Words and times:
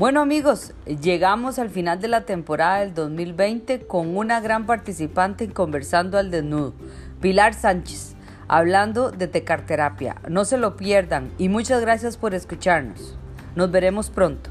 Bueno 0.00 0.22
amigos, 0.22 0.72
llegamos 0.86 1.58
al 1.58 1.68
final 1.68 2.00
de 2.00 2.08
la 2.08 2.24
temporada 2.24 2.80
del 2.80 2.94
2020 2.94 3.86
con 3.86 4.16
una 4.16 4.40
gran 4.40 4.64
participante 4.64 5.44
en 5.44 5.50
Conversando 5.50 6.16
al 6.16 6.30
Desnudo, 6.30 6.72
Pilar 7.20 7.52
Sánchez, 7.52 8.16
hablando 8.48 9.10
de 9.10 9.28
tecarterapia. 9.28 10.16
No 10.26 10.46
se 10.46 10.56
lo 10.56 10.74
pierdan 10.78 11.30
y 11.36 11.50
muchas 11.50 11.82
gracias 11.82 12.16
por 12.16 12.32
escucharnos. 12.32 13.18
Nos 13.54 13.70
veremos 13.70 14.08
pronto. 14.08 14.48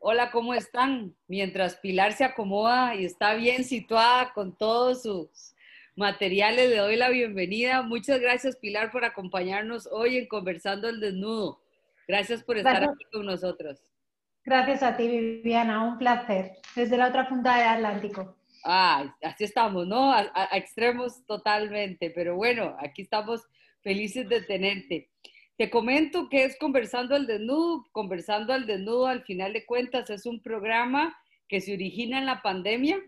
Hola, 0.00 0.32
¿cómo 0.32 0.52
están? 0.52 1.14
Mientras 1.28 1.76
Pilar 1.76 2.12
se 2.14 2.24
acomoda 2.24 2.96
y 2.96 3.04
está 3.04 3.34
bien 3.34 3.62
situada 3.62 4.32
con 4.32 4.50
todos 4.50 5.02
sus 5.04 5.53
materiales. 5.96 6.70
Le 6.70 6.76
doy 6.76 6.96
la 6.96 7.10
bienvenida. 7.10 7.82
Muchas 7.82 8.20
gracias, 8.20 8.56
Pilar, 8.56 8.90
por 8.90 9.04
acompañarnos 9.04 9.88
hoy 9.90 10.16
en 10.16 10.26
Conversando 10.26 10.88
el 10.88 11.00
Desnudo. 11.00 11.60
Gracias 12.06 12.42
por 12.42 12.56
estar 12.56 12.84
aquí 12.84 13.04
con 13.12 13.26
nosotros. 13.26 13.80
Gracias 14.44 14.82
a 14.82 14.96
ti, 14.96 15.08
Viviana. 15.08 15.84
Un 15.84 15.98
placer. 15.98 16.52
Desde 16.76 16.96
la 16.96 17.08
otra 17.08 17.28
punta 17.28 17.56
del 17.56 17.68
Atlántico. 17.68 18.36
Ah, 18.64 19.14
así 19.22 19.44
estamos, 19.44 19.86
¿no? 19.86 20.12
A, 20.12 20.30
a 20.34 20.56
extremos 20.56 21.24
totalmente. 21.26 22.10
Pero 22.10 22.36
bueno, 22.36 22.76
aquí 22.78 23.02
estamos 23.02 23.42
felices 23.82 24.28
de 24.28 24.42
tenerte. 24.42 25.10
Te 25.56 25.70
comento 25.70 26.28
que 26.28 26.44
es 26.44 26.58
Conversando 26.58 27.14
al 27.14 27.26
Desnudo. 27.26 27.86
Conversando 27.92 28.52
al 28.52 28.66
Desnudo, 28.66 29.06
al 29.06 29.22
final 29.22 29.52
de 29.52 29.64
cuentas, 29.64 30.10
es 30.10 30.26
un 30.26 30.42
programa 30.42 31.16
que 31.48 31.60
se 31.60 31.74
origina 31.74 32.18
en 32.18 32.26
la 32.26 32.42
pandemia 32.42 33.00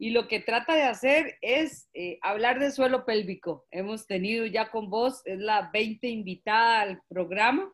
y 0.00 0.10
lo 0.10 0.28
que 0.28 0.40
trata 0.40 0.74
de 0.74 0.84
hacer 0.84 1.36
es 1.42 1.90
eh, 1.92 2.18
hablar 2.22 2.58
de 2.58 2.70
suelo 2.70 3.04
pélvico. 3.04 3.66
Hemos 3.70 4.06
tenido 4.06 4.46
ya 4.46 4.70
con 4.70 4.88
vos, 4.88 5.20
es 5.26 5.38
la 5.38 5.68
20 5.74 6.08
invitada 6.08 6.80
al 6.80 7.02
programa 7.06 7.70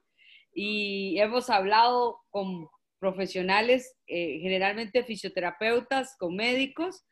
y 0.52 1.16
hemos 1.20 1.50
hablado 1.50 2.18
con 2.30 2.66
profesionales, 2.98 3.96
eh, 4.08 4.40
generalmente 4.40 5.04
fisioterapeutas, 5.04 6.16
con 6.18 6.34
médicos, 6.34 7.04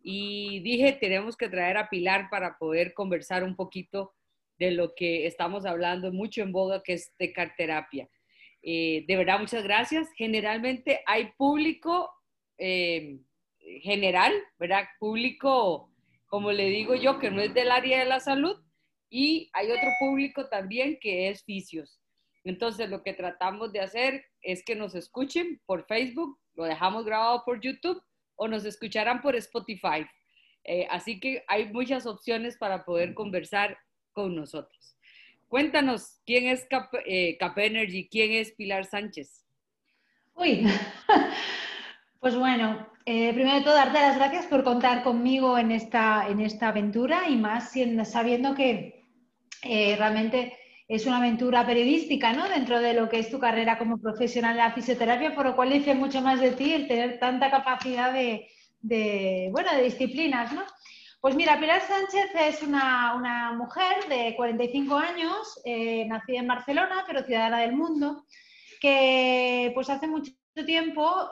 y 0.00 0.60
dije, 0.60 0.92
tenemos 0.92 1.36
que 1.36 1.48
traer 1.48 1.76
a 1.76 1.88
Pilar 1.88 2.28
para 2.30 2.56
poder 2.56 2.94
conversar 2.94 3.42
un 3.42 3.56
poquito 3.56 4.14
de 4.60 4.70
lo 4.70 4.94
que 4.94 5.26
estamos 5.26 5.66
hablando 5.66 6.12
mucho 6.12 6.40
en 6.40 6.52
boga, 6.52 6.84
que 6.84 6.92
es 6.92 7.12
de 7.18 7.32
carterapia. 7.32 8.08
Eh, 8.62 9.04
de 9.08 9.16
verdad, 9.16 9.40
muchas 9.40 9.64
gracias. 9.64 10.08
Generalmente 10.16 11.00
hay 11.06 11.32
público 11.36 12.08
general, 13.80 14.32
¿verdad? 14.58 14.84
Público, 14.98 15.90
como 16.26 16.52
le 16.52 16.66
digo 16.66 16.94
yo, 16.94 17.18
que 17.18 17.30
no 17.30 17.40
es 17.40 17.54
del 17.54 17.70
área 17.70 18.00
de 18.00 18.04
la 18.04 18.20
salud, 18.20 18.56
y 19.10 19.50
hay 19.52 19.70
otro 19.70 19.90
público 20.00 20.48
también 20.48 20.98
que 21.00 21.28
es 21.28 21.44
fisios. 21.44 22.00
Entonces, 22.44 22.88
lo 22.88 23.02
que 23.02 23.12
tratamos 23.12 23.72
de 23.72 23.80
hacer 23.80 24.24
es 24.40 24.64
que 24.64 24.74
nos 24.74 24.94
escuchen 24.94 25.60
por 25.66 25.86
Facebook, 25.86 26.38
lo 26.54 26.64
dejamos 26.64 27.04
grabado 27.04 27.44
por 27.44 27.60
YouTube 27.60 28.02
o 28.36 28.48
nos 28.48 28.64
escucharán 28.64 29.20
por 29.20 29.36
Spotify. 29.36 30.06
Eh, 30.64 30.86
así 30.90 31.20
que 31.20 31.44
hay 31.48 31.72
muchas 31.72 32.06
opciones 32.06 32.56
para 32.56 32.84
poder 32.84 33.14
conversar 33.14 33.78
con 34.12 34.34
nosotros. 34.34 34.96
Cuéntanos, 35.48 36.20
¿quién 36.24 36.48
es 36.48 36.64
Cap, 36.64 36.92
eh, 37.04 37.36
Energy? 37.56 38.08
¿Quién 38.08 38.32
es 38.32 38.52
Pilar 38.52 38.86
Sánchez? 38.86 39.44
Uy, 40.34 40.64
pues 42.22 42.36
bueno, 42.36 42.86
eh, 43.04 43.34
primero 43.34 43.56
de 43.56 43.64
todo, 43.64 43.74
darte 43.74 43.98
las 43.98 44.16
gracias 44.16 44.46
por 44.46 44.62
contar 44.62 45.02
conmigo 45.02 45.58
en 45.58 45.72
esta, 45.72 46.28
en 46.28 46.40
esta 46.40 46.68
aventura 46.68 47.28
y 47.28 47.34
más 47.34 47.72
sabiendo 48.04 48.54
que 48.54 49.02
eh, 49.64 49.96
realmente 49.98 50.56
es 50.86 51.04
una 51.06 51.16
aventura 51.16 51.66
periodística, 51.66 52.32
¿no? 52.32 52.48
Dentro 52.48 52.80
de 52.80 52.94
lo 52.94 53.08
que 53.08 53.18
es 53.18 53.28
tu 53.28 53.40
carrera 53.40 53.76
como 53.76 53.98
profesional 53.98 54.54
de 54.54 54.62
la 54.62 54.70
fisioterapia, 54.70 55.34
por 55.34 55.46
lo 55.46 55.56
cual 55.56 55.70
dice 55.70 55.96
mucho 55.96 56.22
más 56.22 56.40
de 56.40 56.52
ti 56.52 56.72
el 56.72 56.86
tener 56.86 57.18
tanta 57.18 57.50
capacidad 57.50 58.12
de, 58.12 59.48
bueno, 59.50 59.72
de 59.74 59.82
disciplinas, 59.82 60.52
¿no? 60.52 60.62
Pues 61.20 61.34
mira, 61.34 61.58
Pilar 61.58 61.80
Sánchez 61.80 62.30
es 62.40 62.62
una, 62.62 63.52
mujer 63.58 63.96
de 64.08 64.36
45 64.36 64.96
años, 64.96 65.60
eh, 65.64 66.06
nacida 66.06 66.38
en 66.38 66.46
Barcelona, 66.46 67.02
pero 67.04 67.24
ciudadana 67.24 67.58
del 67.58 67.72
mundo, 67.72 68.26
que 68.80 69.72
pues 69.74 69.90
hace 69.90 70.06
mucho 70.06 70.30
tiempo 70.64 71.28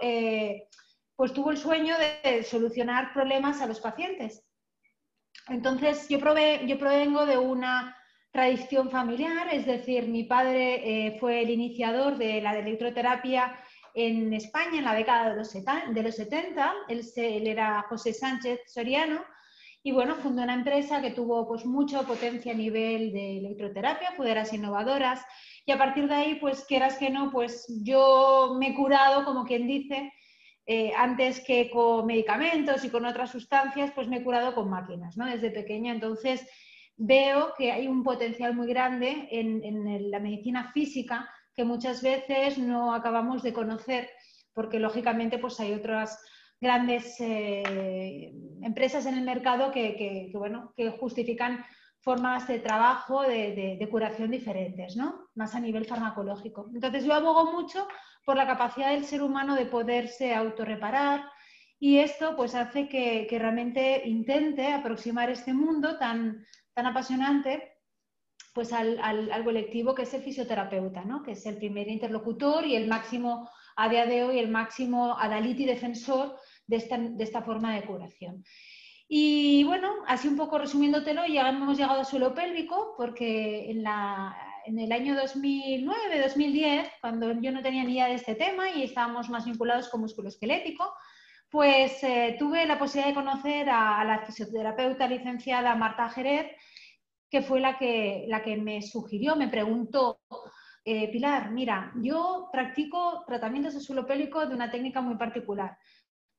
pues 1.20 1.34
tuvo 1.34 1.50
el 1.50 1.58
sueño 1.58 1.94
de 1.98 2.42
solucionar 2.44 3.12
problemas 3.12 3.60
a 3.60 3.66
los 3.66 3.78
pacientes. 3.78 4.42
Entonces, 5.50 6.08
yo, 6.08 6.18
yo 6.18 6.78
provengo 6.78 7.26
de 7.26 7.36
una 7.36 7.94
tradición 8.32 8.90
familiar, 8.90 9.52
es 9.52 9.66
decir, 9.66 10.08
mi 10.08 10.24
padre 10.24 11.08
eh, 11.08 11.18
fue 11.20 11.42
el 11.42 11.50
iniciador 11.50 12.16
de 12.16 12.40
la 12.40 12.58
electroterapia 12.58 13.54
en 13.92 14.32
España 14.32 14.78
en 14.78 14.84
la 14.86 14.94
década 14.94 15.28
de 15.28 15.36
los, 15.36 15.52
de 15.52 16.02
los 16.02 16.16
70, 16.16 16.74
él, 16.88 17.46
era 17.46 17.84
José 17.90 18.14
Sánchez 18.14 18.60
Soriano, 18.66 19.22
y 19.82 19.92
bueno, 19.92 20.14
fundó 20.14 20.42
una 20.42 20.54
empresa 20.54 21.02
que 21.02 21.10
tuvo 21.10 21.46
pues 21.46 21.66
mucha 21.66 22.00
potencia 22.04 22.54
a 22.54 22.56
nivel 22.56 23.12
de 23.12 23.40
electroterapia, 23.40 24.12
fueras 24.12 24.54
innovadoras, 24.54 25.22
y 25.66 25.72
a 25.72 25.76
partir 25.76 26.08
de 26.08 26.14
ahí, 26.14 26.34
pues 26.36 26.64
quieras 26.64 26.96
que 26.96 27.10
no, 27.10 27.30
pues 27.30 27.66
yo 27.84 28.56
me 28.58 28.68
he 28.68 28.74
curado, 28.74 29.26
como 29.26 29.44
quien 29.44 29.66
dice, 29.66 30.10
eh, 30.72 30.92
antes 30.96 31.40
que 31.40 31.68
con 31.68 32.06
medicamentos 32.06 32.84
y 32.84 32.90
con 32.90 33.04
otras 33.04 33.32
sustancias, 33.32 33.90
pues 33.92 34.06
me 34.06 34.18
he 34.18 34.22
curado 34.22 34.54
con 34.54 34.70
máquinas, 34.70 35.16
¿no? 35.16 35.26
Desde 35.26 35.50
pequeña. 35.50 35.92
Entonces, 35.92 36.46
veo 36.96 37.54
que 37.58 37.72
hay 37.72 37.88
un 37.88 38.04
potencial 38.04 38.54
muy 38.54 38.68
grande 38.68 39.26
en, 39.32 40.10
la 40.12 40.20
medicina 40.20 40.70
física 40.72 41.28
que 41.56 41.64
muchas 41.64 42.02
veces 42.02 42.56
no 42.56 42.94
acabamos 42.94 43.42
de 43.42 43.52
conocer, 43.52 44.10
porque 44.54 44.78
lógicamente 44.78 45.38
pues 45.38 45.58
hay 45.58 45.72
otras 45.72 46.22
grandes 46.60 47.16
eh, 47.18 48.32
empresas 48.62 49.06
en 49.06 49.14
el 49.18 49.24
mercado 49.24 49.72
que, 49.72 50.30
bueno, 50.34 50.72
que 50.76 50.90
justifican 50.90 51.64
formas 52.00 52.48
de 52.48 52.58
trabajo 52.58 53.22
de, 53.22 53.76
de, 53.78 53.88
curación 53.88 54.30
diferentes, 54.30 54.96
¿no? 54.96 55.28
Más 55.34 55.54
a 55.54 55.60
nivel 55.60 55.84
farmacológico. 55.84 56.70
Entonces 56.74 57.04
yo 57.04 57.12
abogo 57.12 57.52
mucho 57.52 57.86
por 58.24 58.36
la 58.36 58.46
capacidad 58.46 58.90
del 58.90 59.04
ser 59.04 59.22
humano 59.22 59.54
de 59.54 59.66
poderse 59.66 60.34
autorreparar 60.34 61.24
y 61.78 61.98
esto 61.98 62.36
pues 62.36 62.54
hace 62.54 62.88
que, 62.88 63.26
realmente 63.30 64.02
intente 64.06 64.72
aproximar 64.72 65.30
este 65.30 65.54
mundo 65.54 65.98
tan, 65.98 66.46
tan 66.74 66.86
apasionante 66.86 67.72
pues 68.52 68.72
al, 68.72 69.44
colectivo 69.44 69.94
que 69.94 70.02
es 70.02 70.12
el 70.12 70.22
fisioterapeuta, 70.22 71.04
¿no? 71.04 71.22
que 71.22 71.32
es 71.32 71.46
el 71.46 71.56
primer 71.56 71.88
interlocutor 71.88 72.66
y 72.66 72.76
el 72.76 72.86
máximo, 72.88 73.48
a 73.76 73.88
día 73.88 74.04
de 74.06 74.24
hoy, 74.24 74.38
el 74.38 74.50
máximo 74.50 75.16
adalid 75.18 75.58
y 75.58 75.64
defensor 75.64 76.36
de 76.66 76.76
esta, 76.76 76.98
de 76.98 77.24
esta 77.24 77.42
forma 77.42 77.74
de 77.74 77.84
curación. 77.84 78.44
Y 79.12 79.64
bueno, 79.64 79.92
así 80.06 80.28
un 80.28 80.36
poco 80.36 80.56
resumiéndotelo, 80.56 81.26
ya 81.26 81.48
hemos 81.48 81.76
llegado 81.76 81.98
al 81.98 82.06
suelo 82.06 82.32
pélvico 82.32 82.94
porque 82.96 83.68
en 83.68 83.82
la, 83.82 84.36
en 84.64 84.78
el 84.78 84.92
año 84.92 85.16
2009-2010, 85.16 86.92
cuando 87.00 87.32
yo 87.40 87.50
no 87.50 87.60
tenía 87.60 87.82
ni 87.82 87.94
idea 87.94 88.06
de 88.06 88.14
este 88.14 88.36
tema 88.36 88.70
y 88.70 88.84
estábamos 88.84 89.28
más 89.28 89.46
vinculados 89.46 89.88
con 89.88 90.02
músculo 90.02 90.28
esquelético, 90.28 90.94
pues 91.50 92.04
eh, 92.04 92.36
tuve 92.38 92.64
la 92.66 92.78
posibilidad 92.78 93.08
de 93.08 93.20
conocer 93.20 93.68
a, 93.68 94.04
la 94.04 94.24
fisioterapeuta 94.24 95.08
licenciada 95.08 95.74
Marta 95.74 96.08
Jerez, 96.10 96.46
que 97.28 97.42
fue 97.42 97.58
la 97.58 97.78
que, 97.78 98.26
la 98.28 98.44
que 98.44 98.58
me 98.58 98.80
sugirió, 98.80 99.34
me 99.34 99.48
preguntó, 99.48 100.20
eh, 100.84 101.10
Pilar, 101.10 101.50
mira, 101.50 101.92
yo 101.96 102.48
practico 102.52 103.24
tratamientos 103.26 103.74
de 103.74 103.80
suelo 103.80 104.06
pélvico 104.06 104.46
de 104.46 104.54
una 104.54 104.70
técnica 104.70 105.00
muy 105.00 105.16
particular, 105.16 105.76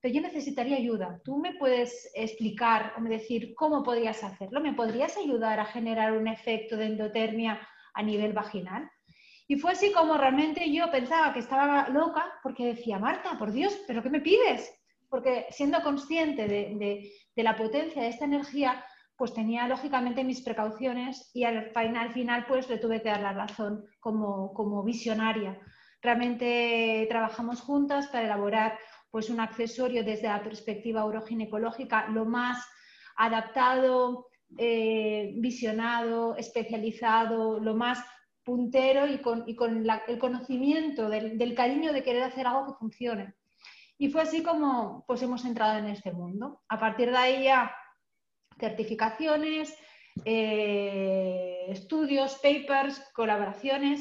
pero 0.02 0.14
yo 0.14 0.20
necesitaría 0.20 0.76
ayuda. 0.76 1.22
¿Tú 1.24 1.38
me 1.38 1.54
puedes 1.54 2.10
explicar 2.14 2.92
o 2.98 3.00
me 3.00 3.08
decir 3.08 3.54
cómo 3.54 3.82
podrías 3.82 4.22
hacerlo? 4.22 4.60
¿Me 4.60 4.74
podrías 4.74 5.16
ayudar 5.16 5.60
a 5.60 5.64
generar 5.64 6.12
un 6.12 6.28
efecto 6.28 6.76
de 6.76 6.86
endotermia 6.86 7.66
a 7.94 8.02
nivel 8.02 8.32
vaginal. 8.32 8.90
Y 9.48 9.56
fue 9.56 9.72
así 9.72 9.92
como 9.92 10.16
realmente 10.16 10.72
yo 10.72 10.90
pensaba 10.90 11.32
que 11.32 11.40
estaba 11.40 11.88
loca 11.88 12.24
porque 12.42 12.66
decía, 12.66 12.98
Marta, 12.98 13.38
por 13.38 13.52
Dios, 13.52 13.78
¿pero 13.86 14.02
qué 14.02 14.10
me 14.10 14.20
pides? 14.20 14.72
Porque 15.08 15.46
siendo 15.50 15.82
consciente 15.82 16.46
de, 16.46 17.10
la 17.36 17.56
potencia 17.56 18.02
de 18.02 18.08
esta 18.08 18.24
energía, 18.24 18.84
pues 19.16 19.34
tenía 19.34 19.68
lógicamente 19.68 20.24
mis 20.24 20.40
precauciones 20.40 21.30
y 21.34 21.44
al 21.44 21.70
final, 21.72 22.12
final 22.12 22.46
pues 22.46 22.68
le 22.68 22.78
tuve 22.78 23.02
que 23.02 23.10
dar 23.10 23.20
la 23.20 23.32
razón 23.32 23.84
como, 24.00 24.54
como 24.54 24.82
visionaria. 24.82 25.60
Realmente 26.00 27.06
trabajamos 27.08 27.60
juntas 27.60 28.08
para 28.08 28.24
elaborar 28.24 28.78
pues 29.12 29.28
un 29.28 29.40
accesorio 29.40 30.02
desde 30.02 30.26
la 30.26 30.42
perspectiva 30.42 31.04
uroginecológica 31.04 32.08
lo 32.08 32.24
más 32.24 32.66
adaptado, 33.14 34.26
eh, 34.56 35.34
visionado, 35.36 36.34
especializado, 36.36 37.60
lo 37.60 37.74
más 37.74 38.02
puntero 38.42 39.06
y 39.06 39.18
con, 39.18 39.44
el 39.46 40.18
conocimiento 40.18 41.10
del, 41.10 41.54
cariño 41.54 41.92
de 41.92 42.02
querer 42.02 42.22
hacer 42.22 42.46
algo 42.46 42.66
que 42.66 42.78
funcione. 42.78 43.34
Y 43.98 44.10
fue 44.10 44.22
así 44.22 44.42
como 44.42 45.04
pues, 45.06 45.22
hemos 45.22 45.44
entrado 45.44 45.78
en 45.78 45.88
este 45.88 46.10
mundo. 46.10 46.62
A 46.68 46.80
partir 46.80 47.10
de 47.10 47.18
ahí 47.18 47.44
ya 47.44 47.70
certificaciones, 48.58 49.76
eh, 50.24 51.66
estudios, 51.68 52.36
papers, 52.36 52.98
colaboraciones, 53.14 54.00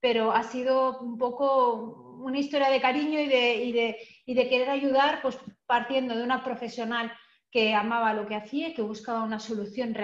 pero 0.00 0.32
ha 0.32 0.44
sido 0.44 1.00
un 1.00 1.18
poco 1.18 2.12
una 2.22 2.38
historia 2.38 2.70
de 2.70 2.80
cariño 2.80 3.20
y 3.20 3.28
de, 3.72 3.96
querer 4.24 4.70
ayudar, 4.70 5.20
pues 5.22 5.38
partiendo 5.66 6.16
de 6.16 6.22
una 6.24 6.44
profesional 6.44 7.12
que 7.50 7.74
amaba 7.74 8.14
lo 8.14 8.26
que 8.26 8.34
hacía 8.34 8.68
y 8.68 8.74
que 8.74 8.82
buscaba 8.82 9.24
una 9.24 9.38
solución 9.38 9.94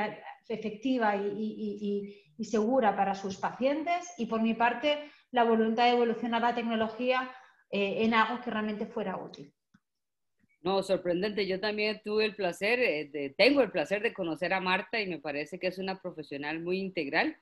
efectiva 0.48 1.16
y, 1.16 2.22
y, 2.36 2.44
segura 2.44 2.94
para 2.94 3.14
sus 3.14 3.36
pacientes. 3.36 4.12
Y 4.18 4.26
por 4.26 4.42
mi 4.42 4.54
parte, 4.54 5.10
la 5.32 5.44
voluntad 5.44 5.84
de 5.84 5.90
evolucionar 5.90 6.42
la 6.42 6.54
tecnología 6.54 7.30
eh, 7.70 8.04
en 8.04 8.14
algo 8.14 8.42
que 8.42 8.50
realmente 8.50 8.86
fuera 8.86 9.16
útil. 9.16 9.52
No, 10.60 10.82
sorprendente. 10.82 11.46
Yo 11.46 11.60
también 11.60 12.00
tuve 12.04 12.24
el 12.24 12.34
placer, 12.34 12.80
eh, 12.80 13.34
tengo 13.36 13.62
el 13.62 13.70
placer 13.70 14.02
de 14.02 14.12
conocer 14.12 14.52
a 14.52 14.60
Marta 14.60 15.00
y 15.00 15.06
me 15.06 15.18
parece 15.18 15.58
que 15.58 15.68
es 15.68 15.78
una 15.78 16.00
profesional 16.00 16.60
muy 16.60 16.78
integral 16.78 17.36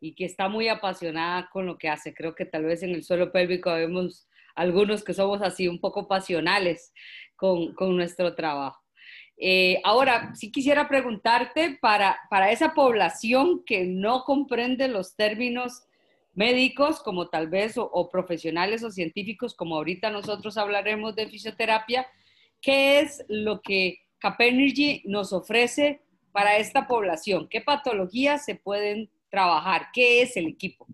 y 0.00 0.14
que 0.14 0.24
está 0.24 0.48
muy 0.48 0.68
apasionada 0.68 1.48
con 1.50 1.66
lo 1.66 1.78
que 1.78 1.88
hace. 1.88 2.14
Creo 2.14 2.34
que 2.34 2.44
tal 2.44 2.64
vez 2.64 2.82
en 2.82 2.90
el 2.90 3.02
suelo 3.02 3.32
pélvico 3.32 3.72
vemos 3.72 4.27
algunos 4.58 5.04
que 5.04 5.14
somos 5.14 5.40
así 5.42 5.68
un 5.68 5.80
poco 5.80 6.08
pasionales 6.08 6.92
con, 7.36 7.74
con 7.74 7.96
nuestro 7.96 8.34
trabajo. 8.34 8.82
Eh, 9.40 9.80
ahora, 9.84 10.34
sí 10.34 10.50
quisiera 10.50 10.88
preguntarte 10.88 11.78
para, 11.80 12.18
para 12.28 12.50
esa 12.50 12.74
población 12.74 13.62
que 13.64 13.84
no 13.84 14.24
comprende 14.24 14.88
los 14.88 15.14
términos 15.14 15.84
médicos 16.34 17.00
como 17.00 17.28
tal 17.28 17.48
vez 17.48 17.74
o, 17.76 18.08
profesionales 18.10 18.82
o 18.82 18.90
científicos 18.90 19.54
como 19.54 19.76
ahorita 19.76 20.10
nosotros 20.10 20.56
hablaremos 20.58 21.14
de 21.14 21.28
fisioterapia, 21.28 22.06
¿qué 22.60 23.00
es 23.00 23.24
lo 23.28 23.60
que 23.60 23.98
Capenergy 24.18 25.02
nos 25.04 25.32
ofrece 25.32 26.00
para 26.32 26.56
esta 26.56 26.88
población? 26.88 27.48
¿Qué 27.48 27.60
patologías 27.60 28.44
se 28.44 28.56
pueden 28.56 29.08
trabajar? 29.30 29.88
¿Qué 29.92 30.22
es 30.22 30.36
el 30.36 30.48
equipo? 30.48 30.86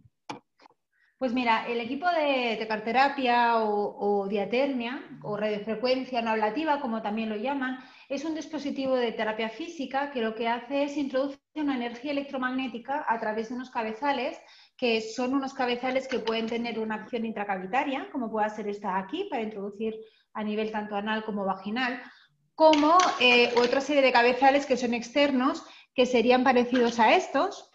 Pues 1.25 1.33
mira, 1.33 1.67
el 1.67 1.81
equipo 1.81 2.07
de 2.11 2.57
tecarterapia 2.59 3.57
o, 3.57 3.97
o 3.99 4.29
diatermia 4.29 5.03
o 5.23 5.39
radiofrecuencia 5.39 6.21
no 6.21 6.33
ablativa, 6.33 6.83
como 6.83 7.01
también 7.01 7.31
lo 7.31 7.37
llaman, 7.37 7.79
es 8.11 8.27
un 8.27 8.35
dispositivo 8.35 8.95
de 8.95 9.13
terapia 9.13 9.49
física 9.49 10.11
que 10.11 10.21
lo 10.21 10.35
que 10.35 10.49
hace 10.49 10.83
es 10.83 10.99
introducir 10.99 11.41
una 11.55 11.77
energía 11.77 12.13
electromagnética 12.13 13.07
a 13.09 13.19
través 13.19 13.49
de 13.49 13.55
unos 13.55 13.71
cabezales 13.71 14.39
que 14.77 15.01
son 15.01 15.33
unos 15.33 15.55
cabezales 15.55 16.09
que 16.09 16.19
pueden 16.19 16.47
tener 16.47 16.79
una 16.79 16.97
acción 16.97 17.25
intracavitaria, 17.25 18.11
como 18.13 18.31
puede 18.31 18.51
ser 18.51 18.69
esta 18.69 18.99
aquí, 18.99 19.27
para 19.31 19.41
introducir 19.41 19.95
a 20.35 20.45
nivel 20.45 20.73
tanto 20.73 20.95
anal 20.95 21.25
como 21.25 21.47
vaginal, 21.47 22.03
como 22.55 22.99
eh, 23.19 23.51
otra 23.57 23.81
serie 23.81 24.03
de 24.03 24.13
cabezales 24.13 24.67
que 24.67 24.77
son 24.77 24.93
externos, 24.93 25.65
que 25.95 26.05
serían 26.05 26.45
parecidos 26.45 27.01
a 27.01 27.15
estos, 27.15 27.74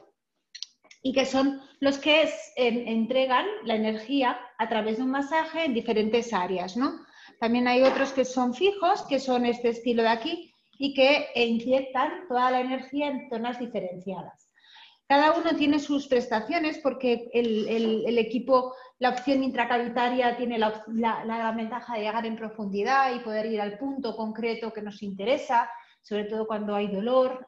y 1.02 1.14
que 1.14 1.26
son 1.26 1.62
los 1.80 1.98
que 1.98 2.30
entregan 2.56 3.46
la 3.64 3.76
energía 3.76 4.40
a 4.58 4.68
través 4.68 4.98
de 4.98 5.04
un 5.04 5.12
masaje 5.12 5.66
en 5.66 5.74
diferentes 5.74 6.34
áreas. 6.34 6.76
¿no? 6.76 7.06
También 7.40 7.68
hay 7.68 7.84
otros 7.84 8.12
que 8.12 8.26
son 8.26 8.54
fijos, 8.54 9.04
que 9.04 9.20
son 9.20 9.46
este 9.46 9.70
estilo 9.70 10.04
de 10.04 10.10
aquí, 10.10 10.54
y 10.78 10.94
que 10.94 11.28
inyectan 11.36 12.28
toda 12.28 12.52
la 12.52 12.62
energía 12.62 13.08
en 13.08 13.30
zonas 13.30 13.60
diferenciadas. 13.60 14.50
Cada 15.08 15.32
uno 15.32 15.56
tiene 15.58 15.80
sus 15.80 16.08
prestaciones 16.08 16.78
porque 16.78 17.32
el, 17.34 18.18
equipo, 18.18 18.76
la 19.00 19.10
opción 19.10 19.44
intracavitaria 19.44 20.38
tiene 20.38 20.60
la, 20.60 21.54
ventaja 21.58 21.96
de 21.96 22.02
llegar 22.02 22.26
en 22.28 22.38
profundidad 22.38 23.16
y 23.16 23.20
poder 23.20 23.48
ir 23.48 23.60
al 23.60 23.80
punto 23.80 24.16
concreto 24.16 24.72
que 24.72 24.84
nos 24.84 25.02
interesa, 25.02 25.70
sobre 26.04 26.26
todo 26.26 26.46
cuando 26.46 26.76
hay 26.76 26.88
dolor. 26.88 27.48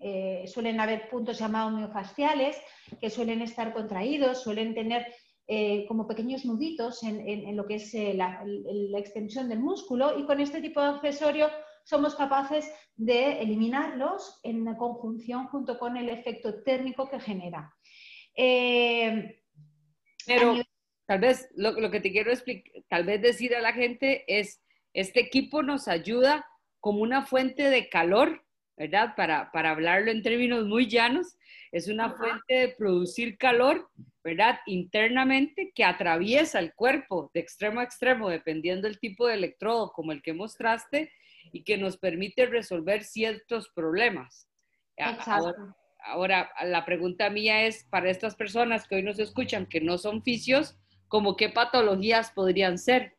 Eh, 0.00 0.44
suelen 0.46 0.80
haber 0.80 1.08
puntos 1.08 1.38
llamados 1.38 1.72
miofasciales 1.72 2.56
que 3.00 3.10
suelen 3.10 3.42
estar 3.42 3.72
contraídos, 3.72 4.42
suelen 4.42 4.74
tener 4.74 5.06
eh, 5.48 5.84
como 5.86 6.08
pequeños 6.08 6.44
nuditos 6.44 7.02
en, 7.04 7.56
lo 7.56 7.66
que 7.66 7.76
es 7.76 7.94
eh, 7.94 8.14
la, 8.14 8.42
la, 8.44 8.98
extensión 8.98 9.48
del 9.48 9.60
músculo 9.60 10.18
y 10.18 10.26
con 10.26 10.40
este 10.40 10.60
tipo 10.60 10.80
de 10.80 10.88
accesorio 10.88 11.48
somos 11.84 12.16
capaces 12.16 12.68
de 12.96 13.40
eliminarlos 13.40 14.40
en 14.42 14.64
conjunción 14.74 15.46
junto 15.46 15.78
con 15.78 15.96
el 15.96 16.08
efecto 16.08 16.64
térmico 16.64 17.08
que 17.08 17.20
genera. 17.20 17.72
Eh, 18.34 19.40
Pero 20.26 20.56
tal 21.06 21.20
vez 21.20 21.48
lo, 21.54 21.90
que 21.92 22.00
te 22.00 22.10
quiero 22.10 22.32
explicar, 22.32 22.82
tal 22.88 23.04
vez 23.04 23.22
decir 23.22 23.54
a 23.54 23.60
la 23.60 23.72
gente 23.72 24.24
es, 24.26 24.60
este 24.92 25.20
equipo 25.20 25.62
nos 25.62 25.86
ayuda 25.86 26.44
como 26.80 27.02
una 27.02 27.24
fuente 27.24 27.70
de 27.70 27.88
calor, 27.88 28.44
¿verdad? 28.76 29.14
Para, 29.16 29.50
para 29.52 29.70
hablarlo 29.70 30.10
en 30.10 30.22
términos 30.22 30.66
muy 30.66 30.86
llanos, 30.88 31.36
es 31.72 31.88
una 31.88 32.10
fuente 32.10 32.54
de 32.54 32.68
producir 32.68 33.38
calor, 33.38 33.88
¿verdad? 34.22 34.58
Internamente 34.66 35.72
que 35.74 35.84
atraviesa 35.84 36.58
el 36.58 36.74
cuerpo 36.74 37.30
de 37.34 37.40
extremo 37.40 37.80
a 37.80 37.84
extremo, 37.84 38.28
dependiendo 38.28 38.88
del 38.88 38.98
tipo 38.98 39.26
de 39.26 39.34
electrodo 39.34 39.92
como 39.92 40.12
el 40.12 40.22
que 40.22 40.32
mostraste, 40.32 41.10
y 41.52 41.62
que 41.62 41.78
nos 41.78 41.96
permite 41.96 42.46
resolver 42.46 43.04
ciertos 43.04 43.68
problemas. 43.70 44.48
Ahora, 45.98 46.50
la 46.64 46.84
pregunta 46.84 47.30
mía 47.30 47.66
es, 47.66 47.84
para 47.84 48.10
estas 48.10 48.36
personas 48.36 48.86
que 48.86 48.96
hoy 48.96 49.02
nos 49.02 49.18
escuchan, 49.18 49.66
que 49.66 49.80
no 49.80 49.98
son 49.98 50.22
fisios, 50.22 50.76
¿cómo 51.08 51.36
qué 51.36 51.48
patologías 51.48 52.30
podrían 52.30 52.78
ser? 52.78 53.16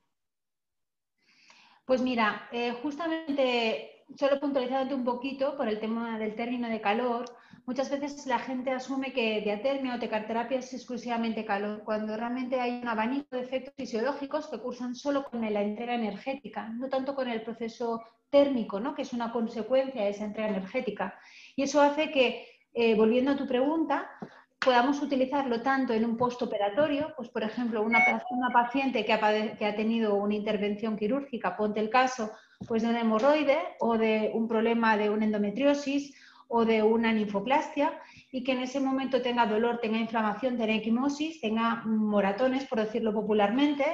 Pues 1.85 2.01
mira, 2.01 2.47
eh, 2.51 2.73
justamente, 2.81 3.96
solo 4.15 4.39
puntualizándote 4.39 4.95
un 4.95 5.03
poquito 5.03 5.55
por 5.57 5.67
el 5.67 5.79
tema 5.79 6.17
del 6.19 6.35
término 6.35 6.69
de 6.69 6.81
calor, 6.81 7.25
Muchas 7.67 7.89
veces 7.89 8.25
la 8.27 8.39
gente 8.39 8.71
asume 8.71 9.11
que 9.11 9.41
diatermia 9.41 9.95
o 9.95 9.99
tecarterapia 9.99 10.59
es 10.59 10.73
exclusivamente 10.73 11.43
calor, 11.43 11.83
cuando 11.83 12.15
realmente 12.15 12.61
hay 12.61 12.79
un 12.79 12.87
abanico 12.87 13.35
de 13.35 13.41
efectos 13.41 13.73
fisiológicos 13.75 14.47
que 14.47 14.57
cursan 14.57 14.95
solo 14.95 15.25
con 15.25 15.41
la 15.41 15.61
entrega 15.61 15.93
energética, 15.93 16.69
no 16.69 16.87
tanto 16.87 17.13
con 17.13 17.27
el 17.27 17.41
proceso 17.41 18.01
térmico, 18.29 18.79
¿no? 18.79 18.95
que 18.95 19.01
es 19.01 19.11
una 19.11 19.33
consecuencia 19.33 20.01
de 20.01 20.11
esa 20.11 20.23
entrega 20.23 20.47
energética. 20.47 21.19
Y 21.57 21.63
eso 21.63 21.81
hace 21.81 22.09
que, 22.09 22.47
eh, 22.73 22.95
volviendo 22.95 23.31
a 23.31 23.35
tu 23.35 23.45
pregunta, 23.45 24.09
podamos 24.57 25.01
utilizarlo 25.01 25.61
tanto 25.61 25.91
en 25.91 26.05
un 26.05 26.15
postoperatorio, 26.15 27.13
pues 27.17 27.27
por 27.27 27.43
ejemplo, 27.43 27.81
una, 27.83 27.99
una 28.29 28.49
paciente 28.53 29.03
que 29.03 29.11
ha, 29.11 29.57
que 29.57 29.65
ha, 29.65 29.75
tenido 29.75 30.15
una 30.15 30.35
intervención 30.35 30.95
quirúrgica, 30.95 31.57
ponte 31.57 31.81
el 31.81 31.89
caso 31.89 32.31
pues 32.65 32.83
de 32.83 32.89
un 32.89 32.95
hemorroide 32.95 33.57
o 33.79 33.97
de 33.97 34.31
un 34.33 34.47
problema 34.47 34.97
de 34.97 35.09
una 35.09 35.25
endometriosis 35.25 36.15
o 36.47 36.65
de 36.65 36.81
una 36.81 37.11
linfoplastia 37.13 37.99
y 38.31 38.43
que 38.43 38.53
en 38.53 38.59
ese 38.59 38.79
momento 38.79 39.21
tenga 39.21 39.45
dolor, 39.45 39.79
tenga 39.79 39.97
inflamación, 39.97 40.57
tenga 40.57 40.73
equimosis, 40.73 41.41
tenga 41.41 41.83
moratones, 41.85 42.65
por 42.65 42.79
decirlo 42.79 43.13
popularmente, 43.13 43.85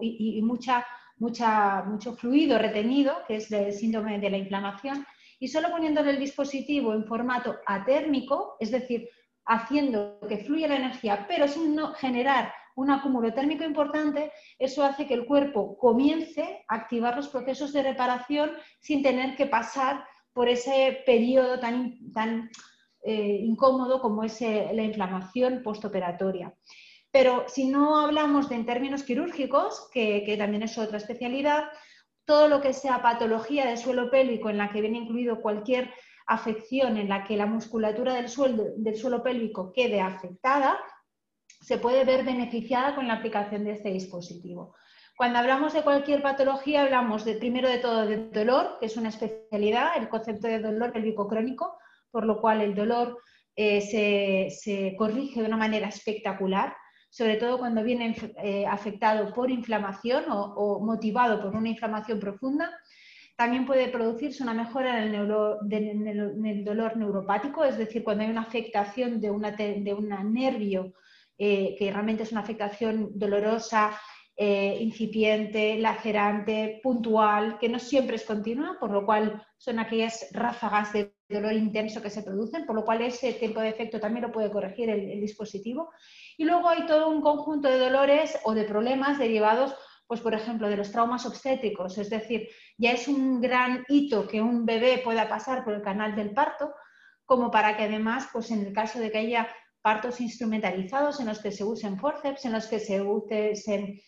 y, 0.00 0.40
mucha, 0.42 0.86
mucha, 1.18 1.82
mucho 1.82 2.14
fluido 2.14 2.58
retenido, 2.58 3.14
que 3.26 3.36
es 3.36 3.50
el 3.50 3.72
síndrome 3.72 4.18
de 4.18 4.30
la 4.30 4.38
inflamación, 4.38 5.06
y 5.38 5.48
solo 5.48 5.70
poniéndole 5.70 6.10
el 6.10 6.18
dispositivo 6.18 6.94
en 6.94 7.04
formato 7.04 7.56
atérmico, 7.66 8.56
es 8.60 8.70
decir, 8.70 9.08
haciendo 9.46 10.18
que 10.28 10.38
fluya 10.38 10.68
la 10.68 10.76
energía, 10.76 11.26
pero 11.28 11.48
sin 11.48 11.74
no 11.74 11.92
generar 11.94 12.52
un 12.76 12.90
acúmulo 12.90 13.32
térmico 13.32 13.64
importante, 13.64 14.32
eso 14.58 14.84
hace 14.84 15.06
que 15.06 15.14
el 15.14 15.26
cuerpo 15.26 15.76
comience 15.78 16.64
a 16.68 16.74
activar 16.76 17.16
los 17.16 17.28
procesos 17.28 17.72
de 17.72 17.82
reparación 17.82 18.52
sin 18.80 19.02
tener 19.02 19.36
que 19.36 19.46
pasar 19.46 20.04
por 20.32 20.48
ese 20.48 21.02
periodo 21.06 21.60
tan, 21.60 22.10
tan 22.12 22.50
eh, 23.02 23.38
incómodo 23.42 24.00
como 24.00 24.24
es 24.24 24.40
eh, 24.42 24.70
la 24.72 24.82
inflamación 24.82 25.62
postoperatoria. 25.62 26.52
Pero 27.12 27.44
si 27.46 27.68
no 27.68 28.00
hablamos 28.00 28.48
de 28.48 28.56
en 28.56 28.66
términos 28.66 29.04
quirúrgicos, 29.04 29.88
que, 29.92 30.34
también 30.36 30.64
es 30.64 30.76
otra 30.78 30.96
especialidad, 30.96 31.64
todo 32.24 32.48
lo 32.48 32.60
que 32.60 32.72
sea 32.72 33.02
patología 33.02 33.66
del 33.66 33.78
suelo 33.78 34.10
pélvico 34.10 34.50
en 34.50 34.58
la 34.58 34.72
que 34.72 34.80
viene 34.80 34.98
incluido 34.98 35.40
cualquier 35.40 35.92
afección 36.26 36.96
en 36.96 37.08
la 37.08 37.22
que 37.22 37.36
la 37.36 37.46
musculatura 37.46 38.14
del 38.14 38.28
suelo, 38.28 38.64
del 38.76 38.96
suelo 38.96 39.22
pélvico 39.22 39.72
quede 39.72 40.00
afectada, 40.00 40.80
se 41.64 41.78
puede 41.78 42.04
ver 42.04 42.24
beneficiada 42.24 42.94
con 42.94 43.08
la 43.08 43.14
aplicación 43.14 43.64
de 43.64 43.72
este 43.72 43.90
dispositivo. 43.90 44.74
Cuando 45.16 45.38
hablamos 45.38 45.72
de 45.72 45.80
cualquier 45.82 46.20
patología, 46.20 46.82
hablamos 46.82 47.24
de, 47.24 47.36
primero 47.36 47.70
de 47.70 47.78
todo 47.78 48.04
de 48.04 48.28
dolor, 48.28 48.76
que 48.78 48.86
es 48.86 48.98
una 48.98 49.08
especialidad, 49.08 49.96
el 49.96 50.10
concepto 50.10 50.46
de 50.46 50.58
dolor 50.58 50.92
pélvico 50.92 51.26
crónico, 51.26 51.78
por 52.10 52.26
lo 52.26 52.38
cual 52.38 52.60
el 52.60 52.74
dolor 52.74 53.18
eh, 53.56 53.80
se, 53.80 54.94
corrige 54.98 55.40
de 55.40 55.46
una 55.46 55.56
manera 55.56 55.88
espectacular, 55.88 56.76
sobre 57.08 57.36
todo 57.36 57.58
cuando 57.58 57.82
viene 57.82 58.14
eh, 58.42 58.66
afectado 58.66 59.32
por 59.32 59.50
inflamación 59.50 60.24
o, 60.28 60.80
motivado 60.80 61.40
por 61.40 61.56
una 61.56 61.70
inflamación 61.70 62.20
profunda. 62.20 62.78
También 63.36 63.64
puede 63.64 63.88
producirse 63.88 64.42
una 64.42 64.52
mejora 64.52 65.02
en 65.02 65.14
el, 65.14 66.64
dolor 66.64 66.96
neuropático, 66.98 67.64
es 67.64 67.78
decir, 67.78 68.04
cuando 68.04 68.22
hay 68.22 68.30
una 68.30 68.42
afectación 68.42 69.18
de, 69.18 69.30
un 69.30 69.42
nervio 70.34 70.92
eh, 71.38 71.74
que 71.78 71.90
realmente 71.90 72.22
es 72.22 72.32
una 72.32 72.42
afectación 72.42 73.10
dolorosa 73.14 73.98
eh, 74.36 74.78
incipiente, 74.80 75.78
lacerante, 75.78 76.80
puntual, 76.82 77.56
que 77.56 77.68
no 77.68 77.78
siempre 77.78 78.16
es 78.16 78.24
continua, 78.24 78.76
por 78.80 78.90
lo 78.90 79.06
cual 79.06 79.46
son 79.56 79.78
aquellas 79.78 80.26
ráfagas 80.32 80.92
de 80.92 81.14
dolor 81.28 81.52
intenso 81.52 82.02
que 82.02 82.10
se 82.10 82.24
producen, 82.24 82.66
por 82.66 82.74
lo 82.74 82.84
cual 82.84 83.02
ese 83.02 83.32
tiempo 83.34 83.60
de 83.60 83.68
efecto 83.68 84.00
también 84.00 84.26
lo 84.26 84.32
puede 84.32 84.50
corregir 84.50 84.90
el, 84.90 85.20
dispositivo. 85.20 85.90
Y 86.36 86.44
luego 86.44 86.68
hay 86.68 86.84
todo 86.86 87.10
un 87.10 87.20
conjunto 87.20 87.68
de 87.68 87.78
dolores 87.78 88.36
o 88.42 88.54
de 88.54 88.64
problemas 88.64 89.20
derivados, 89.20 89.72
pues 90.08 90.20
por 90.20 90.34
ejemplo, 90.34 90.68
de 90.68 90.78
los 90.78 90.90
traumas 90.90 91.26
obstétricos, 91.26 91.96
es 91.98 92.10
decir, 92.10 92.48
ya 92.76 92.90
es 92.90 93.06
un 93.06 93.40
gran 93.40 93.84
hito 93.88 94.26
que 94.26 94.42
un 94.42 94.66
bebé 94.66 94.98
pueda 94.98 95.28
pasar 95.28 95.62
por 95.62 95.74
el 95.74 95.82
canal 95.82 96.16
del 96.16 96.32
parto, 96.32 96.74
como 97.24 97.52
para 97.52 97.76
que 97.76 97.84
además, 97.84 98.28
pues 98.32 98.50
en 98.50 98.66
el 98.66 98.72
caso 98.72 98.98
de 98.98 99.12
que 99.12 99.18
haya 99.18 99.48
partos 99.84 100.18
instrumentalizados 100.22 101.20
en 101.20 101.26
los 101.26 101.40
que 101.40 101.52
se 101.52 101.62
usen 101.62 101.98
forceps, 101.98 102.46
en 102.46 102.52
los 102.52 102.66
que 102.66 102.80
se 102.80 103.02
usen 103.02 104.00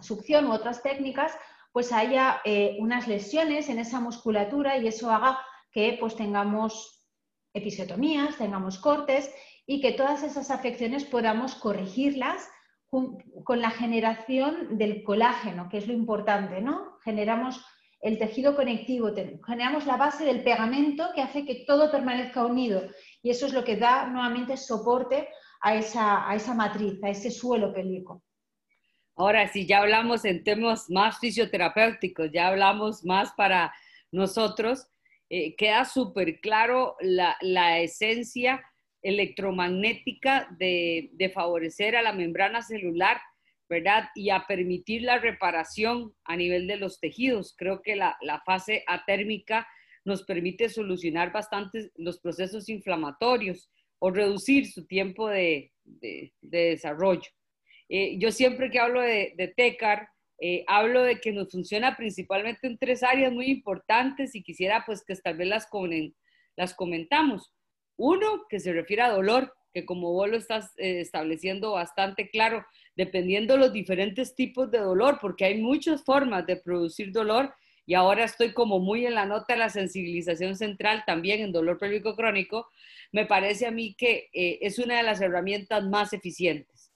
succión 0.00 0.48
u 0.48 0.52
otras 0.52 0.82
técnicas, 0.82 1.32
pues 1.72 1.92
haya 1.92 2.40
eh, 2.44 2.76
unas 2.80 3.06
lesiones 3.06 3.68
en 3.68 3.78
esa 3.78 4.00
musculatura 4.00 4.76
y 4.76 4.88
eso 4.88 5.08
haga 5.12 5.38
que 5.70 5.96
pues 6.00 6.16
tengamos 6.16 7.06
episiotomías, 7.54 8.38
tengamos 8.38 8.80
cortes 8.80 9.32
y 9.66 9.80
que 9.80 9.92
todas 9.92 10.24
esas 10.24 10.50
afecciones 10.50 11.04
podamos 11.04 11.54
corregirlas 11.54 12.48
con 12.90 13.60
la 13.60 13.70
generación 13.70 14.78
del 14.78 15.04
colágeno, 15.04 15.68
que 15.68 15.78
es 15.78 15.86
lo 15.86 15.92
importante, 15.92 16.60
¿no? 16.60 16.98
Generamos 17.04 17.64
el 18.00 18.18
tejido 18.18 18.56
conectivo, 18.56 19.12
generamos 19.46 19.86
la 19.86 19.96
base 19.96 20.24
del 20.24 20.42
pegamento 20.42 21.10
que 21.14 21.22
hace 21.22 21.44
que 21.44 21.64
todo 21.66 21.92
permanezca 21.92 22.44
unido 22.44 22.82
y 23.22 23.30
eso 23.30 23.46
es 23.46 23.52
lo 23.52 23.64
que 23.64 23.76
da 23.76 24.06
nuevamente 24.06 24.56
soporte 24.56 25.28
a 25.60 25.74
esa, 25.74 26.28
a 26.28 26.34
esa 26.34 26.54
matriz, 26.54 27.02
a 27.02 27.10
ese 27.10 27.30
suelo 27.30 27.72
pélvico. 27.72 28.22
Ahora, 29.16 29.48
si 29.48 29.66
ya 29.66 29.78
hablamos 29.78 30.24
en 30.24 30.44
temas 30.44 30.88
más 30.88 31.18
fisioterapéuticos, 31.18 32.30
ya 32.32 32.48
hablamos 32.48 33.04
más 33.04 33.32
para 33.32 33.74
nosotros, 34.12 34.86
eh, 35.28 35.56
queda 35.56 35.84
súper 35.84 36.40
claro 36.40 36.96
la, 37.00 37.36
la, 37.40 37.80
esencia 37.80 38.64
electromagnética 39.02 40.48
de, 40.58 41.10
de, 41.12 41.30
favorecer 41.30 41.96
a 41.96 42.02
la 42.02 42.12
membrana 42.12 42.62
celular, 42.62 43.20
¿verdad? 43.68 44.08
Y 44.14 44.30
a 44.30 44.46
permitir 44.46 45.02
la 45.02 45.18
reparación 45.18 46.14
a 46.24 46.36
nivel 46.36 46.66
de 46.66 46.76
los 46.76 47.00
tejidos. 47.00 47.54
Creo 47.58 47.82
que 47.82 47.96
la, 47.96 48.16
la 48.22 48.40
fase 48.40 48.84
atérmica 48.86 49.68
nos 50.08 50.24
permite 50.24 50.68
solucionar 50.68 51.32
bastante 51.32 51.90
los 51.96 52.18
procesos 52.18 52.68
inflamatorios 52.68 53.70
o 54.00 54.10
reducir 54.10 54.66
su 54.66 54.86
tiempo 54.86 55.28
de, 55.28 55.72
de, 55.84 56.32
de 56.40 56.58
desarrollo. 56.70 57.30
Eh, 57.88 58.18
yo 58.18 58.30
siempre 58.30 58.70
que 58.70 58.80
hablo 58.80 59.00
de, 59.00 59.34
de 59.36 59.48
TECAR, 59.48 60.08
eh, 60.40 60.64
hablo 60.66 61.02
de 61.02 61.20
que 61.20 61.32
nos 61.32 61.50
funciona 61.50 61.96
principalmente 61.96 62.66
en 62.66 62.78
tres 62.78 63.02
áreas 63.02 63.32
muy 63.32 63.46
importantes 63.46 64.34
y 64.34 64.42
quisiera 64.42 64.84
pues 64.86 65.04
que 65.04 65.14
tal 65.16 65.36
vez 65.36 65.48
las, 65.48 65.68
las 66.56 66.74
comentamos. 66.74 67.52
Uno, 67.96 68.46
que 68.48 68.60
se 68.60 68.72
refiere 68.72 69.02
a 69.02 69.10
dolor, 69.10 69.52
que 69.74 69.84
como 69.84 70.12
vos 70.12 70.28
lo 70.28 70.36
estás 70.36 70.72
eh, 70.76 71.00
estableciendo 71.00 71.72
bastante 71.72 72.30
claro, 72.30 72.64
dependiendo 72.96 73.56
los 73.56 73.72
diferentes 73.72 74.34
tipos 74.34 74.70
de 74.70 74.78
dolor, 74.78 75.18
porque 75.20 75.44
hay 75.44 75.60
muchas 75.60 76.04
formas 76.04 76.46
de 76.46 76.56
producir 76.56 77.10
dolor 77.12 77.52
y 77.88 77.94
ahora 77.94 78.24
estoy 78.24 78.52
como 78.52 78.80
muy 78.80 79.06
en 79.06 79.14
la 79.14 79.24
nota 79.24 79.54
de 79.54 79.60
la 79.60 79.70
sensibilización 79.70 80.56
central 80.56 81.04
también 81.06 81.40
en 81.40 81.52
dolor 81.52 81.78
pélvico 81.78 82.14
crónico, 82.14 82.68
me 83.12 83.24
parece 83.24 83.66
a 83.66 83.70
mí 83.70 83.94
que 83.94 84.28
es 84.34 84.78
una 84.78 84.98
de 84.98 85.02
las 85.04 85.22
herramientas 85.22 85.82
más 85.84 86.12
eficientes. 86.12 86.92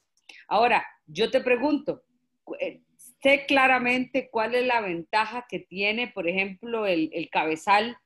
Ahora, 0.49 0.87
yo 1.07 1.31
te 1.31 1.41
pregunto, 1.41 2.03
eh, 2.61 2.83
sé 3.23 3.47
claramente 3.47 4.29
cuál 4.31 4.55
es 4.55 4.67
la 4.67 4.83
ventaja 4.83 5.47
que 5.49 5.61
tiene, 5.61 6.09
por 6.09 6.29
ejemplo, 6.29 6.87
el, 6.87 7.11
cabezal 7.33 7.97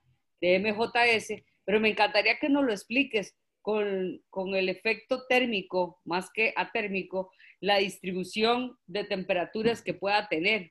de 0.41 0.61
MJS, 0.61 1.43
pero 1.65 1.81
me 1.81 1.89
encantaría 1.89 2.39
que 2.39 2.49
nos 2.49 2.65
lo 2.65 2.71
expliques 2.71 3.37
con, 3.63 4.23
el 4.55 4.69
efecto 4.69 5.27
térmico, 5.27 6.01
más 6.05 6.31
que 6.33 6.55
atérmico, 6.55 7.33
la 7.59 7.79
distribución 7.79 8.79
de 8.87 9.03
temperaturas 9.03 9.83
que 9.83 9.93
pueda 9.93 10.29
tener. 10.29 10.71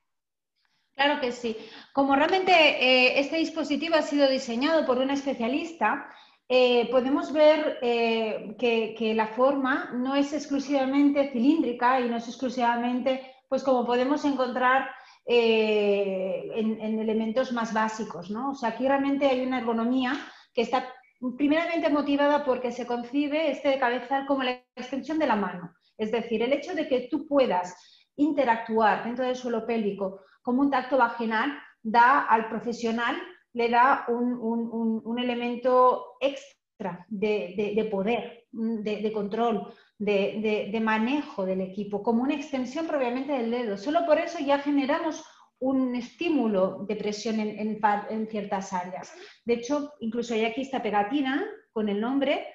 Claro 0.95 1.19
que 1.19 1.31
sí. 1.31 1.57
Como 1.93 2.15
realmente 2.15 2.51
eh, 2.51 3.19
este 3.19 3.37
dispositivo 3.37 3.95
ha 3.95 4.01
sido 4.01 4.29
diseñado 4.29 4.85
por 4.85 4.97
un 4.97 5.09
especialista, 5.09 6.09
eh, 6.47 6.87
podemos 6.91 7.33
ver 7.33 7.79
eh, 7.81 8.55
que, 8.59 9.13
la 9.15 9.27
forma 9.27 9.89
no 9.93 10.15
es 10.15 10.31
exclusivamente 10.31 11.31
cilíndrica 11.31 11.99
y 11.99 12.07
no 12.07 12.17
es 12.17 12.27
exclusivamente, 12.27 13.35
pues 13.49 13.63
como 13.63 13.83
podemos 13.83 14.23
encontrar 14.25 14.89
eh, 15.25 16.51
en, 16.53 16.99
elementos 16.99 17.51
más 17.51 17.73
básicos, 17.73 18.29
¿no? 18.29 18.51
O 18.51 18.55
sea, 18.55 18.69
aquí 18.69 18.87
realmente 18.87 19.25
hay 19.25 19.41
una 19.41 19.57
ergonomía 19.57 20.13
que 20.53 20.61
está 20.61 20.87
primeramente 21.35 21.89
motivada 21.89 22.45
porque 22.45 22.71
se 22.71 22.85
concibe 22.85 23.49
este 23.49 23.79
cabezal 23.79 24.27
como 24.27 24.43
la 24.43 24.61
extensión 24.75 25.17
de 25.17 25.27
la 25.27 25.35
mano. 25.35 25.73
Es 25.97 26.11
decir, 26.11 26.43
el 26.43 26.53
hecho 26.53 26.75
de 26.75 26.87
que 26.87 27.07
tú 27.09 27.27
puedas 27.27 27.75
interactuar 28.17 29.03
dentro 29.03 29.25
del 29.25 29.35
suelo 29.35 29.65
pélvico 29.65 30.21
como 30.45 30.61
un 30.61 30.69
tacto 30.69 30.97
vaginal 30.97 31.57
da 31.81 32.21
al 32.21 32.47
profesional 32.47 33.15
le 33.53 33.69
da 33.69 34.05
un, 34.07 35.17
elemento 35.17 36.17
extra 36.19 37.05
de, 37.09 37.87
poder, 37.89 38.45
de, 38.51 39.11
control, 39.11 39.73
de, 39.97 40.79
manejo 40.83 41.45
del 41.45 41.61
equipo, 41.61 42.03
como 42.03 42.21
una 42.21 42.35
extensión 42.35 42.85
propiamente 42.85 43.33
del 43.33 43.49
dedo. 43.49 43.77
Solo 43.77 44.05
por 44.05 44.19
eso 44.19 44.37
ya 44.39 44.59
generamos 44.59 45.23
un 45.59 45.95
estímulo 45.95 46.85
de 46.87 46.95
presión 46.95 47.39
en, 47.39 48.27
ciertas 48.29 48.71
áreas. 48.71 49.11
De 49.45 49.55
hecho, 49.55 49.93
incluso 49.99 50.35
hay 50.35 50.45
aquí 50.45 50.61
esta 50.61 50.83
pegatina 50.83 51.43
con 51.71 51.89
el 51.89 51.99
nombre 51.99 52.45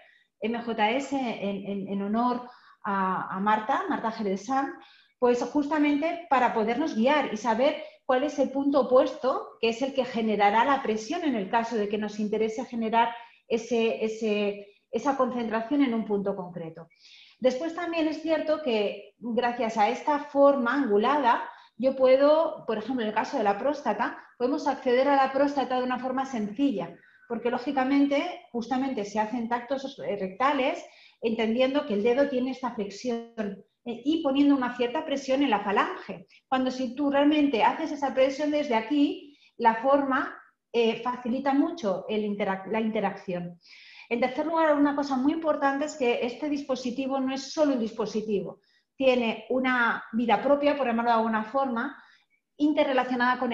MJS 0.42 1.12
en, 1.12 2.02
honor 2.02 2.48
a, 2.84 3.40
Marta, 3.40 3.82
Marta 3.88 4.12
Jerezán, 4.12 4.74
pues 5.20 5.40
justamente 5.42 6.26
para 6.30 6.54
podernos 6.54 6.96
guiar 6.96 7.32
y 7.32 7.36
saber 7.36 7.76
cuál 8.06 8.24
es 8.24 8.38
el 8.38 8.50
punto 8.50 8.80
opuesto, 8.80 9.50
que 9.60 9.68
es 9.68 9.82
el 9.82 9.92
que 9.92 10.06
generará 10.06 10.64
la 10.64 10.82
presión 10.82 11.22
en 11.22 11.36
el 11.36 11.50
caso 11.50 11.76
de 11.76 11.88
que 11.88 11.98
nos 11.98 12.18
interese 12.18 12.64
generar 12.64 13.14
esa 13.46 15.16
concentración 15.18 15.82
en 15.82 15.92
un 15.92 16.06
punto 16.06 16.34
concreto. 16.34 16.88
Después 17.38 17.74
también 17.74 18.08
es 18.08 18.22
cierto 18.22 18.62
que 18.62 19.14
gracias 19.18 19.76
a 19.76 19.90
esta 19.90 20.20
forma 20.20 20.74
angulada, 20.74 21.48
yo 21.76 21.94
puedo, 21.94 22.64
por 22.66 22.78
ejemplo, 22.78 23.02
en 23.02 23.08
el 23.08 23.14
caso 23.14 23.36
de 23.36 23.44
la 23.44 23.58
próstata, 23.58 24.18
podemos 24.38 24.66
acceder 24.66 25.06
a 25.06 25.16
la 25.16 25.32
próstata 25.32 25.76
de 25.76 25.84
una 25.84 25.98
forma 25.98 26.24
sencilla, 26.24 26.96
porque 27.28 27.50
lógicamente 27.50 28.46
justamente 28.52 29.04
se 29.04 29.20
hacen 29.20 29.50
tactos 29.50 29.98
rectales 29.98 30.82
entendiendo 31.20 31.84
que 31.84 31.94
el 31.94 32.02
dedo 32.02 32.30
tiene 32.30 32.52
esta 32.52 32.74
flexión 32.74 33.64
y 33.84 34.22
poniendo 34.22 34.54
una 34.54 34.76
cierta 34.76 35.04
presión 35.04 35.42
en 35.42 35.50
la 35.50 35.60
falange. 35.60 36.26
Cuando 36.48 36.70
si 36.70 36.94
tú 36.94 37.10
realmente 37.10 37.62
haces 37.62 37.92
esa 37.92 38.14
presión 38.14 38.50
desde 38.50 38.74
aquí, 38.74 39.38
la 39.56 39.76
forma 39.76 40.36
eh, 40.72 41.02
facilita 41.02 41.52
mucho 41.52 42.04
la 42.08 42.80
interacción. 42.80 43.58
En 44.08 44.20
tercer 44.20 44.46
lugar, 44.46 44.74
una 44.74 44.96
cosa 44.96 45.16
muy 45.16 45.32
importante 45.32 45.84
es 45.84 45.96
que 45.96 46.26
este 46.26 46.48
dispositivo 46.48 47.20
no 47.20 47.32
es 47.32 47.52
solo 47.52 47.74
un 47.74 47.80
dispositivo, 47.80 48.60
tiene 48.96 49.46
una 49.50 50.04
vida 50.12 50.42
propia, 50.42 50.76
por 50.76 50.86
llamarlo 50.86 51.12
de 51.12 51.16
alguna 51.16 51.44
forma, 51.44 51.96
interrelacionada 52.56 53.38
con, 53.38 53.50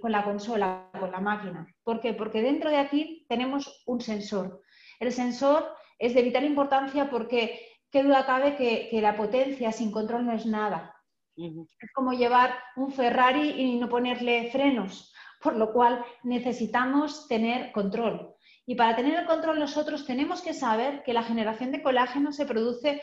con 0.00 0.12
la 0.12 0.24
consola, 0.24 0.90
con 0.98 1.12
la 1.12 1.20
máquina. 1.20 1.66
¿Por 1.84 2.00
qué? 2.00 2.14
Porque 2.14 2.42
dentro 2.42 2.70
de 2.70 2.78
aquí 2.78 3.24
tenemos 3.28 3.84
un 3.86 4.00
sensor. 4.00 4.62
El 4.98 5.12
sensor 5.12 5.72
es 5.98 6.14
de 6.14 6.22
vital 6.22 6.44
importancia 6.44 7.08
porque 7.08 7.75
qué 7.96 8.02
duda 8.02 8.26
cabe 8.26 8.56
que, 8.56 8.90
la 9.00 9.16
potencia 9.16 9.72
sin 9.72 9.90
control 9.90 10.26
no 10.26 10.32
es 10.34 10.44
nada. 10.44 10.94
Es 11.34 11.90
como 11.94 12.12
llevar 12.12 12.54
un 12.76 12.92
Ferrari 12.92 13.52
y 13.56 13.78
no 13.78 13.88
ponerle 13.88 14.50
frenos, 14.50 15.14
por 15.40 15.56
lo 15.56 15.72
cual 15.72 16.04
necesitamos 16.22 17.26
tener 17.26 17.72
control. 17.72 18.34
Y 18.66 18.74
para 18.74 18.96
tener 18.96 19.18
el 19.18 19.24
control 19.24 19.58
nosotros 19.58 20.04
tenemos 20.04 20.42
que 20.42 20.52
saber 20.52 21.04
que 21.04 21.14
la 21.14 21.22
generación 21.22 21.72
de 21.72 21.82
colágeno 21.82 22.32
se 22.32 22.44
produce 22.44 23.00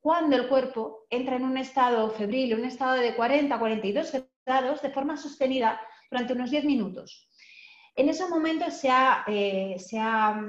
cuando 0.00 0.36
el 0.36 0.46
cuerpo 0.46 1.06
entra 1.10 1.34
en 1.34 1.44
un 1.44 1.58
estado 1.58 2.08
febril, 2.10 2.54
un 2.54 2.66
estado 2.66 2.94
de 2.94 3.16
40 3.16 3.52
a 3.52 3.58
42 3.58 4.12
grados 4.46 4.80
de 4.80 4.90
forma 4.90 5.16
sostenida 5.16 5.80
durante 6.08 6.34
unos 6.34 6.52
10 6.52 6.64
minutos. 6.66 7.28
En 7.96 8.08
ese 8.08 8.28
momento 8.28 8.70
se 8.70 8.90
ha, 8.90 9.24
eh, 9.26 9.76
se 9.78 9.98
ha 9.98 10.40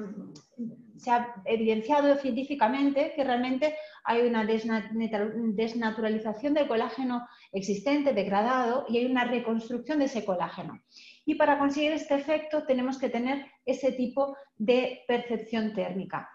se 0.97 1.11
ha 1.11 1.33
evidenciado 1.45 2.15
científicamente 2.17 3.13
que 3.15 3.23
realmente 3.23 3.77
hay 4.03 4.27
una 4.27 4.45
desnaturalización 4.45 6.53
del 6.53 6.67
colágeno 6.67 7.25
existente, 7.51 8.13
degradado, 8.13 8.85
y 8.89 8.97
hay 8.97 9.05
una 9.05 9.23
reconstrucción 9.25 9.99
de 9.99 10.05
ese 10.05 10.25
colágeno. 10.25 10.81
Y 11.25 11.35
para 11.35 11.59
conseguir 11.59 11.91
este 11.91 12.15
efecto 12.15 12.63
tenemos 12.63 12.97
que 12.97 13.09
tener 13.09 13.45
ese 13.65 13.91
tipo 13.91 14.35
de 14.55 15.03
percepción 15.07 15.73
térmica. 15.73 16.29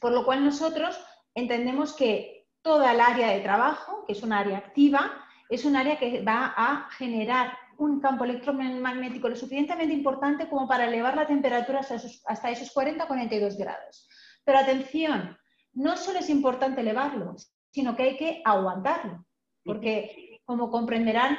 Por 0.00 0.12
lo 0.12 0.24
cual 0.24 0.44
nosotros 0.44 0.96
entendemos 1.34 1.94
que 1.94 2.46
toda 2.62 2.92
el 2.92 3.00
área 3.00 3.30
de 3.30 3.40
trabajo, 3.40 4.04
que 4.06 4.12
es 4.12 4.22
un 4.22 4.32
área 4.32 4.58
activa, 4.58 5.10
es 5.50 5.64
un 5.64 5.74
área 5.76 5.98
que 5.98 6.22
va 6.22 6.54
a 6.56 6.88
generar 6.90 7.56
un 7.78 8.00
campo 8.00 8.24
electromagnético 8.24 9.28
lo 9.28 9.36
suficientemente 9.36 9.94
importante 9.94 10.48
como 10.48 10.68
para 10.68 10.86
elevar 10.86 11.16
la 11.16 11.26
temperatura 11.26 11.80
hasta 11.80 11.94
esos, 11.94 12.22
hasta 12.26 12.50
esos 12.50 12.74
40-42 12.74 13.56
grados. 13.56 14.08
Pero 14.44 14.58
atención, 14.58 15.36
no 15.72 15.96
solo 15.96 16.18
es 16.18 16.28
importante 16.28 16.80
elevarlo, 16.80 17.36
sino 17.70 17.94
que 17.96 18.02
hay 18.02 18.16
que 18.16 18.42
aguantarlo, 18.44 19.24
porque 19.64 20.40
como 20.44 20.70
comprenderán, 20.70 21.38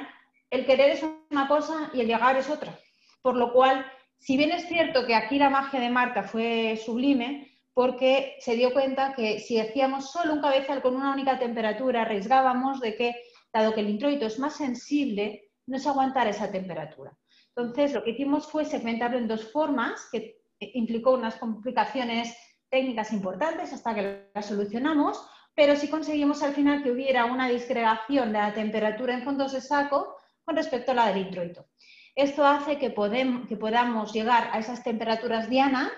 el 0.50 0.66
querer 0.66 0.92
es 0.92 1.06
una 1.30 1.48
cosa 1.48 1.92
y 1.94 2.02
el 2.02 2.08
llegar 2.08 2.38
es 2.38 2.50
otra. 2.50 2.78
Por 3.22 3.36
lo 3.36 3.52
cual, 3.52 3.86
si 4.18 4.38
bien 4.38 4.52
es 4.52 4.68
cierto 4.68 5.06
que 5.06 5.16
aquí 5.16 5.38
la 5.38 5.50
magia 5.50 5.80
de 5.80 5.90
Marta 5.90 6.24
fue 6.24 6.80
sublime, 6.84 7.52
porque 7.74 8.36
se 8.40 8.56
dio 8.56 8.72
cuenta 8.72 9.14
que 9.14 9.40
si 9.40 9.60
hacíamos 9.60 10.12
solo 10.12 10.34
un 10.34 10.42
cabezal 10.42 10.82
con 10.82 10.96
una 10.96 11.12
única 11.12 11.38
temperatura, 11.40 12.04
arriesgábamos 12.04 12.80
de 12.80 12.96
que, 12.96 13.16
dado 13.54 13.74
que 13.74 13.82
el 13.82 13.90
introito 13.90 14.26
es 14.26 14.40
más 14.40 14.56
sensible, 14.56 15.49
no 15.70 15.80
se 15.80 15.90
aguantara 15.90 16.30
esa 16.30 16.52
temperatura. 16.52 17.16
Entonces, 17.56 17.94
lo 17.94 18.04
que 18.04 18.12
hicimos 18.12 18.48
fue 18.48 18.66
segmentarlo 18.66 19.18
en 19.18 19.28
dos 19.28 19.52
formas, 19.52 20.08
que 20.12 20.42
implicó 20.60 21.14
unas 21.14 21.36
complicaciones 21.36 22.36
técnicas 22.70 23.12
importantes 23.14 23.74
hasta 23.74 23.96
que 23.96 24.30
las 24.34 24.46
solucionamos, 24.46 25.24
pero 25.56 25.76
sí 25.76 25.90
conseguimos 25.90 26.42
al 26.44 26.54
final 26.54 26.84
que 26.84 26.92
hubiera 26.92 27.26
una 27.26 27.50
disgregación 27.50 28.32
de 28.32 28.40
la 28.40 28.54
temperatura 28.54 29.14
en 29.14 29.24
fondos 29.24 29.54
de 29.54 29.62
saco 29.62 30.16
con 30.44 30.56
respecto 30.56 30.92
a 30.92 30.96
la 30.96 31.08
del 31.08 31.26
introito. 31.28 31.66
Esto 32.16 32.46
hace 32.46 32.78
que, 32.78 32.94
que 33.48 33.58
podamos 33.58 34.14
llegar 34.14 34.50
a 34.52 34.60
esas 34.60 34.84
temperaturas 34.84 35.50
diana 35.50 35.92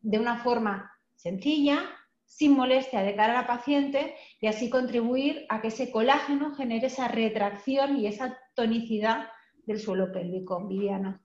de 0.00 0.18
una 0.18 0.38
forma 0.38 0.92
sencilla, 1.14 1.80
sin 2.26 2.52
molestia 2.52 3.02
de 3.02 3.14
cara 3.14 3.38
a 3.38 3.42
la 3.42 3.46
paciente 3.46 4.14
y 4.40 4.48
así 4.48 4.68
contribuir 4.68 5.46
a 5.48 5.62
que 5.62 5.68
ese 5.68 5.90
colágeno 5.90 6.54
genere 6.54 6.88
esa 6.88 7.08
retracción 7.08 7.96
y 7.96 8.06
esa 8.06 8.38
tonicidad 8.54 9.28
del 9.64 9.80
suelo 9.80 10.12
pélvico, 10.12 10.66
Viviana. 10.66 11.22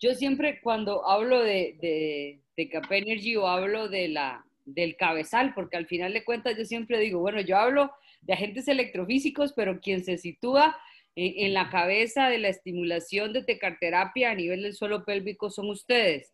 Yo 0.00 0.14
siempre 0.14 0.60
cuando 0.60 1.08
hablo 1.08 1.40
de, 1.40 1.76
de, 1.80 2.42
de 2.56 2.70
Energy 2.90 3.36
o 3.36 3.46
hablo 3.46 3.88
de 3.88 4.08
la, 4.08 4.44
del 4.64 4.96
cabezal, 4.96 5.54
porque 5.54 5.76
al 5.76 5.86
final 5.86 6.12
de 6.12 6.24
cuentas 6.24 6.56
yo 6.56 6.64
siempre 6.64 6.98
digo, 6.98 7.20
bueno, 7.20 7.40
yo 7.40 7.56
hablo 7.56 7.90
de 8.20 8.34
agentes 8.34 8.68
electrofísicos, 8.68 9.52
pero 9.54 9.80
quien 9.80 10.04
se 10.04 10.18
sitúa 10.18 10.76
en, 11.16 11.46
en 11.46 11.54
la 11.54 11.70
cabeza 11.70 12.28
de 12.28 12.38
la 12.38 12.48
estimulación 12.48 13.32
de 13.32 13.44
tecarterapia 13.44 14.30
a 14.30 14.34
nivel 14.34 14.62
del 14.62 14.74
suelo 14.74 15.04
pélvico 15.04 15.50
son 15.50 15.70
ustedes. 15.70 16.33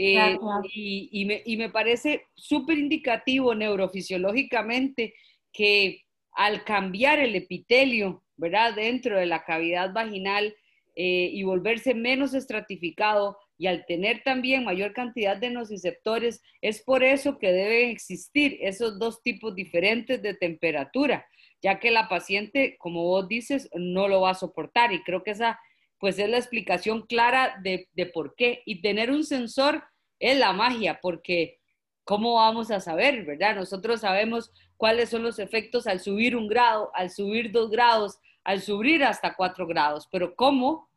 Eh, 0.00 0.38
y, 0.72 1.24
me, 1.24 1.42
y, 1.44 1.56
me, 1.56 1.70
parece 1.70 2.26
súper 2.36 2.78
indicativo 2.78 3.52
neurofisiológicamente 3.56 5.12
que 5.52 6.04
al 6.30 6.62
cambiar 6.62 7.18
el 7.18 7.34
epitelio, 7.34 8.22
¿verdad? 8.36 8.74
Dentro 8.76 9.18
de 9.18 9.26
la 9.26 9.42
cavidad 9.42 9.92
vaginal 9.92 10.54
eh, 10.94 11.30
y 11.32 11.42
volverse 11.42 11.94
menos 11.94 12.32
estratificado 12.32 13.38
y 13.58 13.66
al 13.66 13.86
tener 13.86 14.22
también 14.22 14.62
mayor 14.62 14.92
cantidad 14.92 15.36
de 15.36 15.50
nociceptores, 15.50 16.42
es 16.60 16.80
por 16.80 17.02
eso 17.02 17.36
que 17.40 17.50
deben 17.50 17.90
existir 17.90 18.56
esos 18.60 19.00
dos 19.00 19.20
tipos 19.24 19.56
diferentes 19.56 20.22
de 20.22 20.34
temperatura, 20.34 21.26
ya 21.60 21.80
que 21.80 21.90
la 21.90 22.08
paciente, 22.08 22.76
como 22.78 23.02
vos 23.02 23.26
dices, 23.26 23.68
no 23.74 24.06
lo 24.06 24.20
va 24.20 24.30
a 24.30 24.34
soportar 24.34 24.92
y 24.92 25.02
creo 25.02 25.24
que 25.24 25.32
esa 25.32 25.58
pues 25.98 26.18
es 26.18 26.28
la 26.28 26.38
explicación 26.38 27.06
clara 27.06 27.60
de, 27.62 27.88
por 28.12 28.34
qué. 28.34 28.62
Y 28.66 28.80
tener 28.80 29.10
un 29.10 29.24
sensor 29.24 29.84
es 30.18 30.38
la 30.38 30.52
magia, 30.52 31.00
porque 31.00 31.58
¿cómo 32.04 32.34
vamos 32.34 32.70
a 32.70 32.80
saber, 32.80 33.24
verdad? 33.24 33.56
Nosotros 33.56 34.00
sabemos 34.00 34.52
cuáles 34.76 35.10
son 35.10 35.22
los 35.22 35.38
efectos 35.38 35.86
al 35.86 36.00
subir 36.00 36.36
un 36.36 36.48
grado, 36.48 36.90
al 36.94 37.10
subir 37.10 37.52
dos 37.52 37.70
grados, 37.70 38.18
al 38.44 38.62
subir 38.62 39.04
hasta 39.04 39.34
cuatro 39.34 39.66
grados, 39.66 40.08
pero 40.10 40.34
¿cómo 40.34 40.88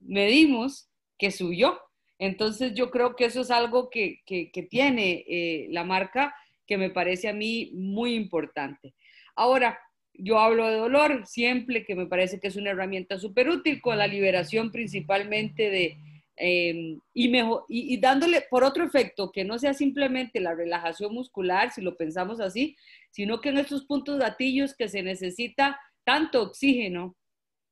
medimos 0.00 0.90
que 1.16 1.30
subió? 1.30 1.80
Entonces 2.18 2.74
yo 2.74 2.90
creo 2.90 3.16
que 3.16 3.26
eso 3.26 3.40
es 3.40 3.50
algo 3.50 3.88
que, 3.90 4.20
tiene 4.68 5.24
eh, 5.26 5.68
la 5.70 5.84
marca 5.84 6.34
que 6.66 6.76
me 6.76 6.90
parece 6.90 7.28
a 7.28 7.32
mí 7.32 7.70
muy 7.74 8.14
importante. 8.14 8.94
Ahora, 9.36 9.78
yo 10.18 10.38
hablo 10.38 10.66
de 10.66 10.76
dolor 10.76 11.26
siempre, 11.26 11.84
que 11.84 11.94
me 11.94 12.06
parece 12.06 12.40
que 12.40 12.48
es 12.48 12.56
una 12.56 12.70
herramienta 12.70 13.18
súper 13.18 13.48
útil 13.48 13.80
con 13.80 13.96
la 13.96 14.08
liberación 14.08 14.72
principalmente 14.72 15.70
de, 15.70 15.96
em, 16.36 17.00
y, 17.14 17.28
mejor, 17.28 17.64
y, 17.68 17.98
dándole 17.98 18.42
por 18.50 18.64
otro 18.64 18.84
efecto, 18.84 19.30
que 19.32 19.44
no 19.44 19.58
sea 19.58 19.74
simplemente 19.74 20.40
la 20.40 20.54
relajación 20.54 21.14
muscular, 21.14 21.70
si 21.72 21.82
lo 21.82 21.96
pensamos 21.96 22.40
así, 22.40 22.76
sino 23.10 23.40
que 23.40 23.50
en 23.50 23.58
estos 23.58 23.84
puntos 23.84 24.18
gatillos 24.18 24.74
que 24.74 24.88
se 24.88 25.02
necesita 25.02 25.80
tanto 26.04 26.42
oxígeno, 26.42 27.16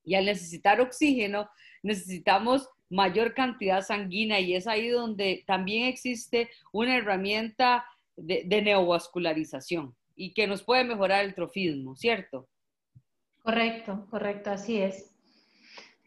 y 0.04 0.14
al 0.14 0.26
necesitar 0.26 0.80
oxígeno, 0.80 1.50
necesitamos 1.82 2.68
mayor 2.88 3.34
cantidad 3.34 3.82
sanguínea 3.82 4.38
y 4.38 4.54
es 4.54 4.68
ahí 4.68 4.88
donde 4.88 5.42
también 5.48 5.86
existe 5.86 6.48
una 6.72 6.96
herramienta 6.96 7.84
de, 8.16 8.44
de 8.46 8.62
neovascularización 8.62 9.96
y 10.16 10.32
que 10.32 10.46
nos 10.46 10.62
puede 10.62 10.84
mejorar 10.84 11.24
el 11.24 11.34
trofismo, 11.34 11.94
¿cierto? 11.94 12.48
Correcto, 13.42 14.06
correcto, 14.10 14.50
así 14.50 14.78
es. 14.78 15.14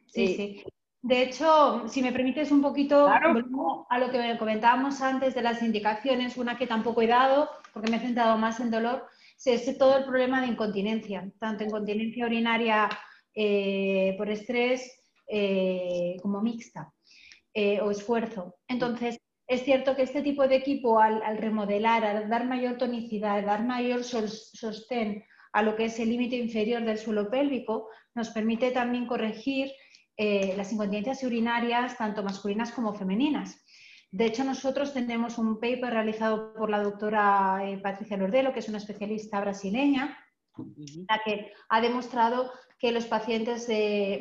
Sí, 0.08 0.36
sí. 0.36 0.64
De 1.02 1.24
hecho, 1.24 1.88
si 1.88 2.02
me 2.02 2.12
permites 2.12 2.52
un 2.52 2.62
poquito, 2.62 3.08
a 3.08 4.00
lo 4.00 4.12
que 4.12 4.38
comentábamos 4.38 5.02
antes 5.02 5.34
de 5.34 5.42
las 5.42 5.62
indicaciones, 5.62 6.36
una 6.36 6.58
que 6.58 6.68
tampoco 6.68 7.02
he 7.02 7.08
dado, 7.08 7.50
porque 7.74 7.90
me 7.90 7.98
he 7.98 8.02
centrado 8.02 8.38
más 8.38 8.60
en 8.60 8.72
dolor, 8.72 9.08
es 9.46 9.78
todo 9.78 9.98
el 9.98 10.04
problema 10.04 10.42
de 10.42 10.48
incontinencia, 10.48 11.32
tanto 11.40 11.64
incontinencia 11.64 12.26
urinaria 12.26 12.90
eh, 13.34 14.16
por 14.18 14.30
estrés 14.30 15.02
eh, 15.28 16.18
como 16.22 16.42
mixta 16.42 16.92
eh, 17.54 17.80
o 17.80 17.92
esfuerzo. 17.92 18.56
Entonces, 18.68 19.18
es 19.50 19.64
cierto 19.64 19.96
que 19.96 20.04
este 20.04 20.22
tipo 20.22 20.48
de 20.48 20.58
equipo, 20.58 21.00
al, 21.00 21.38
remodelar, 21.38 22.06
al 22.06 22.30
dar 22.30 22.46
mayor 22.46 22.78
tonicidad, 22.78 23.40
al 23.40 23.46
dar 23.46 23.66
mayor 23.66 24.04
sostén 24.04 25.26
a 25.54 25.64
lo 25.64 25.76
que 25.76 25.86
es 25.86 26.00
el 26.00 26.10
límite 26.10 26.36
inferior 26.36 26.84
del 26.84 27.00
suelo 27.00 27.32
pélvico, 27.32 27.90
nos 28.14 28.30
permite 28.30 28.70
también 28.70 29.08
corregir 29.08 29.72
eh, 30.16 30.54
las 30.56 30.72
incontinencias 30.72 31.24
urinarias, 31.24 31.98
tanto 31.98 32.22
masculinas 32.22 32.72
como 32.72 32.94
femeninas. 32.94 33.66
De 34.12 34.26
hecho, 34.26 34.44
nosotros 34.44 34.94
tenemos 34.94 35.40
un 35.40 35.60
paper 35.60 35.94
realizado 35.94 36.54
por 36.54 36.70
la 36.70 36.84
doctora 36.84 37.62
eh, 37.64 37.80
Patricia 37.80 38.18
Lordelo, 38.18 38.54
que 38.54 38.60
es 38.60 38.70
una 38.70 38.78
especialista 38.78 39.42
brasileña, 39.42 40.16
la 41.10 41.22
que 41.26 41.54
ha 41.70 41.82
demostrado 41.82 42.52
que 42.78 42.92
los 42.92 43.06
pacientes 43.06 43.68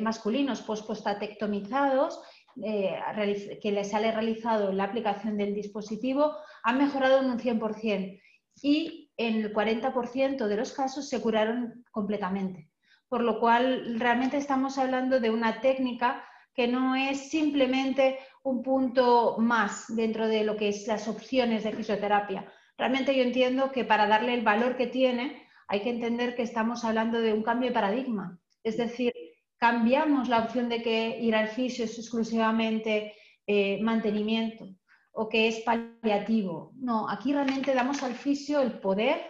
masculinos 0.01 0.61
pospostatectomizados 0.61 2.19
eh, 2.63 3.59
que 3.61 3.71
les 3.71 3.91
sale 3.91 4.11
realizado 4.11 4.71
la 4.71 4.85
aplicación 4.85 5.37
del 5.37 5.53
dispositivo 5.53 6.35
han 6.63 6.77
mejorado 6.77 7.19
en 7.19 7.31
un 7.31 7.39
100% 7.39 8.21
y 8.61 9.11
en 9.17 9.35
el 9.35 9.53
40% 9.53 10.47
de 10.47 10.57
los 10.57 10.73
casos 10.73 11.09
se 11.09 11.21
curaron 11.21 11.83
completamente. 11.91 12.69
Por 13.07 13.23
lo 13.23 13.39
cual, 13.39 13.99
realmente 13.99 14.37
estamos 14.37 14.77
hablando 14.77 15.19
de 15.19 15.29
una 15.29 15.61
técnica 15.61 16.23
que 16.53 16.67
no 16.67 16.95
es 16.95 17.29
simplemente 17.29 18.19
un 18.43 18.61
punto 18.61 19.37
más 19.39 19.85
dentro 19.95 20.27
de 20.27 20.43
lo 20.43 20.57
que 20.57 20.69
es 20.69 20.87
las 20.87 21.07
opciones 21.07 21.63
de 21.63 21.71
fisioterapia. 21.71 22.51
Realmente 22.77 23.15
yo 23.15 23.23
entiendo 23.23 23.71
que 23.71 23.85
para 23.85 24.07
darle 24.07 24.33
el 24.33 24.41
valor 24.41 24.77
que 24.77 24.87
tiene 24.87 25.47
hay 25.67 25.81
que 25.81 25.89
entender 25.89 26.35
que 26.35 26.43
estamos 26.43 26.83
hablando 26.83 27.21
de 27.21 27.33
un 27.33 27.43
cambio 27.43 27.69
de 27.69 27.73
paradigma. 27.73 28.39
Es 28.63 28.77
decir, 28.77 29.13
cambiamos 29.59 30.29
la 30.29 30.39
opción 30.39 30.69
de 30.69 30.81
que 30.81 31.19
ir 31.19 31.35
al 31.35 31.49
fisio 31.49 31.85
es 31.85 31.99
exclusivamente 31.99 33.13
eh, 33.45 33.79
mantenimiento 33.81 34.67
o 35.11 35.27
que 35.27 35.47
es 35.47 35.59
paliativo. 35.61 36.71
No, 36.75 37.09
aquí 37.09 37.33
realmente 37.33 37.73
damos 37.73 38.01
al 38.03 38.13
fisio 38.13 38.61
el 38.61 38.79
poder, 38.79 39.21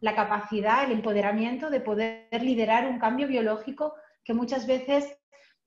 la 0.00 0.14
capacidad, 0.14 0.84
el 0.84 0.92
empoderamiento 0.92 1.70
de 1.70 1.80
poder 1.80 2.42
liderar 2.42 2.86
un 2.86 2.98
cambio 2.98 3.26
biológico 3.26 3.94
que 4.22 4.34
muchas 4.34 4.66
veces 4.66 5.16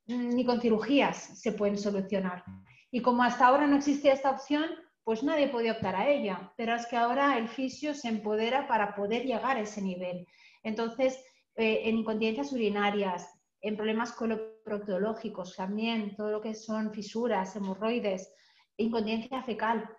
mm, 0.07 0.35
ni 0.35 0.45
con 0.45 0.61
cirugías 0.61 1.17
se 1.41 1.53
pueden 1.53 1.77
solucionar. 1.77 2.43
Y 2.91 3.01
como 3.01 3.23
hasta 3.23 3.47
ahora 3.47 3.65
no 3.65 3.77
existía 3.77 4.13
esta 4.13 4.29
opción, 4.29 4.65
pues 5.03 5.23
nadie 5.23 5.47
podía 5.47 5.71
optar 5.71 5.95
a 5.95 6.07
ella. 6.07 6.53
Pero 6.57 6.75
es 6.75 6.85
que 6.85 6.97
ahora 6.97 7.37
el 7.39 7.47
fisio 7.47 7.95
se 7.95 8.09
empodera 8.09 8.67
para 8.67 8.93
poder 8.93 9.25
llegar 9.25 9.57
a 9.57 9.61
ese 9.61 9.81
nivel. 9.81 10.27
Entonces, 10.61 11.17
eh, 11.55 11.81
en 11.85 11.97
incontinencias 11.97 12.53
urinarias, 12.53 13.40
en 13.61 13.75
problemas 13.75 14.11
coloproctológicos 14.11 15.55
también, 15.55 16.15
todo 16.15 16.31
lo 16.31 16.41
que 16.41 16.53
son 16.55 16.91
fisuras, 16.91 17.55
hemorroides, 17.55 18.33
incontinencia 18.77 19.43
fecal, 19.43 19.89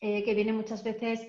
eh, 0.00 0.24
que 0.24 0.34
viene 0.34 0.52
muchas 0.52 0.82
veces 0.82 1.20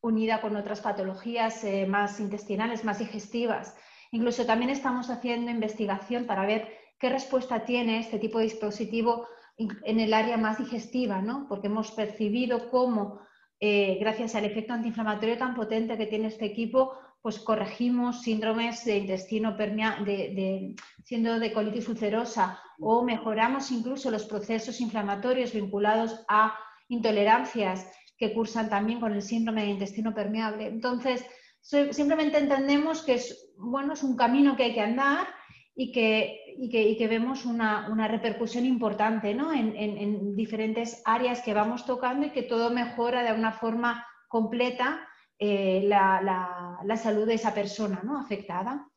unida 0.00 0.40
con 0.40 0.56
otras 0.56 0.80
patologías 0.80 1.62
eh, 1.64 1.86
más 1.86 2.18
intestinales, 2.18 2.84
más 2.84 2.98
digestivas. 2.98 3.76
Incluso 4.10 4.44
también 4.44 4.70
estamos 4.70 5.10
haciendo 5.10 5.50
investigación 5.50 6.26
para 6.26 6.44
ver 6.44 6.68
qué 6.98 7.08
respuesta 7.08 7.64
tiene 7.64 8.00
este 8.00 8.18
tipo 8.18 8.38
de 8.38 8.44
dispositivo 8.44 9.26
en 9.56 10.00
el 10.00 10.14
área 10.14 10.36
más 10.36 10.58
digestiva, 10.58 11.20
¿no? 11.20 11.46
porque 11.48 11.68
hemos 11.68 11.92
percibido 11.92 12.70
cómo, 12.70 13.20
eh, 13.60 13.98
gracias 14.00 14.34
al 14.34 14.44
efecto 14.44 14.72
antiinflamatorio 14.72 15.38
tan 15.38 15.54
potente 15.54 15.96
que 15.96 16.06
tiene 16.06 16.28
este 16.28 16.46
equipo, 16.46 16.94
pues 17.22 17.38
corregimos 17.38 18.22
síndromes 18.22 18.84
de 18.84 18.98
intestino 18.98 19.56
permeable, 19.56 20.04
de, 20.04 20.74
siendo 21.04 21.38
de 21.38 21.52
colitis 21.52 21.88
ulcerosa, 21.88 22.60
o 22.80 23.04
mejoramos 23.04 23.70
incluso 23.70 24.10
los 24.10 24.24
procesos 24.24 24.80
inflamatorios 24.80 25.52
vinculados 25.52 26.24
a 26.28 26.58
intolerancias 26.88 27.86
que 28.18 28.34
cursan 28.34 28.68
también 28.68 28.98
con 28.98 29.12
el 29.12 29.22
síndrome 29.22 29.62
de 29.62 29.70
intestino 29.70 30.12
permeable. 30.12 30.66
Entonces, 30.66 31.24
simplemente 31.60 32.38
entendemos 32.38 33.02
que 33.02 33.14
es, 33.14 33.52
bueno, 33.56 33.92
es 33.92 34.02
un 34.02 34.16
camino 34.16 34.56
que 34.56 34.64
hay 34.64 34.74
que 34.74 34.80
andar 34.80 35.28
y 35.74 35.92
que, 35.92 36.56
y 36.58 36.96
que, 36.96 37.08
vemos 37.08 37.44
una, 37.44 38.08
repercusión 38.08 38.66
importante 38.66 39.30
en, 39.30 40.34
diferentes 40.34 41.02
áreas 41.04 41.40
que 41.40 41.54
vamos 41.54 41.86
tocando 41.86 42.26
y 42.26 42.30
que 42.30 42.42
todo 42.42 42.70
mejora 42.70 43.22
de 43.22 43.32
una 43.32 43.52
forma 43.52 44.06
completa 44.28 45.00
eh, 45.38 45.82
la, 45.84 46.78
salud 47.02 47.26
de 47.26 47.34
esa 47.34 47.54
persona 47.54 48.00
¿no? 48.04 48.18
afectada. 48.18 48.88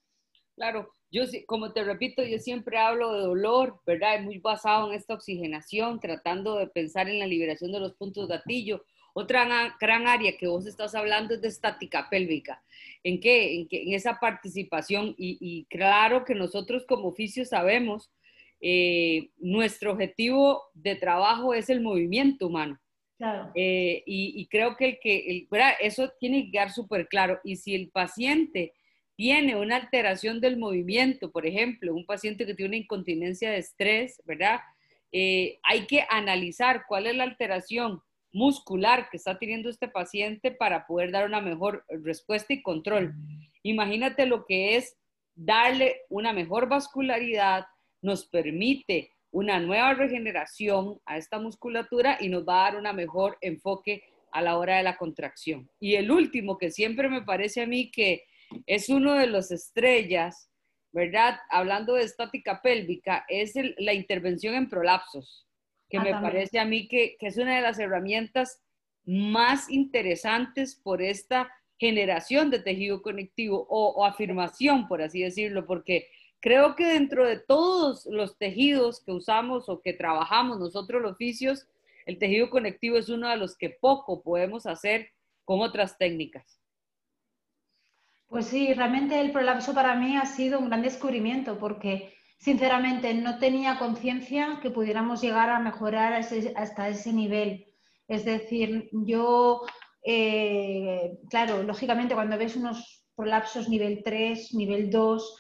Claro, 0.55 0.93
yo 1.11 1.23
como 1.47 1.73
te 1.73 1.83
repito, 1.83 2.23
yo 2.23 2.39
siempre 2.39 2.77
hablo 2.77 3.13
de 3.13 3.21
dolor, 3.21 3.81
¿verdad? 3.85 4.21
Muy 4.21 4.39
basado 4.39 4.87
en 4.87 4.95
esta 4.95 5.13
oxigenación, 5.13 5.99
tratando 5.99 6.57
de 6.57 6.67
pensar 6.67 7.09
en 7.09 7.19
la 7.19 7.27
liberación 7.27 7.71
de 7.71 7.79
los 7.79 7.93
puntos 7.93 8.27
gatillo 8.27 8.83
otra 9.17 9.73
gran 9.79 10.07
área 10.07 10.35
que 10.37 10.47
vos 10.47 10.67
estás 10.67 10.93
hablando 10.93 11.33
es 11.35 11.41
de 11.41 11.47
estática 11.47 12.09
pélvica. 12.09 12.61
¿En 13.01 13.21
qué? 13.21 13.55
En, 13.55 13.67
en 13.71 13.93
esa 13.93 14.19
participación. 14.19 15.15
Y, 15.17 15.65
claro 15.69 16.25
que 16.25 16.35
nosotros 16.35 16.85
como 16.85 17.07
oficio 17.07 17.45
sabemos, 17.45 18.11
eh, 18.59 19.29
nuestro 19.37 19.93
objetivo 19.93 20.63
de 20.73 20.95
trabajo 20.95 21.53
es 21.53 21.69
el 21.69 21.79
movimiento 21.79 22.47
humano. 22.47 22.77
Claro. 23.17 23.51
Eh, 23.55 24.03
y, 24.05 24.45
creo 24.47 24.75
que, 24.75 24.99
el 25.03 25.47
que 25.49 25.75
eso 25.79 26.11
tiene 26.19 26.45
que 26.45 26.51
quedar 26.51 26.71
súper 26.71 27.07
claro. 27.07 27.39
Y 27.43 27.55
si 27.55 27.73
el 27.73 27.89
paciente 27.89 28.73
tiene 29.15 29.55
una 29.55 29.77
alteración 29.77 30.41
del 30.41 30.57
movimiento, 30.57 31.31
por 31.31 31.45
ejemplo, 31.45 31.95
un 31.95 32.05
paciente 32.05 32.45
que 32.45 32.53
tiene 32.53 32.69
una 32.69 32.83
incontinencia 32.83 33.51
de 33.51 33.57
estrés, 33.57 34.21
¿verdad? 34.25 34.59
Eh, 35.11 35.59
hay 35.63 35.87
que 35.87 36.05
analizar 36.09 36.83
cuál 36.87 37.07
es 37.07 37.15
la 37.15 37.23
alteración 37.23 38.01
muscular 38.33 39.07
que 39.09 39.15
está 39.15 39.39
teniendo 39.39 39.69
este 39.69 39.87
paciente 39.87 40.51
para 40.51 40.85
poder 40.85 41.11
dar 41.11 41.25
una 41.25 41.39
mejor 41.39 41.85
respuesta 41.87 42.53
y 42.53 42.61
control. 42.61 43.13
Imagínate 43.63 44.25
lo 44.25 44.45
que 44.45 44.75
es 44.75 44.97
darle 45.33 46.01
una 46.09 46.33
mejor 46.33 46.67
vascularidad, 46.67 47.65
nos 48.01 48.25
permite 48.25 49.11
una 49.35 49.59
nueva 49.59 49.93
regeneración 49.93 51.01
a 51.05 51.17
esta 51.17 51.39
musculatura 51.39 52.17
y 52.21 52.29
nos 52.29 52.47
va 52.47 52.61
a 52.61 52.71
dar 52.71 52.81
un 52.81 52.95
mejor 52.95 53.37
enfoque 53.41 54.01
a 54.31 54.41
la 54.41 54.57
hora 54.57 54.77
de 54.77 54.83
la 54.83 54.95
contracción. 54.95 55.69
Y 55.77 55.95
el 55.95 56.09
último, 56.09 56.57
que 56.57 56.71
siempre 56.71 57.09
me 57.09 57.21
parece 57.21 57.61
a 57.61 57.67
mí 57.67 57.91
que 57.91 58.23
es 58.65 58.87
uno 58.87 59.13
de 59.15 59.27
los 59.27 59.51
estrellas, 59.51 60.49
¿verdad? 60.93 61.37
Hablando 61.49 61.95
de 61.95 62.03
estática 62.03 62.61
pélvica, 62.61 63.25
es 63.27 63.53
la 63.77 63.93
intervención 63.93 64.55
en 64.55 64.69
prolapsos 64.69 65.45
que 65.89 65.97
ah, 65.97 66.03
me 66.03 66.11
parece 66.11 66.57
a 66.57 66.65
mí 66.65 66.87
que, 66.87 67.17
es 67.19 67.37
una 67.37 67.57
de 67.57 67.61
las 67.61 67.77
herramientas 67.77 68.61
más 69.03 69.69
interesantes 69.69 70.79
por 70.81 71.01
esta 71.01 71.51
generación 71.77 72.49
de 72.49 72.59
tejido 72.59 73.01
conectivo 73.01 73.67
o, 73.69 74.05
afirmación, 74.05 74.87
por 74.87 75.01
así 75.01 75.21
decirlo, 75.21 75.65
porque 75.65 76.07
creo 76.39 76.75
que 76.75 76.85
dentro 76.85 77.25
de 77.25 77.39
todos 77.39 78.05
los 78.05 78.37
tejidos 78.37 79.03
que 79.03 79.11
usamos 79.11 79.69
o 79.69 79.81
que 79.81 79.93
trabajamos 79.93 80.59
nosotros 80.59 81.01
los 81.01 81.13
oficios, 81.13 81.67
el 82.05 82.19
tejido 82.19 82.49
conectivo 82.49 82.97
es 82.97 83.09
uno 83.09 83.29
de 83.29 83.37
los 83.37 83.57
que 83.57 83.69
poco 83.69 84.21
podemos 84.21 84.65
hacer 84.65 85.09
con 85.43 85.61
otras 85.61 85.97
técnicas. 85.97 86.59
Pues 88.27 88.47
sí, 88.47 88.73
realmente 88.73 89.19
el 89.19 89.31
prolapso 89.31 89.73
para 89.73 89.95
mí 89.95 90.17
ha 90.17 90.25
sido 90.25 90.59
un 90.59 90.67
gran 90.67 90.81
descubrimiento 90.81 91.57
porque 91.57 92.13
sinceramente 92.37 93.13
no 93.13 93.39
tenía 93.39 93.77
conciencia 93.79 94.59
que 94.61 94.71
pudiéramos 94.71 95.21
llegar 95.21 95.49
a 95.49 95.59
mejorar 95.59 96.13
hasta 96.13 96.89
ese 96.89 97.13
nivel. 97.13 97.65
Es 98.07 98.25
decir, 98.25 98.89
yo, 98.91 99.61
eh, 100.03 101.17
claro, 101.29 101.63
lógicamente 101.63 102.13
cuando 102.13 102.37
ves 102.37 102.55
unos 102.55 103.03
prolapsos 103.15 103.69
nivel 103.69 104.03
3, 104.03 104.53
nivel 104.53 104.89
2, 104.89 105.35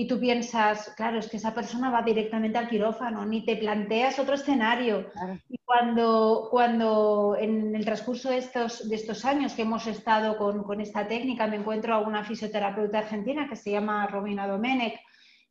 y 0.00 0.06
tú 0.06 0.18
piensas, 0.18 0.94
claro, 0.96 1.18
es 1.18 1.28
que 1.28 1.36
esa 1.36 1.52
persona 1.52 1.90
va 1.90 2.00
directamente 2.00 2.56
al 2.56 2.70
quirófano, 2.70 3.26
ni 3.26 3.44
te 3.44 3.56
planteas 3.56 4.18
otro 4.18 4.34
escenario. 4.34 5.10
Y 5.46 5.58
cuando, 5.62 6.48
cuando 6.50 7.36
en 7.38 7.76
el 7.76 7.84
transcurso 7.84 8.30
de 8.30 8.38
estos, 8.38 8.88
de 8.88 8.96
estos 8.96 9.26
años 9.26 9.52
que 9.52 9.60
hemos 9.60 9.86
estado 9.86 10.38
con, 10.38 10.62
con 10.62 10.80
esta 10.80 11.06
técnica, 11.06 11.46
me 11.48 11.56
encuentro 11.56 11.92
a 11.92 11.98
una 11.98 12.24
fisioterapeuta 12.24 13.00
argentina 13.00 13.46
que 13.46 13.56
se 13.56 13.72
llama 13.72 14.06
Romina 14.06 14.46
Domenech, 14.46 14.98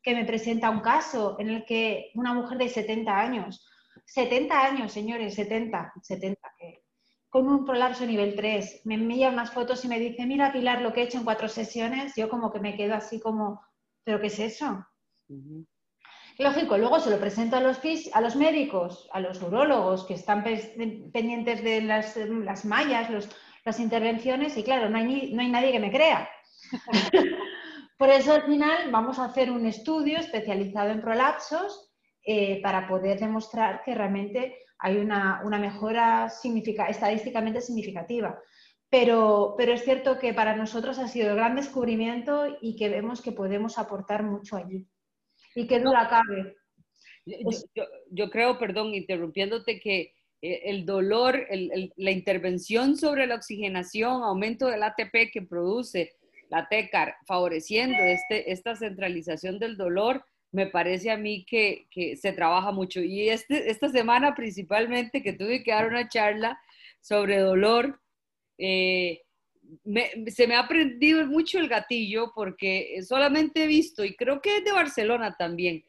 que 0.02 0.16
me 0.16 0.26
presenta 0.26 0.72
un 0.72 0.80
caso 0.80 1.36
en 1.38 1.52
el 1.52 1.64
que 1.64 2.10
una 2.16 2.34
mujer 2.34 2.58
de 2.58 2.70
70 2.70 3.20
años, 3.20 3.70
70 4.06 4.66
años, 4.66 4.92
señores, 4.92 5.36
70, 5.36 5.94
70, 6.02 6.42
con 7.30 7.48
un 7.48 7.66
prolapso 7.66 8.04
nivel 8.04 8.34
3, 8.36 8.82
me 8.86 8.96
envía 8.96 9.30
unas 9.30 9.52
fotos 9.52 9.86
y 9.86 9.90
me 9.90 10.00
dice, 10.00 10.26
mira 10.26 10.52
Pilar, 10.52 10.82
lo 10.82 10.92
que 10.92 11.02
he 11.02 11.04
hecho 11.04 11.20
en 11.20 11.24
cuatro 11.24 11.48
sesiones, 11.48 12.14
yo 12.16 12.30
como 12.30 12.52
que 12.52 12.60
me 12.60 12.76
quedo 12.76 12.96
así 12.96 13.20
como, 13.20 13.62
¿pero 14.10 14.22
qué 14.22 14.26
es 14.26 14.40
eso? 14.40 14.84
Lógico, 16.40 16.80
luego 16.80 17.00
se 17.00 17.12
lo 17.12 17.20
presento 17.20 17.58
a 17.58 17.60
los, 17.60 17.80
a 18.12 18.22
los 18.22 18.36
médicos, 18.36 19.08
a 19.14 19.20
los 19.20 19.40
urólogos 19.40 20.04
que 20.06 20.16
están 20.16 20.44
pendientes 20.44 21.64
de 21.64 21.82
las, 21.82 22.18
las 22.18 22.66
mallas, 22.66 23.12
los, 23.12 23.30
las 23.66 23.80
intervenciones, 23.80 24.58
y 24.58 24.64
claro, 24.64 24.90
no 24.90 24.98
hay, 24.98 25.32
no 25.32 25.44
hay 25.44 25.50
nadie 25.52 25.72
que 25.72 25.80
me 25.80 25.92
crea. 25.92 26.28
Por 28.00 28.10
eso 28.10 28.34
al 28.34 28.46
final 28.46 28.90
vamos 28.90 29.20
a 29.20 29.26
hacer 29.26 29.52
un 29.52 29.68
estudio 29.68 30.18
especializado 30.18 30.90
en 30.90 31.02
prolapsos 31.02 31.94
eh, 32.26 32.60
para 32.64 32.88
poder 32.88 33.20
demostrar 33.20 33.84
que 33.84 33.94
realmente 33.94 34.58
hay 34.80 34.98
una, 34.98 35.44
mejora 35.60 36.32
estadísticamente 36.90 37.62
significativa. 37.62 38.40
Pero, 38.90 39.54
pero, 39.58 39.74
es 39.74 39.84
cierto 39.84 40.18
que 40.18 40.34
para 40.34 40.56
nosotros 40.56 40.98
ha 40.98 41.08
sido 41.08 41.30
el 41.30 41.36
gran 41.36 41.56
descubrimiento 41.56 42.58
y 42.60 42.76
que 42.76 42.90
vemos 42.90 43.22
que 43.22 43.32
podemos 43.32 43.78
aportar 43.78 44.24
mucho 44.24 44.56
allí. 44.56 44.88
Y 45.54 45.68
que 45.68 45.80
duda 45.80 46.08
cabe. 46.10 46.56
Yo, 48.10 48.30
creo, 48.30 48.58
perdón, 48.58 48.96
interrumpiéndote, 48.96 49.80
que 49.80 50.14
eh, 50.42 50.62
el 50.66 50.86
dolor, 50.86 51.48
la 51.98 52.12
intervención 52.12 52.98
sobre 52.98 53.28
la 53.28 53.36
oxigenación, 53.36 54.24
aumento 54.24 54.68
del 54.68 54.84
ATP 54.84 55.32
que 55.32 55.44
produce, 55.44 56.14
la 56.50 56.68
TECAR, 56.68 57.16
favoreciendo 57.28 58.02
este, 58.02 58.52
esta 58.52 58.76
centralización 58.76 59.60
del 59.60 59.78
dolor, 59.78 60.26
me 60.52 60.66
parece 60.66 61.12
a 61.12 61.18
mí 61.18 61.46
que, 61.46 61.88
se 62.20 62.34
trabaja 62.34 62.72
mucho. 62.72 63.02
Y 63.02 63.30
este, 63.30 63.70
esta 63.70 63.90
semana 63.90 64.34
principalmente 64.34 65.22
que 65.22 65.34
tuve 65.34 65.64
que 65.64 65.72
dar 65.72 65.88
una 65.88 66.10
charla 66.10 66.60
sobre 67.02 67.40
dolor, 67.40 68.00
eh, 68.60 69.22
se 70.28 70.48
me 70.48 70.56
ha 70.56 70.60
aprendido 70.60 71.26
mucho 71.26 71.60
el 71.60 71.70
gatillo 71.70 72.32
porque 72.36 73.00
solamente 73.02 73.64
he 73.64 73.68
visto, 73.68 74.04
y 74.04 74.16
creo 74.16 74.42
que 74.42 74.58
es 74.58 74.66
de 74.66 74.72
Barcelona 74.72 75.36
también, 75.38 75.84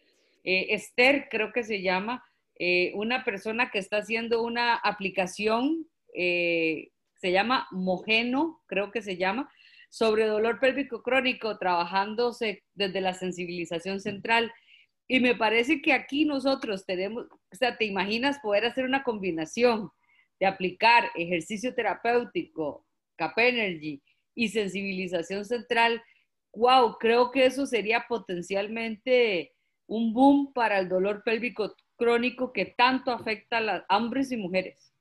eh, 0.45 0.69
Esther 0.71 1.29
creo 1.31 1.53
que 1.53 1.65
se 1.65 1.83
llama, 1.83 2.25
eh, 2.59 2.93
una 2.95 3.25
persona 3.25 3.71
que 3.71 3.79
está 3.79 3.99
haciendo 3.99 4.43
una 4.43 4.77
aplicación, 4.77 5.87
se 6.13 7.33
llama 7.33 7.69
Mogeno, 7.71 8.63
creo 8.67 8.91
que 8.91 9.01
se 9.01 9.17
llama, 9.17 9.51
sobre 9.91 10.27
dolor 10.27 10.59
pélvico 10.59 11.03
crónico, 11.03 11.57
trabajándose 11.59 12.65
desde 12.75 13.01
la 13.01 13.15
sensibilización 13.15 14.01
central. 14.01 14.53
Y 15.09 15.21
me 15.21 15.35
parece 15.35 15.83
que 15.83 15.93
aquí 15.93 16.25
nosotros 16.25 16.85
tenemos, 16.85 17.27
o 17.27 17.57
sea, 17.57 17.77
te 17.77 17.85
imaginas 17.85 18.39
poder 18.41 18.65
hacer 18.65 18.85
una 18.85 19.03
combinación 19.03 19.91
de 20.41 20.47
aplicar 20.47 21.11
ejercicio 21.15 21.75
terapéutico, 21.75 22.87
CAP 23.17 23.39
Energy 23.39 24.03
y 24.35 24.49
sensibilización 24.49 25.45
central. 25.45 26.03
Wow, 26.55 26.97
creo 26.99 27.31
que 27.31 27.47
eso 27.47 27.67
sería 27.67 28.07
potencialmente 28.09 29.53
un 29.87 30.13
boom 30.13 30.53
para 30.53 30.79
el 30.79 30.89
dolor 30.89 31.23
pélvico 31.23 31.75
crónico 31.97 32.53
que 32.53 32.67
tanto 32.67 33.13
afecta 33.13 33.59
a 33.59 33.61
las 33.61 33.85
hombres 33.91 34.33
y 34.33 34.37
mujeres. 34.37 34.93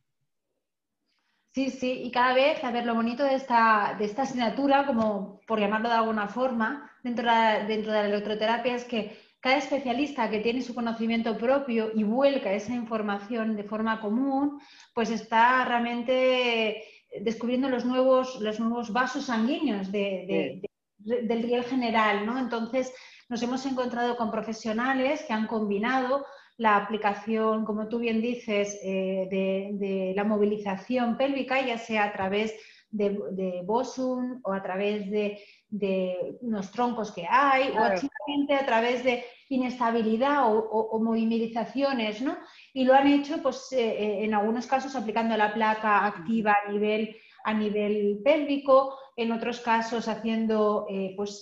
Sí, 1.54 1.72
sí, 1.72 2.04
y 2.04 2.12
cada 2.12 2.34
vez, 2.34 2.64
a 2.64 2.72
ver, 2.72 2.86
lo 2.86 2.94
bonito 2.94 3.24
de 3.24 3.36
esta, 3.36 3.96
de 3.98 4.06
esta 4.06 4.22
asignatura, 4.22 4.86
como 4.86 5.42
por 5.48 5.60
llamarlo 5.60 5.90
de 5.90 5.96
alguna 5.96 6.28
forma, 6.28 6.92
dentro 7.04 7.26
de, 7.32 7.66
dentro 7.66 7.92
de 7.92 8.02
la 8.02 8.08
electroterapia, 8.08 8.76
es 8.76 8.86
que 8.86 9.18
cada 9.40 9.58
especialista 9.58 10.30
que 10.30 10.40
tiene 10.40 10.62
su 10.62 10.76
conocimiento 10.76 11.38
propio 11.38 11.92
y 11.96 12.04
vuelca 12.04 12.52
esa 12.52 12.74
información 12.74 13.56
de 13.56 13.64
forma 13.64 14.02
común, 14.02 14.60
pues 14.94 15.10
está 15.10 15.64
realmente 15.66 16.84
descubriendo 17.22 17.70
los 17.70 17.86
nuevos, 17.86 18.40
los 18.42 18.60
nuevos 18.60 18.92
vasos 18.92 19.26
sanguíneos 19.26 19.92
del 19.92 20.62
riel 21.44 21.64
general, 21.64 22.26
¿no? 22.26 22.38
Entonces, 22.38 22.94
nos 23.30 23.42
hemos 23.44 23.66
encontrado 23.66 24.18
con 24.18 24.32
profesionales 24.32 25.24
que 25.24 25.34
han 25.34 25.48
combinado 25.48 26.26
la 26.58 26.76
aplicación, 26.76 27.64
como 27.64 27.88
tú 27.88 28.00
bien 28.00 28.22
dices, 28.22 28.78
eh, 28.84 29.28
de, 29.32 30.14
la 30.16 30.26
movilización 30.26 31.16
pélvica, 31.16 31.66
ya 31.66 31.78
sea 31.78 32.06
a 32.06 32.12
través 32.12 32.54
de, 32.92 33.62
bosun 33.64 34.42
o 34.44 34.52
a 34.52 34.62
través 34.62 35.10
de, 35.10 35.40
unos 35.72 36.72
troncos 36.72 37.12
que 37.12 37.28
hay 37.30 37.70
o 37.70 37.98
simplemente 37.98 38.56
a 38.56 38.66
través 38.66 39.04
de 39.04 39.24
inestabilidad 39.50 40.44
o, 40.48 41.00
movimentaciones, 41.00 42.22
¿no? 42.22 42.38
Y 42.74 42.86
lo 42.86 42.94
han 42.94 43.08
hecho, 43.08 43.42
pues, 43.42 43.72
eh, 43.72 43.80
eh, 43.80 44.24
en 44.24 44.34
algunos 44.34 44.68
casos 44.68 44.96
aplicando 44.96 45.36
la 45.36 45.54
placa 45.54 46.06
activa 46.06 46.56
a 46.66 46.72
nivel, 46.72 47.16
a 47.44 47.54
nivel 47.54 48.20
pélvico, 48.24 48.98
en 49.16 49.32
otros 49.32 49.60
casos 49.60 50.08
haciendo, 50.08 50.86
eh, 50.90 51.14
pues, 51.16 51.42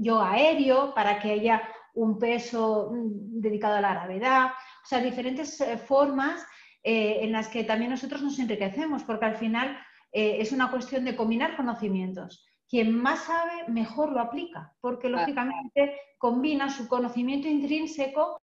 yoga 0.00 0.32
aéreo 0.32 0.94
para 0.94 1.18
que 1.18 1.32
haya 1.32 1.62
un 1.94 2.18
peso 2.18 2.90
mm, 2.92 3.40
dedicado 3.40 3.76
a 3.76 3.80
la 3.80 3.94
gravedad, 3.94 4.46
o 4.84 4.86
sea, 4.86 5.00
diferentes 5.00 5.62
formas 5.86 6.46
en 6.82 7.32
las 7.32 7.48
que 7.48 7.64
también 7.64 7.90
nosotros 7.90 8.22
nos 8.22 8.38
enriquecemos, 8.38 9.02
porque 9.02 9.26
al 9.26 9.36
final 9.36 9.76
es 10.12 10.52
una 10.52 10.70
cuestión 10.70 11.04
de 11.04 11.16
combinar 11.16 11.56
conocimientos. 11.56 12.46
Quien 12.68 12.94
más 12.94 13.24
sabe, 13.24 13.68
mejor 13.68 14.12
lo 14.12 14.20
aplica, 14.20 14.74
porque 14.80 15.08
lógicamente 15.08 15.96
combina 16.18 16.68
su 16.68 16.86
conocimiento 16.88 17.48
intrínseco 17.48 18.40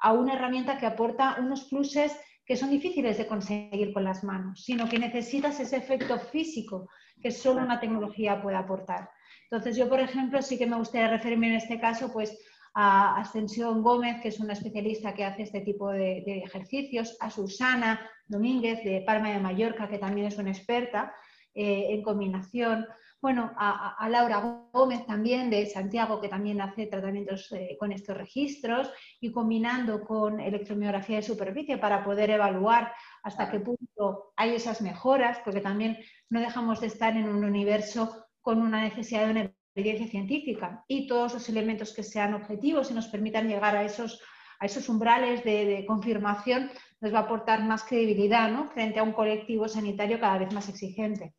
a 0.00 0.12
una 0.12 0.34
herramienta 0.34 0.78
que 0.78 0.86
aporta 0.86 1.36
unos 1.40 1.64
pluses 1.64 2.16
que 2.46 2.56
son 2.56 2.70
difíciles 2.70 3.16
de 3.16 3.26
conseguir 3.26 3.92
con 3.92 4.04
las 4.04 4.22
manos, 4.22 4.62
sino 4.62 4.88
que 4.88 4.98
necesitas 4.98 5.58
ese 5.60 5.76
efecto 5.76 6.18
físico 6.18 6.88
que 7.20 7.30
solo 7.30 7.62
una 7.62 7.80
tecnología 7.80 8.42
puede 8.42 8.56
aportar. 8.56 9.10
Entonces, 9.50 9.76
yo, 9.76 9.88
por 9.88 10.00
ejemplo, 10.00 10.42
sí 10.42 10.58
que 10.58 10.66
me 10.66 10.76
gustaría 10.76 11.08
referirme 11.08 11.48
en 11.48 11.54
este 11.54 11.80
caso 11.80 12.12
pues, 12.12 12.38
a 12.74 13.20
Ascensión 13.20 13.82
Gómez, 13.82 14.20
que 14.20 14.28
es 14.28 14.40
una 14.40 14.52
especialista 14.52 15.14
que 15.14 15.24
hace 15.24 15.42
este 15.42 15.60
tipo 15.60 15.90
de, 15.90 16.22
de 16.26 16.38
ejercicios, 16.44 17.16
a 17.20 17.30
Susana 17.30 18.00
Domínguez 18.26 18.82
de 18.84 19.02
Palma 19.06 19.30
de 19.30 19.40
Mallorca, 19.40 19.88
que 19.88 19.98
también 19.98 20.26
es 20.26 20.38
una 20.38 20.50
experta 20.50 21.14
eh, 21.54 21.94
en 21.94 22.02
combinación, 22.02 22.84
bueno, 23.22 23.52
a, 23.56 24.08
Laura 24.10 24.68
Gómez 24.72 25.06
también 25.06 25.50
de 25.50 25.64
Santiago, 25.66 26.20
que 26.20 26.28
también 26.28 26.60
hace 26.60 26.86
tratamientos 26.86 27.50
eh, 27.52 27.76
con 27.78 27.92
estos 27.92 28.16
registros 28.16 28.90
y 29.20 29.30
combinando 29.30 30.04
con 30.04 30.40
electromiografía 30.40 31.16
de 31.16 31.22
superficie 31.22 31.78
para 31.78 32.04
poder 32.04 32.30
evaluar 32.30 32.92
hasta 33.22 33.50
qué 33.50 33.60
punto 33.60 34.32
hay 34.36 34.56
esas 34.56 34.82
mejoras, 34.82 35.38
porque 35.44 35.60
también 35.60 35.96
no 36.28 36.40
dejamos 36.40 36.80
de 36.80 36.88
estar 36.88 37.16
en 37.16 37.28
un 37.28 37.44
universo 37.44 38.26
con 38.40 38.60
una 38.60 38.82
necesidad 38.82 39.24
de 39.24 39.30
una 39.30 39.52
evidencia 39.74 40.08
científica 40.08 40.84
y 40.88 41.06
todos 41.06 41.34
los 41.34 41.48
elementos 41.48 41.92
que 41.94 42.02
sean 42.02 42.34
objetivos 42.34 42.90
y 42.90 42.94
nos 42.94 43.08
permitan 43.08 43.48
llegar 43.48 43.76
a 43.76 43.84
esos, 43.84 44.22
a 44.60 44.66
esos 44.66 44.88
umbrales 44.88 45.44
de, 45.44 45.64
de 45.64 45.86
confirmación 45.86 46.70
nos 47.00 47.12
va 47.12 47.20
a 47.20 47.22
aportar 47.22 47.62
más 47.64 47.84
credibilidad 47.84 48.50
¿no? 48.50 48.68
frente 48.68 48.98
a 48.98 49.02
un 49.02 49.12
colectivo 49.12 49.68
sanitario 49.68 50.20
cada 50.20 50.38
vez 50.38 50.52
más 50.52 50.68
exigente. 50.68 51.34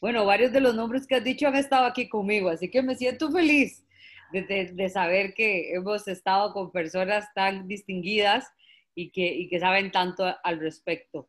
Bueno, 0.00 0.24
varios 0.24 0.52
de 0.52 0.60
los 0.60 0.74
nombres 0.74 1.06
que 1.06 1.14
has 1.14 1.24
dicho 1.24 1.46
han 1.46 1.54
estado 1.54 1.86
aquí 1.86 2.08
conmigo, 2.08 2.48
así 2.48 2.70
que 2.70 2.82
me 2.82 2.96
siento 2.96 3.30
feliz 3.30 3.84
de, 4.32 4.88
saber 4.88 5.34
que 5.34 5.74
hemos 5.74 6.08
estado 6.08 6.52
con 6.52 6.72
personas 6.72 7.26
tan 7.34 7.68
distinguidas 7.68 8.46
y 8.94 9.10
que, 9.10 9.46
que 9.48 9.60
saben 9.60 9.90
tanto 9.90 10.24
al 10.42 10.58
respecto. 10.58 11.28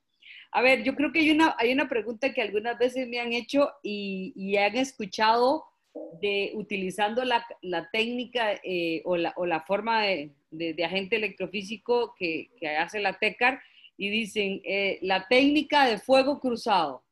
A 0.51 0.62
ver, 0.62 0.83
yo 0.83 0.95
creo 0.95 1.12
que 1.12 1.19
hay 1.19 1.31
una, 1.31 1.55
hay 1.57 1.73
una 1.73 1.89
pregunta 1.89 2.33
que 2.33 2.41
algunas 2.41 2.77
veces 2.77 3.07
me 3.07 3.19
han 3.19 3.33
hecho 3.33 3.71
y, 3.81 4.55
han 4.57 4.75
escuchado 4.75 5.65
de 6.21 6.51
utilizando 6.56 7.23
la, 7.23 7.45
técnica 7.91 8.53
eh, 8.63 9.01
o, 9.06 9.15
la, 9.17 9.62
forma 9.62 10.03
de, 10.03 10.84
agente 10.84 11.17
electrofísico 11.17 12.15
que, 12.17 12.49
hace 12.79 12.99
la 12.99 13.17
TECAR 13.19 13.62
y 13.97 14.10
dicen 14.10 14.62
eh, 14.63 14.99
la 15.01 15.27
técnica 15.27 15.86
de 15.86 15.99
fuego 15.99 16.39
cruzado. 16.39 17.03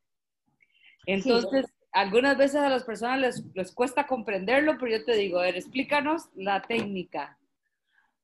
Entonces, 1.05 1.65
algunas 1.91 2.37
veces 2.37 2.57
a 2.57 2.69
las 2.69 2.83
personas 2.83 3.43
les, 3.53 3.71
cuesta 3.73 4.07
comprenderlo, 4.07 4.77
pero 4.79 4.97
yo 4.97 5.05
te 5.05 5.15
digo, 5.15 5.39
a 5.39 5.43
ver, 5.43 5.57
explícanos 5.57 6.29
la 6.35 6.61
técnica. 6.61 7.37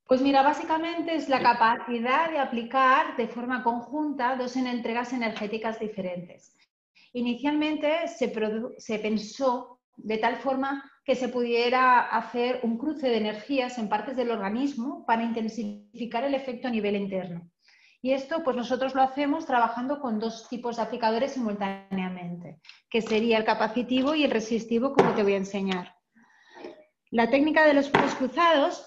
Pues 0.07 0.21
mira, 0.21 0.41
básicamente 0.41 1.15
es 1.15 1.27
la 1.27 1.41
capacidad 1.41 2.31
de 2.31 2.39
aplicar 2.39 3.17
de 3.17 3.27
forma 3.27 3.61
conjunta 3.61 4.37
dos 4.37 4.55
entregas 4.55 5.11
energéticas 5.11 5.79
diferentes. 5.79 6.55
Inicialmente 7.11 8.07
se, 8.07 8.33
se 8.77 8.99
pensó 8.99 9.76
de 9.97 10.17
tal 10.17 10.37
forma 10.37 10.89
que 11.03 11.15
se 11.15 11.29
pudiera 11.29 12.01
hacer 12.01 12.61
un 12.63 12.77
cruce 12.77 13.09
de 13.09 13.17
energías 13.17 13.77
en 13.77 13.89
partes 13.89 14.15
del 14.15 14.31
organismo 14.31 15.05
para 15.05 15.23
intensificar 15.23 16.23
el 16.23 16.35
efecto 16.35 16.67
a 16.67 16.71
nivel 16.71 16.95
interno. 16.95 17.49
Y 18.01 18.13
esto, 18.13 18.43
pues 18.43 18.55
nosotros 18.55 18.93
lo 18.93 19.01
hacemos 19.01 19.45
trabajando 19.45 19.99
con 19.99 20.19
dos 20.19 20.47
tipos 20.49 20.77
de 20.77 20.83
aplicadores 20.83 21.33
simultáneamente, 21.33 22.59
que 22.89 23.01
sería 23.01 23.37
el 23.37 23.43
capacitivo 23.43 24.13
y 24.13 24.23
el 24.23 24.31
resistivo, 24.31 24.93
como 24.93 25.13
te 25.13 25.23
voy 25.23 25.33
a 25.33 25.37
enseñar. 25.37 25.95
La 27.09 27.29
técnica 27.29 27.65
de 27.65 27.73
los 27.73 27.89
fuegos 27.89 28.13
cruzados 28.15 28.85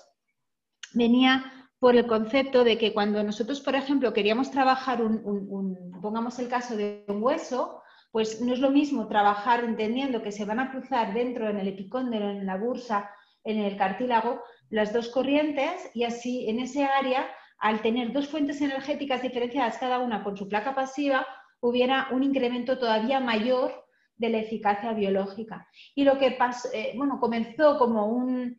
venía 0.95 1.53
por 1.81 1.97
el 1.97 2.07
concepto 2.07 2.63
de 2.63 2.79
que 2.79 2.93
cuando 2.93 3.25
nosotros, 3.25 3.61
por 3.61 3.75
ejemplo, 3.75 4.13
queríamos 4.13 4.51
trabajar 4.51 5.03
un, 5.03 6.01
pongamos 6.01 6.39
el 6.39 6.49
caso 6.49 6.77
de 6.77 7.05
un 7.09 7.23
hueso, 7.23 7.80
pues 8.11 8.41
no 8.41 8.53
es 8.53 8.59
lo 8.59 8.71
mismo 8.71 9.07
trabajar 9.09 9.65
entendiendo 9.65 10.23
que 10.23 10.33
se 10.33 10.45
van 10.45 10.61
a 10.61 10.71
cruzar 10.71 11.15
dentro 11.15 11.49
en 11.49 11.59
el 11.59 11.69
epicóndilo, 11.69 12.29
en 12.31 12.47
la 12.47 12.57
bursa, 12.57 13.11
en 13.45 13.59
el 13.59 13.77
cartílago, 13.77 14.43
las 14.69 14.93
dos 14.93 15.09
corrientes 15.09 15.91
y 15.95 16.05
así 16.05 16.49
en 16.49 16.61
ese 16.61 16.85
área 16.85 17.29
al 17.59 17.83
tener 17.83 18.13
dos 18.13 18.29
fuentes 18.29 18.61
energéticas 18.61 19.23
diferenciadas 19.23 19.79
cada 19.79 19.99
una 19.99 20.25
con 20.25 20.37
su 20.37 20.49
placa 20.49 20.75
pasiva, 20.75 21.27
hubiera 21.61 22.09
un 22.11 22.23
incremento 22.23 22.79
todavía 22.79 23.21
mayor 23.21 23.85
de 24.17 24.31
la 24.31 24.39
eficacia 24.39 24.93
biológica. 24.93 25.69
Y 25.95 26.05
lo 26.05 26.19
que 26.19 26.39
eh, 26.73 26.93
bueno, 26.97 27.21
comenzó 27.21 27.79
como 27.79 28.07
un, 28.07 28.57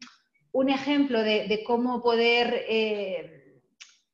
ejemplo 0.70 1.22
de, 1.24 1.64
cómo 1.66 2.02
poder 2.04 2.66
eh, 2.68 3.40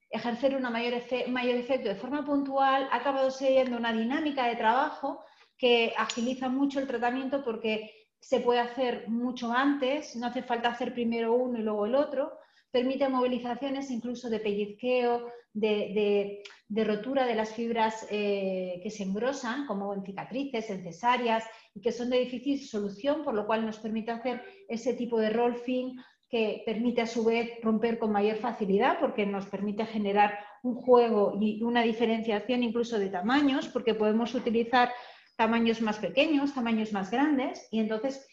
ejercer 0.09 0.55
un 0.55 0.61
mayor, 0.63 0.93
mayor 1.29 1.55
efecto 1.57 1.89
de 1.89 1.95
forma 1.95 2.25
puntual, 2.25 2.87
ha 2.91 2.97
acabado 2.97 3.31
siendo 3.31 3.77
una 3.77 3.93
dinámica 3.93 4.47
de 4.47 4.55
trabajo 4.55 5.23
que 5.57 5.93
agiliza 5.97 6.49
mucho 6.49 6.79
el 6.79 6.87
tratamiento 6.87 7.43
porque 7.43 7.91
se 8.19 8.39
puede 8.39 8.59
hacer 8.59 9.07
mucho 9.07 9.51
antes, 9.51 10.15
no 10.15 10.27
hace 10.27 10.43
falta 10.43 10.69
hacer 10.69 10.93
primero 10.93 11.33
uno 11.33 11.59
y 11.59 11.63
luego 11.63 11.85
el 11.85 11.95
otro, 11.95 12.31
permite 12.71 13.07
movilizaciones 13.09 13.89
incluso 13.89 14.29
de 14.29 14.39
pellizqueo, 14.39 15.31
de, 15.53 16.43
rotura 16.69 17.25
de 17.25 17.35
las 17.35 17.53
fibras 17.53 18.05
eh, 18.11 18.79
que 18.83 18.89
se 18.91 19.03
engrosan, 19.03 19.65
como 19.65 19.93
en 19.93 20.03
cicatrices, 20.03 20.69
en 20.69 20.83
cesáreas, 20.83 21.43
y 21.73 21.81
que 21.81 21.91
son 21.91 22.09
de 22.09 22.19
difícil 22.19 22.59
solución, 22.67 23.23
por 23.23 23.33
lo 23.33 23.47
cual 23.47 23.65
nos 23.65 23.79
permite 23.79 24.11
hacer 24.11 24.43
ese 24.67 24.93
tipo 24.93 25.19
de 25.19 25.29
rolfing 25.29 25.95
que 26.29 26.63
permite 26.65 27.01
a 27.01 27.07
su 27.07 27.23
vez 27.23 27.51
romper 27.61 27.97
con 27.99 28.11
mayor 28.11 28.37
facilidad 28.37 28.99
porque 28.99 29.25
nos 29.25 29.45
permite 29.45 29.85
generar 29.85 30.37
un 30.63 30.75
juego 30.75 31.37
y 31.39 31.63
una 31.63 31.81
diferenciación 31.83 32.63
incluso 32.63 32.99
de 32.99 33.09
tamaños 33.09 33.67
porque 33.69 33.93
podemos 33.93 34.35
utilizar 34.35 34.91
tamaños 35.37 35.81
más 35.81 35.99
pequeños, 35.99 36.53
tamaños 36.53 36.91
más 36.91 37.11
grandes 37.11 37.67
y 37.71 37.79
entonces 37.79 38.27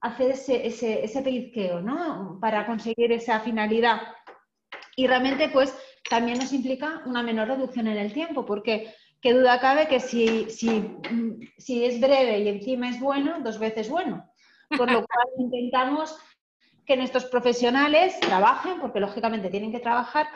hacer 0.00 0.32
ese, 0.32 0.66
ese, 0.66 1.04
ese 1.04 1.22
pellizqueo, 1.22 1.80
¿no? 1.80 2.38
Para 2.40 2.66
conseguir 2.66 3.12
esa 3.12 3.40
finalidad. 3.40 4.00
Y 4.96 5.06
realmente, 5.06 5.48
pues, 5.48 5.76
también 6.08 6.38
nos 6.38 6.52
implica 6.52 7.02
una 7.06 7.22
menor 7.22 7.48
reducción 7.48 7.88
en 7.88 7.98
el 7.98 8.12
tiempo, 8.12 8.46
porque 8.46 8.92
qué 9.20 9.32
duda 9.32 9.60
cabe 9.60 9.88
que 9.88 10.00
si, 10.00 10.48
si, 10.50 10.96
si 11.58 11.84
es 11.84 12.00
breve 12.00 12.38
y 12.40 12.48
encima 12.48 12.88
es 12.88 13.00
bueno, 13.00 13.40
dos 13.40 13.58
veces 13.58 13.88
bueno. 13.88 14.30
Por 14.76 14.90
lo 14.90 15.04
cual 15.06 15.26
intentamos 15.38 16.16
que 16.86 16.96
nuestros 16.96 17.26
profesionales 17.26 18.18
trabajen, 18.20 18.80
porque 18.80 19.00
lógicamente 19.00 19.50
tienen 19.50 19.72
que 19.72 19.80
trabajar, 19.80 20.28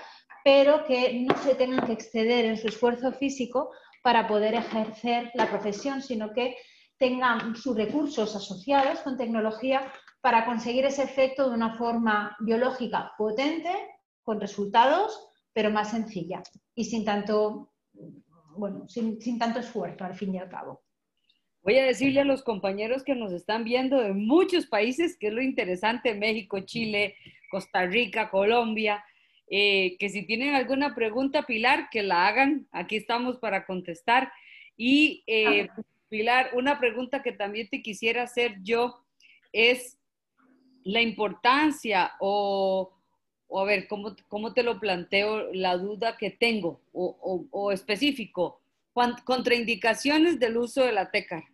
pero 0.44 0.84
que 0.84 1.24
no 1.26 1.36
se 1.38 1.54
tengan 1.54 1.86
que 1.86 1.92
exceder 1.92 2.44
en 2.44 2.56
su 2.56 2.68
esfuerzo 2.68 3.12
físico 3.12 3.70
para 4.02 4.26
poder 4.26 4.54
ejercer 4.54 5.30
la 5.34 5.48
profesión, 5.48 6.02
sino 6.02 6.32
que 6.32 6.56
tengan 6.98 7.56
sus 7.56 7.76
recursos 7.76 8.34
asociados 8.34 9.00
con 9.00 9.16
tecnología 9.16 9.92
para 10.20 10.44
conseguir 10.44 10.84
ese 10.84 11.02
efecto 11.02 11.48
de 11.48 11.54
una 11.54 11.76
forma 11.76 12.36
biológica 12.40 13.12
potente, 13.16 13.70
con 14.22 14.40
resultados, 14.40 15.28
pero 15.52 15.70
más 15.70 15.90
sencilla 15.90 16.42
y 16.74 16.84
sin 16.84 17.04
tanto, 17.04 17.72
bueno, 18.56 18.88
sin, 18.88 19.38
tanto 19.38 19.60
esfuerzo 19.60 20.04
al 20.04 20.14
fin 20.14 20.34
y 20.34 20.38
al 20.38 20.48
cabo. 20.48 20.82
Voy 21.62 21.76
a 21.76 21.84
decirle 21.84 22.20
a 22.20 22.24
los 22.24 22.42
compañeros 22.42 23.04
que 23.04 23.14
nos 23.14 23.32
están 23.32 23.64
viendo 23.64 24.00
de 24.00 24.12
muchos 24.12 24.66
países, 24.66 25.16
que 25.18 25.28
es 25.28 25.32
lo 25.32 25.42
interesante, 25.42 26.14
México, 26.14 26.60
Chile, 26.60 27.16
Costa 27.50 27.84
Rica, 27.86 28.30
Colombia, 28.30 29.04
eh, 29.50 29.96
que 29.98 30.08
si 30.08 30.24
tienen 30.26 30.54
alguna 30.54 30.94
pregunta, 30.94 31.42
Pilar, 31.42 31.88
que 31.90 32.02
la 32.02 32.26
hagan. 32.28 32.68
Aquí 32.70 32.96
estamos 32.96 33.38
para 33.38 33.66
contestar. 33.66 34.32
Y 34.76 35.22
eh, 35.26 35.68
ah. 35.70 35.82
Pilar, 36.08 36.50
una 36.54 36.78
pregunta 36.80 37.22
que 37.22 37.32
también 37.32 37.68
te 37.68 37.82
quisiera 37.82 38.22
hacer 38.22 38.56
yo 38.62 39.04
es 39.52 39.98
la 40.82 41.00
importancia 41.00 42.12
o, 42.20 42.92
a 43.54 43.64
ver, 43.64 43.86
¿cómo, 43.86 44.16
¿cómo, 44.28 44.52
te 44.52 44.62
lo 44.62 44.80
planteo 44.80 45.52
la 45.52 45.76
duda 45.76 46.16
que 46.16 46.30
tengo 46.30 46.80
o, 46.92 47.72
específico? 47.72 48.60
Contraindicaciones 48.92 50.38
del 50.38 50.57
uso 50.57 50.83
de 50.83 50.92
la 50.92 51.11
TECAR. 51.11 51.44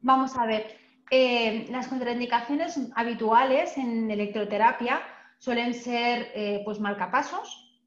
Vamos 0.00 0.36
a 0.36 0.46
ver, 0.46 0.78
eh, 1.10 1.66
las 1.70 1.88
contraindicaciones 1.88 2.78
habituales 2.94 3.76
en 3.76 4.10
electroterapia 4.10 5.02
suelen 5.38 5.74
ser 5.74 6.30
eh, 6.34 6.62
pues 6.64 6.80
marcapasos, 6.80 7.82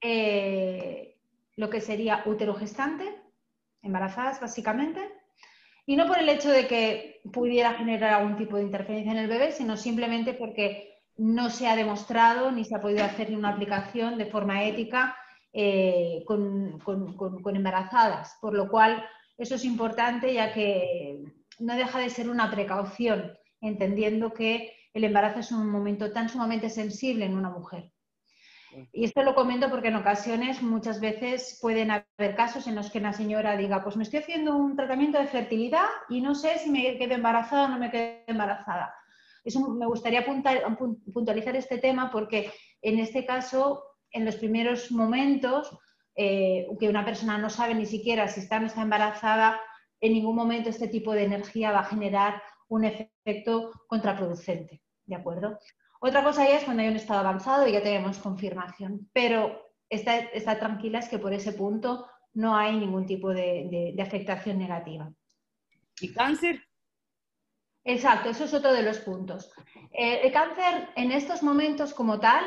eh, 0.00 1.18
lo 1.56 1.70
que 1.70 1.80
sería 1.80 2.22
útero 2.26 2.54
gestante, 2.54 3.04
embarazadas 3.82 4.40
básicamente, 4.40 5.00
y 5.86 5.96
no 5.96 6.06
por 6.06 6.18
el 6.18 6.28
hecho 6.28 6.50
de 6.50 6.66
que 6.66 7.20
pudiera 7.32 7.74
generar 7.74 8.14
algún 8.14 8.36
tipo 8.36 8.56
de 8.56 8.62
interferencia 8.62 9.12
en 9.12 9.18
el 9.18 9.28
bebé, 9.28 9.52
sino 9.52 9.76
simplemente 9.76 10.34
porque 10.34 11.02
no 11.16 11.50
se 11.50 11.68
ha 11.68 11.76
demostrado 11.76 12.50
ni 12.50 12.64
se 12.64 12.74
ha 12.74 12.80
podido 12.80 13.04
hacer 13.04 13.34
una 13.34 13.50
aplicación 13.50 14.18
de 14.18 14.26
forma 14.26 14.64
ética 14.64 15.16
eh, 15.56 16.24
con, 16.26 16.80
embarazadas, 17.54 18.36
por 18.40 18.54
lo 18.54 18.68
cual 18.68 19.04
eso 19.38 19.54
es 19.54 19.64
importante 19.64 20.34
ya 20.34 20.52
que 20.52 21.22
no 21.60 21.76
deja 21.76 22.00
de 22.00 22.10
ser 22.10 22.28
una 22.28 22.50
precaución, 22.50 23.32
entendiendo 23.60 24.34
que 24.34 24.72
el 24.92 25.04
embarazo 25.04 25.38
es 25.38 25.52
un 25.52 25.70
momento 25.70 26.10
tan 26.10 26.28
sumamente 26.28 26.68
sensible 26.68 27.24
en 27.24 27.36
una 27.36 27.50
mujer. 27.50 27.92
Y 28.92 29.04
esto 29.04 29.22
lo 29.22 29.36
comento 29.36 29.70
porque 29.70 29.88
en 29.88 29.94
ocasiones, 29.94 30.60
muchas 30.60 31.00
veces, 31.00 31.60
pueden 31.62 31.92
haber 31.92 32.34
casos 32.34 32.66
en 32.66 32.74
los 32.74 32.90
que 32.90 32.98
una 32.98 33.12
señora 33.12 33.56
diga, 33.56 33.84
pues 33.84 33.96
me 33.96 34.02
estoy 34.02 34.18
haciendo 34.18 34.56
un 34.56 34.74
tratamiento 34.74 35.18
de 35.18 35.28
fertilidad 35.28 35.86
y 36.08 36.20
no 36.20 36.34
sé 36.34 36.58
si 36.58 36.68
me 36.68 36.98
quedo 36.98 37.14
embarazada 37.14 37.66
o 37.66 37.68
no 37.68 37.78
me 37.78 37.92
quedo 37.92 38.24
embarazada. 38.26 38.92
Eso 39.44 39.60
me 39.68 39.86
gustaría 39.86 40.24
puntualizar 40.26 41.54
este 41.54 41.78
tema 41.78 42.10
porque 42.10 42.50
en 42.82 42.98
este 42.98 43.24
caso, 43.24 43.84
en 44.14 44.24
los 44.24 44.36
primeros 44.36 44.90
momentos, 44.90 45.76
eh, 46.16 46.66
que 46.80 46.88
una 46.88 47.04
persona 47.04 47.36
no 47.36 47.50
sabe 47.50 47.74
ni 47.74 47.84
siquiera 47.84 48.28
si 48.28 48.40
está 48.40 48.56
o 48.56 48.60
no 48.60 48.66
está 48.66 48.82
embarazada, 48.82 49.60
en 50.00 50.12
ningún 50.12 50.36
momento 50.36 50.70
este 50.70 50.88
tipo 50.88 51.12
de 51.12 51.24
energía 51.24 51.72
va 51.72 51.80
a 51.80 51.84
generar 51.84 52.42
un 52.68 52.84
efecto 52.84 53.72
contraproducente. 53.88 54.80
¿De 55.04 55.16
acuerdo? 55.16 55.58
Otra 56.00 56.22
cosa 56.22 56.48
ya 56.48 56.58
es 56.58 56.64
cuando 56.64 56.82
hay 56.82 56.88
un 56.88 56.96
estado 56.96 57.20
avanzado 57.20 57.66
y 57.66 57.72
ya 57.72 57.82
tenemos 57.82 58.18
confirmación, 58.18 59.10
pero 59.12 59.70
está, 59.88 60.18
está 60.18 60.58
tranquila 60.58 61.00
es 61.00 61.08
que 61.08 61.18
por 61.18 61.32
ese 61.32 61.52
punto 61.52 62.06
no 62.34 62.56
hay 62.56 62.76
ningún 62.76 63.06
tipo 63.06 63.30
de, 63.30 63.94
afectación 64.00 64.58
negativa. 64.58 65.12
¿Y 66.00 66.12
cáncer? 66.12 66.62
Exacto, 67.84 68.30
eso 68.30 68.44
es 68.44 68.54
otro 68.54 68.72
de 68.72 68.82
los 68.82 68.98
puntos. 68.98 69.52
Eh, 69.92 70.20
el 70.24 70.32
cáncer 70.32 70.88
en 70.96 71.12
estos 71.12 71.42
momentos 71.42 71.92
como 71.94 72.18
tal 72.18 72.44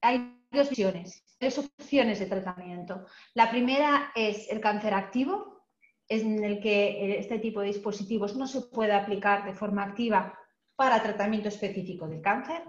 hay 0.00 0.37
dos 0.50 0.68
opciones, 0.68 1.24
dos 1.40 1.58
opciones 1.58 2.18
de 2.18 2.26
tratamiento. 2.26 3.06
La 3.34 3.50
primera 3.50 4.12
es 4.14 4.50
el 4.50 4.60
cáncer 4.60 4.94
activo, 4.94 5.66
en 6.08 6.42
el 6.42 6.60
que 6.60 7.18
este 7.18 7.38
tipo 7.38 7.60
de 7.60 7.68
dispositivos 7.68 8.34
no 8.36 8.46
se 8.46 8.62
puede 8.62 8.92
aplicar 8.92 9.44
de 9.44 9.52
forma 9.52 9.84
activa 9.84 10.38
para 10.74 11.02
tratamiento 11.02 11.48
específico 11.48 12.08
del 12.08 12.22
cáncer 12.22 12.62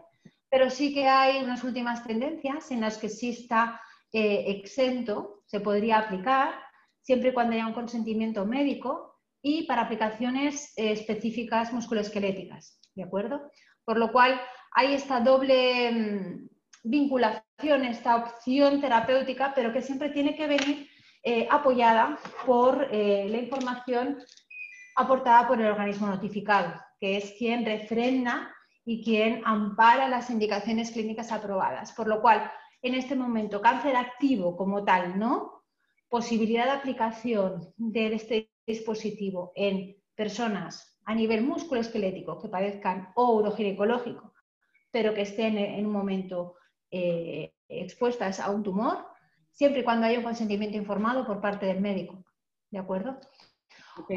pero 0.50 0.70
sí 0.70 0.94
que 0.94 1.08
hay 1.08 1.44
unas 1.44 1.63
últimas 1.63 2.06
tendencias 2.06 2.72
en 2.72 2.82
las 2.82 2.98
que 2.98 3.10
sí 3.10 3.30
está 3.30 3.80
eh, 4.12 4.46
exento, 4.48 5.44
se 5.46 5.60
podría 5.60 6.00
aplicar, 6.00 6.54
siempre 7.02 7.30
y 7.30 7.34
cuando 7.34 7.54
haya 7.54 7.68
un 7.68 7.74
consentimiento 7.74 8.46
médico 8.46 9.20
y 9.42 9.63
para 9.68 9.84
aplicaciones 9.84 10.74
eh, 10.78 10.92
específicas 10.92 11.72
musculoesqueléticas, 11.72 12.80
¿de 12.96 13.04
acuerdo? 13.04 13.52
Por 13.86 13.98
lo 13.98 14.12
cual 14.12 14.42
hay 14.72 14.94
esta 14.94 15.20
doble 15.20 15.92
mm, 15.92 16.50
vinculación, 16.84 17.44
esta 17.62 18.15
opción 18.15 18.82
terapéutica, 18.82 19.54
pero 19.54 19.74
que 19.74 19.82
siempre 19.82 20.10
tiene 20.10 20.36
que 20.36 20.48
venir 20.48 20.89
eh, 21.24 21.48
apoyada 21.50 22.17
por 22.45 22.88
la 22.91 23.38
información 23.38 24.17
aportada 24.95 25.48
por 25.48 25.62
el 25.62 25.67
organismo 25.67 26.08
notificado, 26.08 26.74
que 27.00 27.17
es 27.17 27.34
quien 27.38 27.65
refrenda 27.65 28.54
y 28.84 29.04
quien 29.04 29.41
ampara 29.45 30.10
las 30.10 30.30
indicaciones 30.30 30.91
clínicas 30.91 31.32
aprobadas. 31.32 31.93
Por 31.93 32.08
lo 32.08 32.22
cual, 32.22 32.52
en 32.82 32.95
este 32.95 33.15
momento, 33.15 33.62
cáncer 33.62 33.95
activo 33.95 34.58
como 34.58 34.84
tal, 34.84 35.17
¿no? 35.17 35.63
Posibilidad 36.10 36.65
de 36.65 36.72
aplicación 36.72 37.74
de 37.78 38.13
este 38.13 38.52
dispositivo 38.67 39.54
en 39.56 39.95
personas 40.15 41.00
a 41.06 41.15
nivel 41.15 41.43
musculoesquelético 41.43 42.41
que 42.41 42.50
padezcan 42.50 43.13
o 43.15 43.36
uroginecológico, 43.36 44.34
pero 44.91 45.13
que 45.13 45.22
estén 45.22 45.58
en 45.58 45.86
un 45.86 45.93
momento 45.93 46.56
eh, 46.91 47.54
expuestas 47.67 48.39
a 48.39 48.49
un 48.49 48.63
tumor, 48.63 49.06
siempre 49.52 49.82
y 49.82 49.84
cuando 49.84 50.08
haya 50.08 50.17
un 50.17 50.23
consentimiento 50.23 50.78
informado 50.78 51.25
por 51.25 51.41
parte 51.41 51.65
del 51.65 51.82
médico. 51.82 52.23
¿De 52.71 52.80
acuerdo? 52.80 53.19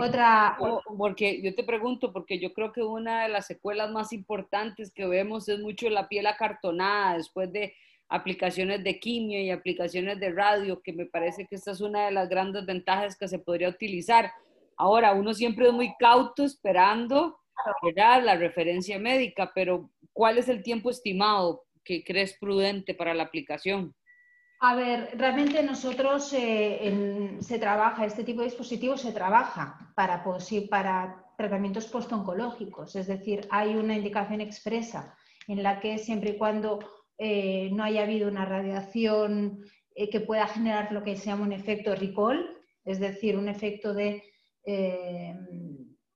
Otra... 0.00 0.56
Porque 0.96 1.42
yo 1.42 1.54
te 1.54 1.64
pregunto, 1.64 2.12
porque 2.12 2.38
yo 2.38 2.52
creo 2.52 2.72
que 2.72 2.82
una 2.82 3.24
de 3.24 3.28
las 3.28 3.46
secuelas 3.46 3.90
más 3.90 4.12
importantes 4.12 4.92
que 4.92 5.06
vemos 5.06 5.48
es 5.48 5.58
mucho 5.58 5.88
la 5.90 6.08
piel 6.08 6.26
acartonada 6.26 7.16
después 7.16 7.52
de 7.52 7.74
aplicaciones 8.08 8.84
de 8.84 9.00
quimio 9.00 9.40
y 9.40 9.50
aplicaciones 9.50 10.20
de 10.20 10.30
radio, 10.30 10.82
que 10.82 10.92
me 10.92 11.06
parece 11.06 11.46
que 11.46 11.56
esta 11.56 11.70
es 11.70 11.80
una 11.80 12.06
de 12.06 12.12
las 12.12 12.28
grandes 12.28 12.66
ventajas 12.66 13.16
que 13.16 13.26
se 13.26 13.38
podría 13.38 13.70
utilizar. 13.70 14.30
Ahora, 14.76 15.12
uno 15.14 15.32
siempre 15.32 15.66
es 15.66 15.72
muy 15.72 15.94
cauto 15.98 16.44
esperando 16.44 17.38
¿verdad? 17.82 18.22
la 18.22 18.36
referencia 18.36 18.98
médica, 18.98 19.50
pero 19.54 19.90
¿cuál 20.12 20.38
es 20.38 20.48
el 20.48 20.62
tiempo 20.62 20.90
estimado 20.90 21.64
que 21.84 22.04
crees 22.04 22.34
prudente 22.38 22.94
para 22.94 23.14
la 23.14 23.24
aplicación? 23.24 23.94
A 24.64 24.76
ver, 24.76 25.10
realmente 25.14 25.60
nosotros 25.64 26.32
eh, 26.34 27.36
se 27.40 27.58
trabaja, 27.58 28.06
este 28.06 28.22
tipo 28.22 28.42
de 28.42 28.46
dispositivos 28.46 29.00
se 29.00 29.10
trabaja 29.10 29.92
para, 29.96 30.22
para 30.70 31.26
tratamientos 31.36 31.86
postoncológicos, 31.86 32.94
es 32.94 33.08
decir, 33.08 33.48
hay 33.50 33.74
una 33.74 33.96
indicación 33.96 34.40
expresa 34.40 35.16
en 35.48 35.64
la 35.64 35.80
que 35.80 35.98
siempre 35.98 36.30
y 36.30 36.38
cuando 36.38 36.78
eh, 37.18 37.70
no 37.72 37.82
haya 37.82 38.04
habido 38.04 38.28
una 38.28 38.44
radiación 38.44 39.64
eh, 39.96 40.08
que 40.08 40.20
pueda 40.20 40.46
generar 40.46 40.92
lo 40.92 41.02
que 41.02 41.16
se 41.16 41.26
llama 41.26 41.44
un 41.44 41.52
efecto 41.52 41.96
recall, 41.96 42.56
es 42.84 43.00
decir, 43.00 43.36
un 43.36 43.48
efecto 43.48 43.92
de 43.92 44.22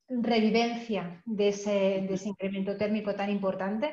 revivencia 0.09 1.21
de 1.25 1.49
ese 1.49 2.29
incremento 2.29 2.77
térmico 2.77 3.13
tan 3.17 3.29
importante, 3.29 3.93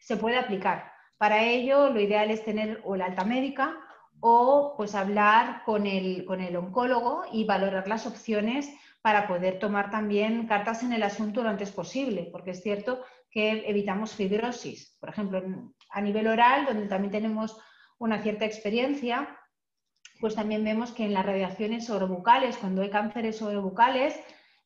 se 0.00 0.16
puede 0.16 0.38
aplicar. 0.38 0.95
Para 1.18 1.44
ello, 1.44 1.90
lo 1.90 2.00
ideal 2.00 2.30
es 2.30 2.44
tener 2.44 2.80
o 2.84 2.96
la 2.96 3.06
alta 3.06 3.24
médica 3.24 3.78
o 4.20 4.74
pues 4.76 4.94
hablar 4.94 5.62
con 5.64 5.86
el, 5.86 6.24
con 6.24 6.40
el 6.40 6.56
oncólogo 6.56 7.24
y 7.32 7.44
valorar 7.44 7.88
las 7.88 8.06
opciones 8.06 8.70
para 9.02 9.28
poder 9.28 9.58
tomar 9.58 9.90
también 9.90 10.46
cartas 10.46 10.82
en 10.82 10.92
el 10.92 11.02
asunto 11.02 11.42
lo 11.42 11.48
antes 11.48 11.70
posible, 11.70 12.28
porque 12.32 12.50
es 12.50 12.62
cierto 12.62 13.02
que 13.30 13.68
evitamos 13.68 14.14
fibrosis. 14.14 14.96
Por 14.98 15.10
ejemplo, 15.10 15.42
a 15.90 16.00
nivel 16.00 16.26
oral, 16.26 16.66
donde 16.66 16.88
también 16.88 17.12
tenemos 17.12 17.56
una 17.98 18.22
cierta 18.22 18.44
experiencia, 18.44 19.38
pues 20.20 20.34
también 20.34 20.64
vemos 20.64 20.92
que 20.92 21.04
en 21.04 21.14
las 21.14 21.24
radiaciones 21.24 21.88
orobucales, 21.90 22.56
cuando 22.56 22.82
hay 22.82 22.90
cánceres 22.90 23.40
orobucales, 23.42 24.18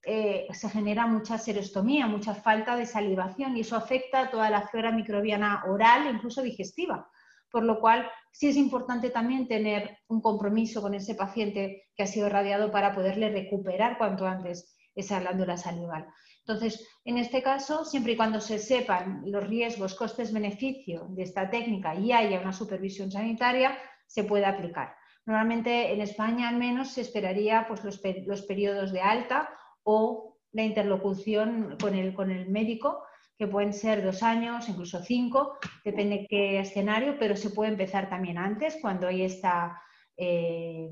eh, 0.02 0.46
se 0.52 0.70
genera 0.70 1.06
mucha 1.06 1.36
serostomía, 1.36 2.06
mucha 2.06 2.34
falta 2.34 2.76
de 2.76 2.86
salivación 2.86 3.56
y 3.56 3.60
eso 3.60 3.76
afecta 3.76 4.20
a 4.20 4.30
toda 4.30 4.48
la 4.48 4.62
flora 4.68 4.92
microbiana 4.92 5.64
oral 5.68 6.14
incluso 6.14 6.42
digestiva. 6.42 7.08
Por 7.50 7.64
lo 7.64 7.80
cual, 7.80 8.08
sí 8.30 8.48
es 8.48 8.56
importante 8.56 9.10
también 9.10 9.48
tener 9.48 9.98
un 10.08 10.20
compromiso 10.20 10.80
con 10.80 10.94
ese 10.94 11.14
paciente 11.14 11.88
que 11.94 12.04
ha 12.04 12.06
sido 12.06 12.28
radiado 12.28 12.70
para 12.70 12.94
poderle 12.94 13.28
recuperar 13.28 13.98
cuanto 13.98 14.26
antes 14.26 14.76
esa 14.94 15.20
glándula 15.20 15.56
salival. 15.56 16.06
Entonces, 16.46 16.88
en 17.04 17.18
este 17.18 17.42
caso, 17.42 17.84
siempre 17.84 18.12
y 18.12 18.16
cuando 18.16 18.40
se 18.40 18.58
sepan 18.58 19.22
los 19.26 19.46
riesgos, 19.46 19.94
costes-beneficio 19.94 21.08
de 21.10 21.24
esta 21.24 21.50
técnica 21.50 21.94
y 21.94 22.12
haya 22.12 22.40
una 22.40 22.52
supervisión 22.52 23.10
sanitaria, 23.10 23.76
se 24.06 24.24
puede 24.24 24.46
aplicar. 24.46 24.94
Normalmente 25.26 25.92
en 25.92 26.00
España 26.00 26.48
al 26.48 26.56
menos 26.56 26.92
se 26.92 27.02
esperaría 27.02 27.66
pues, 27.68 27.84
los, 27.84 28.00
los 28.26 28.42
periodos 28.42 28.92
de 28.92 29.00
alta 29.00 29.50
o 29.92 30.38
la 30.52 30.62
interlocución 30.62 31.76
con 31.80 31.94
el, 31.94 32.14
con 32.14 32.30
el 32.30 32.48
médico, 32.48 33.02
que 33.36 33.48
pueden 33.48 33.72
ser 33.72 34.04
dos 34.04 34.22
años, 34.22 34.68
incluso 34.68 35.02
cinco, 35.02 35.58
depende 35.84 36.26
qué 36.28 36.60
escenario, 36.60 37.16
pero 37.18 37.34
se 37.36 37.50
puede 37.50 37.72
empezar 37.72 38.08
también 38.08 38.38
antes, 38.38 38.78
cuando 38.80 39.08
hay 39.08 39.22
esta, 39.22 39.80
eh, 40.16 40.90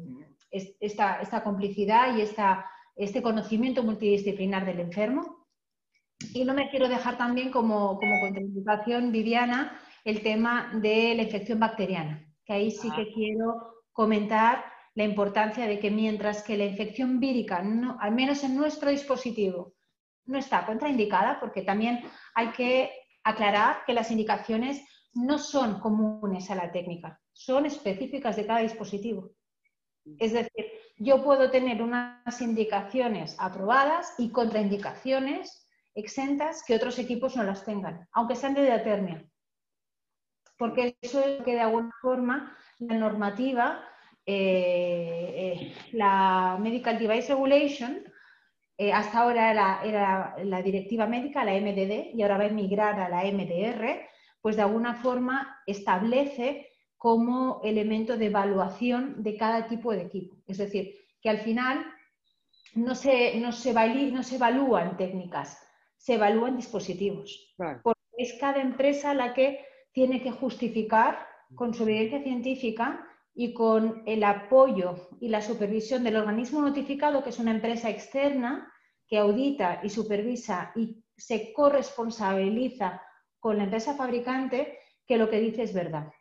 esta, 0.51 1.21
esta, 1.21 1.45
complicidad 1.45 2.17
y 2.17 2.23
esta, 2.23 2.65
este 2.97 3.23
conocimiento 3.23 3.83
multidisciplinar 3.83 4.65
del 4.65 4.81
enfermo. 4.81 5.47
Y 6.35 6.45
no 6.45 6.55
me 6.55 6.69
quiero 6.71 6.89
dejar 6.89 7.17
también 7.17 7.51
como, 7.51 7.99
como 7.99 8.21
contraindicación, 8.21 9.13
Viviana, 9.13 9.79
el 10.05 10.23
tema 10.23 10.73
de 10.75 11.15
la 11.15 11.23
infección 11.23 11.61
bacteriana, 11.61 12.27
que 12.45 12.53
ahí 12.55 12.71
sí 12.71 12.91
que 12.97 13.13
quiero 13.13 13.85
comentar 13.93 14.65
la 14.99 15.05
importancia 15.05 15.69
de 15.69 15.79
que 15.79 15.93
mientras 15.93 16.43
que 16.43 16.57
la 16.57 16.65
infección 16.65 17.21
vírica, 17.21 17.63
al 18.01 18.13
menos 18.17 18.43
en 18.43 18.57
nuestro 18.57 18.91
dispositivo, 18.91 19.75
no 20.27 20.39
está 20.39 20.67
contraindicada, 20.67 21.39
porque 21.39 21.63
también 21.63 22.03
hay 22.35 22.49
que 22.49 22.91
aclarar 23.23 23.85
que 23.87 23.93
las 23.93 24.11
indicaciones 24.11 24.83
no 25.15 25.39
son 25.39 25.79
comunes 25.79 26.51
a 26.51 26.57
la 26.57 26.73
técnica, 26.73 27.21
son 27.31 27.65
específicas 27.65 28.35
de 28.35 28.45
cada 28.45 28.59
dispositivo. 28.59 29.31
Es 30.19 30.33
decir, 30.33 30.67
yo 30.97 31.23
puedo 31.23 31.49
tener 31.49 31.81
unas 31.81 32.41
indicaciones 32.41 33.37
aprobadas 33.39 34.17
y 34.19 34.33
contraindicaciones 34.33 35.65
exentas 35.95 36.65
que 36.67 36.75
otros 36.75 36.99
equipos 36.99 37.37
no 37.37 37.45
las 37.45 37.65
tengan, 37.65 38.09
aunque 38.11 38.35
sean 38.35 38.55
de 38.55 38.65
diatermia. 38.65 39.25
Porque 40.57 40.99
eso 41.01 41.21
es 41.21 41.41
que 41.45 41.53
de 41.53 41.61
alguna 41.61 41.93
forma 42.03 42.57
la 42.81 42.97
normativa, 42.97 43.85
eh, 44.31 45.33
eh, 45.35 45.73
la 45.93 46.59
Medical 46.61 46.99
Device 46.99 47.33
Regulation, 47.33 48.05
eh, 48.77 48.93
hasta 48.93 49.21
ahora 49.21 49.51
era, 49.51 49.81
era, 49.83 50.37
la 50.45 50.61
directiva 50.61 51.07
médica, 51.07 51.47
la 51.47 51.55
MDD, 51.59 52.15
y 52.15 52.21
ahora 52.21 52.37
va 52.37 52.45
a 52.45 52.49
emigrar 52.49 53.01
a 53.01 53.09
la 53.09 53.25
MDR, 53.25 54.03
pues 54.43 54.57
de 54.57 54.63
alguna 54.63 54.97
forma 54.97 55.63
establece 55.67 56.69
como 56.99 57.63
elemento 57.65 58.19
de 58.19 58.27
evaluación 58.27 59.23
de 59.23 59.35
cada 59.39 59.67
tipo 59.67 59.93
de 59.93 60.03
equipo. 60.03 60.37
Es 60.47 60.59
decir, 60.59 60.95
que 61.23 61.31
al 61.31 61.39
final 61.39 61.87
no 62.75 62.95
se, 62.95 63.41
no 63.41 63.51
se, 63.53 63.73
no 64.13 64.23
se 64.23 64.37
evalúan 64.37 64.99
técnicas, 64.99 65.59
se 65.97 66.17
evalúan 66.17 66.55
dispositivos. 66.55 67.57
Porque 67.83 68.03
es 68.19 68.35
cada 68.39 68.61
empresa 68.61 69.15
la 69.15 69.33
que 69.33 69.65
tiene 69.93 70.21
que 70.21 70.33
justificar 70.33 71.27
con 71.55 71.73
su 71.73 71.85
evidencia 71.85 72.23
científica 72.23 73.08
y 73.41 73.55
con 73.55 74.03
el 74.05 74.25
apoyo 74.25 75.11
y 75.21 75.29
la 75.29 75.41
supervisión 75.41 76.03
del 76.03 76.17
organismo 76.17 76.61
notificado, 76.61 77.23
que 77.23 77.31
es 77.31 77.39
una 77.39 77.53
empresa 77.53 77.89
externa 77.89 78.69
que 79.07 79.17
audita 79.17 79.79
y 79.85 79.91
supervisa 79.91 80.73
y 80.75 81.05
se 81.17 81.53
corresponsabiliza 81.53 83.01
con 83.39 83.59
la 83.59 83.63
empresa 83.63 83.95
fabricante, 83.95 84.77
que 85.07 85.19
lo 85.19 85.31
que 85.31 85.39
dice 85.39 85.63
es 85.63 85.73
verdad. 85.73 86.13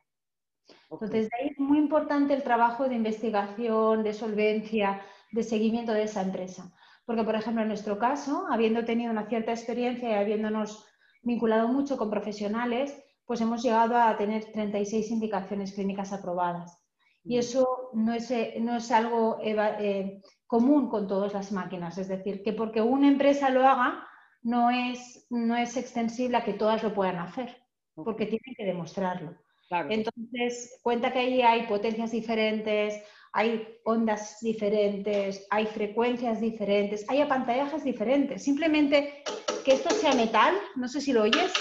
Entonces, 0.92 1.28
de 1.28 1.36
ahí 1.42 1.48
es 1.48 1.58
muy 1.58 1.80
importante 1.80 2.36
el 2.36 2.44
trabajo 2.44 2.88
de 2.88 2.94
investigación, 2.94 4.04
de 4.04 4.14
solvencia, 4.14 5.02
de 5.32 5.42
seguimiento 5.42 5.94
de 5.94 6.04
esa 6.04 6.22
empresa. 6.22 6.72
Porque, 7.04 7.24
por 7.24 7.34
ejemplo, 7.34 7.64
en 7.64 7.70
nuestro 7.70 7.98
caso, 7.98 8.46
habiendo 8.52 8.86
tenido 8.86 9.12
una 9.12 9.28
cierta 9.28 9.54
experiencia 9.54 10.12
y 10.12 10.14
habiéndonos 10.14 10.86
vinculado 11.24 11.68
mucho 11.68 11.98
con 11.98 12.12
profesionales, 12.12 12.96
pues 13.26 13.42
hemos 13.42 13.64
llegado 13.64 13.98
a 13.98 14.16
tener 14.18 14.52
36 14.52 15.10
indicaciones 15.10 15.74
clínicas 15.74 16.14
aprobadas. 16.14 16.87
Y 17.28 17.36
mm. 17.36 17.40
eso 17.40 17.90
no 17.94 18.14
es, 18.14 18.32
no 18.60 18.78
es 18.78 18.92
algo 18.92 19.40
eh, 19.42 20.22
común 20.46 20.90
con 20.90 21.08
todas 21.08 21.34
las 21.34 21.52
máquinas. 21.52 21.98
Es 21.98 22.08
decir, 22.08 22.42
que 22.44 22.54
porque 22.54 22.82
una 22.82 23.08
empresa 23.08 23.50
lo 23.50 23.68
haga, 23.68 24.08
no 24.42 24.70
es, 24.70 25.26
no 25.30 25.56
es 25.56 25.76
extensible 25.78 26.38
a 26.38 26.44
que 26.44 26.54
todas 26.54 26.84
lo 26.84 26.94
puedan 26.94 27.18
hacer, 27.18 27.58
porque 27.96 28.26
tienen 28.26 28.56
que 28.56 28.66
demostrarlo. 28.66 29.36
Entonces, 29.70 30.80
cuenta 30.82 31.12
que 31.12 31.20
ahí 31.20 31.42
hay 31.42 31.68
potencias 31.68 32.12
diferentes, 32.12 33.04
hay 33.34 33.68
ondas 33.84 34.38
diferentes, 34.42 35.46
hay 35.50 35.66
frecuencias 35.66 36.40
diferentes, 36.40 37.06
hay 37.10 37.22
apantallajes 37.22 37.84
diferentes. 37.84 38.44
Simplemente 38.44 39.24
que 39.66 39.74
esto 39.74 39.90
sea 39.90 40.14
metal, 40.14 40.56
no 40.76 40.88
sé 40.88 41.02
si 41.02 41.12
lo 41.12 41.24
oyes, 41.24 41.52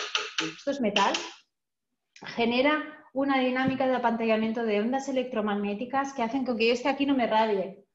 esto 0.40 0.70
es 0.70 0.80
metal, 0.80 1.12
genera 2.36 2.95
una 3.16 3.38
dinámica 3.38 3.88
de 3.88 3.96
apantallamiento 3.96 4.62
de 4.62 4.78
ondas 4.78 5.08
electromagnéticas 5.08 6.12
que 6.12 6.22
hacen 6.22 6.44
que 6.44 6.66
yo 6.66 6.72
esté 6.74 6.90
aquí 6.90 7.06
no 7.06 7.14
me 7.14 7.26
radie, 7.26 7.86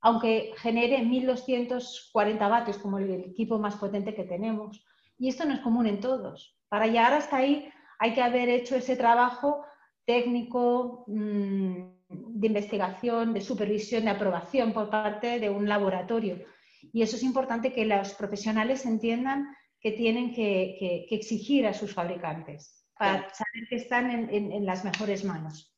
aunque 0.00 0.52
genere 0.56 1.00
1240 1.00 2.48
vatios 2.48 2.78
como 2.78 2.98
el 2.98 3.08
equipo 3.08 3.60
más 3.60 3.76
potente 3.76 4.16
que 4.16 4.24
tenemos. 4.24 4.84
Y 5.16 5.28
esto 5.28 5.44
no 5.44 5.54
es 5.54 5.60
común 5.60 5.86
en 5.86 6.00
todos. 6.00 6.58
Para 6.68 6.88
llegar 6.88 7.12
hasta 7.12 7.36
ahí 7.36 7.70
hay 8.00 8.14
que 8.14 8.22
haber 8.22 8.48
hecho 8.48 8.74
ese 8.74 8.96
trabajo 8.96 9.64
técnico 10.04 11.04
mm, 11.06 12.40
de 12.40 12.46
investigación, 12.48 13.32
de 13.32 13.42
supervisión, 13.42 14.06
de 14.06 14.10
aprobación 14.10 14.72
por 14.72 14.90
parte 14.90 15.38
de 15.38 15.50
un 15.50 15.68
laboratorio. 15.68 16.44
Y 16.92 17.02
eso 17.02 17.14
es 17.14 17.22
importante 17.22 17.72
que 17.72 17.84
los 17.84 18.12
profesionales 18.14 18.84
entiendan 18.86 19.54
que 19.84 19.92
tienen 19.92 20.32
que, 20.32 21.06
exigir 21.10 21.66
a 21.66 21.74
sus 21.74 21.92
fabricantes 21.92 22.86
para 22.98 23.28
saber 23.34 23.68
que 23.68 23.76
están 23.76 24.30
en, 24.30 24.64
las 24.64 24.82
mejores 24.82 25.22
manos. 25.24 25.76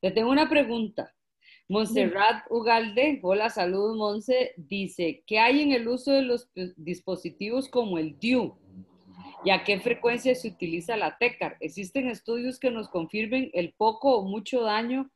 Te 0.00 0.10
tengo 0.10 0.32
una 0.32 0.48
pregunta. 0.48 1.14
Montserrat 1.68 2.44
Ugalde, 2.50 3.20
hola, 3.22 3.48
saludos 3.48 3.96
Monse, 3.96 4.52
dice, 4.56 5.22
¿qué 5.28 5.38
hay 5.38 5.60
en 5.62 5.70
el 5.70 5.86
uso 5.86 6.10
de 6.10 6.22
los 6.22 6.50
dispositivos 6.76 7.68
como 7.68 7.98
el 7.98 8.18
DIU? 8.18 8.58
¿Y 9.44 9.50
a 9.50 9.62
qué 9.62 9.78
frecuencia 9.78 10.34
se 10.34 10.48
utiliza 10.48 10.96
la 10.96 11.16
TECAR? 11.16 11.56
¿Existen 11.60 12.08
estudios 12.08 12.58
que 12.58 12.72
nos 12.72 12.88
confirmen 12.88 13.50
el 13.54 13.74
poco 13.74 14.16
o 14.16 14.24
mucho 14.24 14.62
daño 14.62 15.08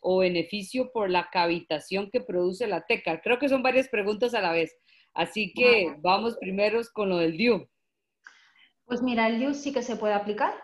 o 0.00 0.18
beneficio 0.18 0.92
por 0.92 1.08
la 1.08 1.30
cavitación 1.32 2.10
que 2.10 2.20
produce 2.20 2.66
la 2.66 2.84
TECAR? 2.84 3.22
Creo 3.22 3.38
que 3.38 3.48
son 3.48 3.62
varias 3.62 3.88
preguntas 3.88 4.34
a 4.34 4.42
la 4.42 4.52
vez. 4.52 4.76
Así 5.14 5.54
que 5.54 5.94
vamos 6.00 6.36
primero 6.38 6.82
con 6.92 7.08
lo 7.08 7.16
del 7.16 7.38
DIU. 7.38 7.66
Pues 8.88 9.02
mira, 9.02 9.28
el 9.28 9.38
DIU 9.38 9.52
sí 9.52 9.72
que 9.72 9.82
se 9.82 9.96
puede 9.96 10.14
aplicar. 10.14 10.54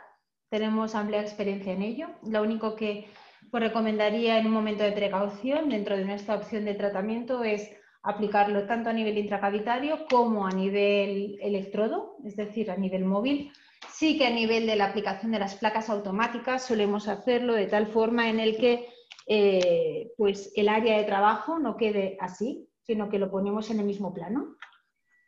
Tenemos 0.48 0.94
amplia 0.94 1.20
experiencia 1.20 1.74
en 1.74 1.82
ello. 1.82 2.08
Lo 2.26 2.42
único 2.42 2.74
que 2.74 3.06
pues, 3.50 3.62
recomendaría 3.62 4.38
en 4.38 4.46
un 4.46 4.52
momento 4.52 4.82
de 4.82 4.92
precaución 4.92 5.68
dentro 5.68 5.94
de 5.94 6.06
nuestra 6.06 6.36
opción 6.36 6.64
de 6.64 6.74
tratamiento 6.74 7.44
es 7.44 7.70
aplicarlo 8.02 8.66
tanto 8.66 8.88
a 8.88 8.94
nivel 8.94 9.18
intracavitario 9.18 10.06
como 10.08 10.46
a 10.46 10.50
nivel 10.50 11.38
electrodo, 11.42 12.16
es 12.24 12.34
decir, 12.34 12.70
a 12.70 12.76
nivel 12.76 13.04
móvil. 13.04 13.52
Sí 13.90 14.16
que 14.16 14.26
a 14.26 14.30
nivel 14.30 14.66
de 14.66 14.76
la 14.76 14.86
aplicación 14.86 15.32
de 15.32 15.38
las 15.38 15.56
placas 15.56 15.90
automáticas 15.90 16.64
solemos 16.64 17.08
hacerlo 17.08 17.52
de 17.52 17.66
tal 17.66 17.88
forma 17.88 18.30
en 18.30 18.40
el 18.40 18.56
que 18.56 18.88
eh, 19.26 20.12
pues 20.16 20.50
el 20.56 20.70
área 20.70 20.96
de 20.96 21.04
trabajo 21.04 21.58
no 21.58 21.76
quede 21.76 22.16
así, 22.20 22.70
sino 22.80 23.10
que 23.10 23.18
lo 23.18 23.30
ponemos 23.30 23.70
en 23.70 23.80
el 23.80 23.86
mismo 23.86 24.14
plano, 24.14 24.56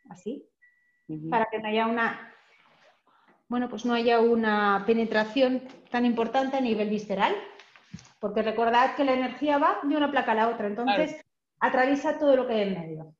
así, 0.09 0.47
para 1.29 1.47
que 1.51 1.59
no 1.59 1.67
haya 1.67 1.87
una 1.87 2.33
bueno, 3.49 3.69
pues 3.69 3.85
no 3.85 3.93
haya 3.93 4.19
una 4.19 4.83
penetración 4.85 5.63
tan 5.89 6.05
importante 6.05 6.57
a 6.57 6.61
nivel 6.61 6.89
visceral, 6.89 7.33
porque 8.19 8.41
recordad 8.41 8.95
que 8.95 9.05
la 9.05 9.13
energía 9.13 9.57
va 9.57 9.79
de 9.83 9.95
una 9.95 10.11
placa 10.11 10.33
a 10.33 10.35
la 10.35 10.49
otra. 10.49 10.67
Entonces, 10.67 11.15
atraviesa 11.59 12.19
todo 12.19 12.35
lo 12.35 12.47
que 12.47 12.53
hay 12.53 12.61
en 12.61 12.79
medio. 12.79 13.15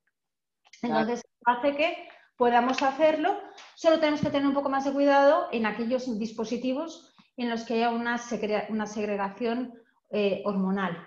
Entonces, 0.82 1.24
hace 1.46 1.76
que 1.76 2.10
podamos 2.36 2.82
hacerlo, 2.84 3.40
solo 3.76 4.00
tenemos 4.00 4.22
que 4.22 4.30
tener 4.30 4.48
un 4.48 4.54
poco 4.54 4.70
más 4.70 4.86
de 4.86 4.92
cuidado 4.92 5.48
en 5.52 5.66
aquellos 5.66 6.20
dispositivos 6.20 7.16
en 7.38 7.50
los 7.50 7.64
que 7.64 7.76
haya 7.76 7.90
una, 7.92 8.18
segregación 8.18 9.74
eh, 10.10 10.42
hormonal, 10.46 10.98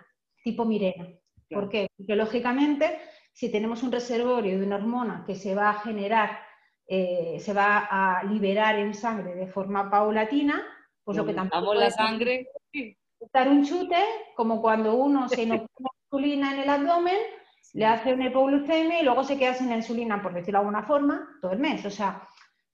tipo 0.43 0.65
Mirena. 0.65 1.09
¿Por 1.49 1.69
qué? 1.69 1.89
Porque 1.97 2.17
lógicamente, 2.17 2.99
si 3.33 3.51
tenemos 3.51 3.83
un 3.83 3.93
reservorio 3.93 4.59
de 4.59 4.67
una 4.67 4.77
hormona 4.77 5.25
que 5.27 5.35
se 5.35 5.55
va 5.55 5.71
a 5.71 5.81
generar, 5.81 6.39
eh, 6.93 7.39
se 7.39 7.53
va 7.53 7.87
a 7.89 8.25
liberar 8.25 8.77
en 8.77 8.95
sangre 8.95 9.37
de 9.37 9.47
forma 9.47 9.89
paulatina, 9.89 10.61
pues 11.05 11.17
lo 11.17 11.25
que 11.25 11.35
tampoco 11.35 11.73
la 11.73 11.89
sangre. 11.89 12.49
dar 13.33 13.49
un 13.49 13.65
chute, 13.65 14.03
como 14.35 14.61
cuando 14.61 14.97
uno 14.97 15.29
se 15.29 15.43
insulina 15.43 16.53
en 16.53 16.61
el 16.63 16.69
abdomen, 16.69 17.17
le 17.75 17.87
hace 17.87 18.13
una 18.13 18.27
hipoglucemia 18.27 19.01
y 19.01 19.05
luego 19.05 19.23
se 19.23 19.39
queda 19.39 19.55
sin 19.55 19.69
la 19.69 19.77
insulina, 19.77 20.21
por 20.21 20.35
decirlo 20.35 20.59
de 20.59 20.67
alguna 20.67 20.83
forma, 20.83 21.29
todo 21.41 21.53
el 21.53 21.61
mes. 21.61 21.87
O 21.87 21.91
sea, 21.91 22.27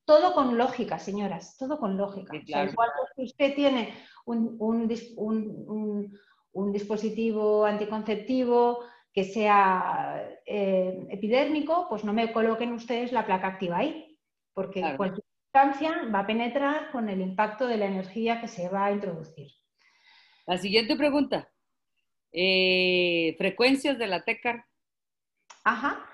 todo 0.07 0.33
con 0.33 0.57
lógica, 0.57 0.99
señoras, 0.99 1.55
todo 1.59 1.79
con 1.79 1.99
lógica. 1.99 2.35
igual 2.37 2.91
que 3.14 3.23
usted 3.23 3.55
tiene 3.55 3.93
un, 4.25 4.89
dispositivo 6.73 7.67
anticonceptivo 7.67 8.79
que 9.12 9.25
sea 9.25 10.27
eh, 10.47 11.07
epidérmico, 11.11 11.87
pues 11.91 12.03
no 12.03 12.14
me 12.14 12.33
coloquen 12.33 12.73
ustedes 12.73 13.12
la 13.12 13.27
placa 13.27 13.49
activa 13.49 13.79
ahí, 13.79 14.06
porque 14.57 14.81
cualquier 14.97 15.27
sustancia 15.45 16.09
va 16.13 16.21
a 16.21 16.27
penetrar 16.27 16.91
con 16.91 17.11
el 17.11 17.21
impacto 17.21 17.67
de 17.67 17.77
la 17.77 17.85
energía 17.85 18.41
que 18.41 18.49
se 18.49 18.71
va 18.71 18.87
a 18.87 18.93
introducir. 18.93 19.53
La 20.47 20.57
siguiente 20.57 20.97
pregunta. 20.97 21.53
Eh, 22.33 23.35
frecuencias 23.37 23.99
de 23.99 24.07
la 24.07 24.25
TECAR. 24.25 24.65
Ajá. 25.63 26.07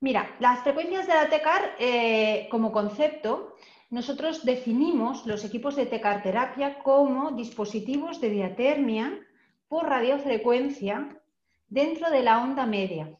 Mira, 0.00 0.34
las 0.40 0.60
frecuencias 0.60 1.06
de 1.06 1.12
la 1.12 1.28
TECAR 1.28 1.76
eh, 1.78 2.48
como 2.50 2.72
concepto, 2.72 3.54
nosotros 3.90 4.46
definimos 4.46 5.26
los 5.26 5.44
equipos 5.44 5.76
de 5.76 5.84
TECAR 5.84 6.22
terapia 6.22 6.78
como 6.78 7.32
dispositivos 7.32 8.18
de 8.22 8.30
diatermia 8.30 9.20
por 9.68 9.86
radiofrecuencia 9.86 11.20
dentro 11.68 12.10
de 12.10 12.22
la 12.22 12.42
onda 12.42 12.64
media. 12.64 13.14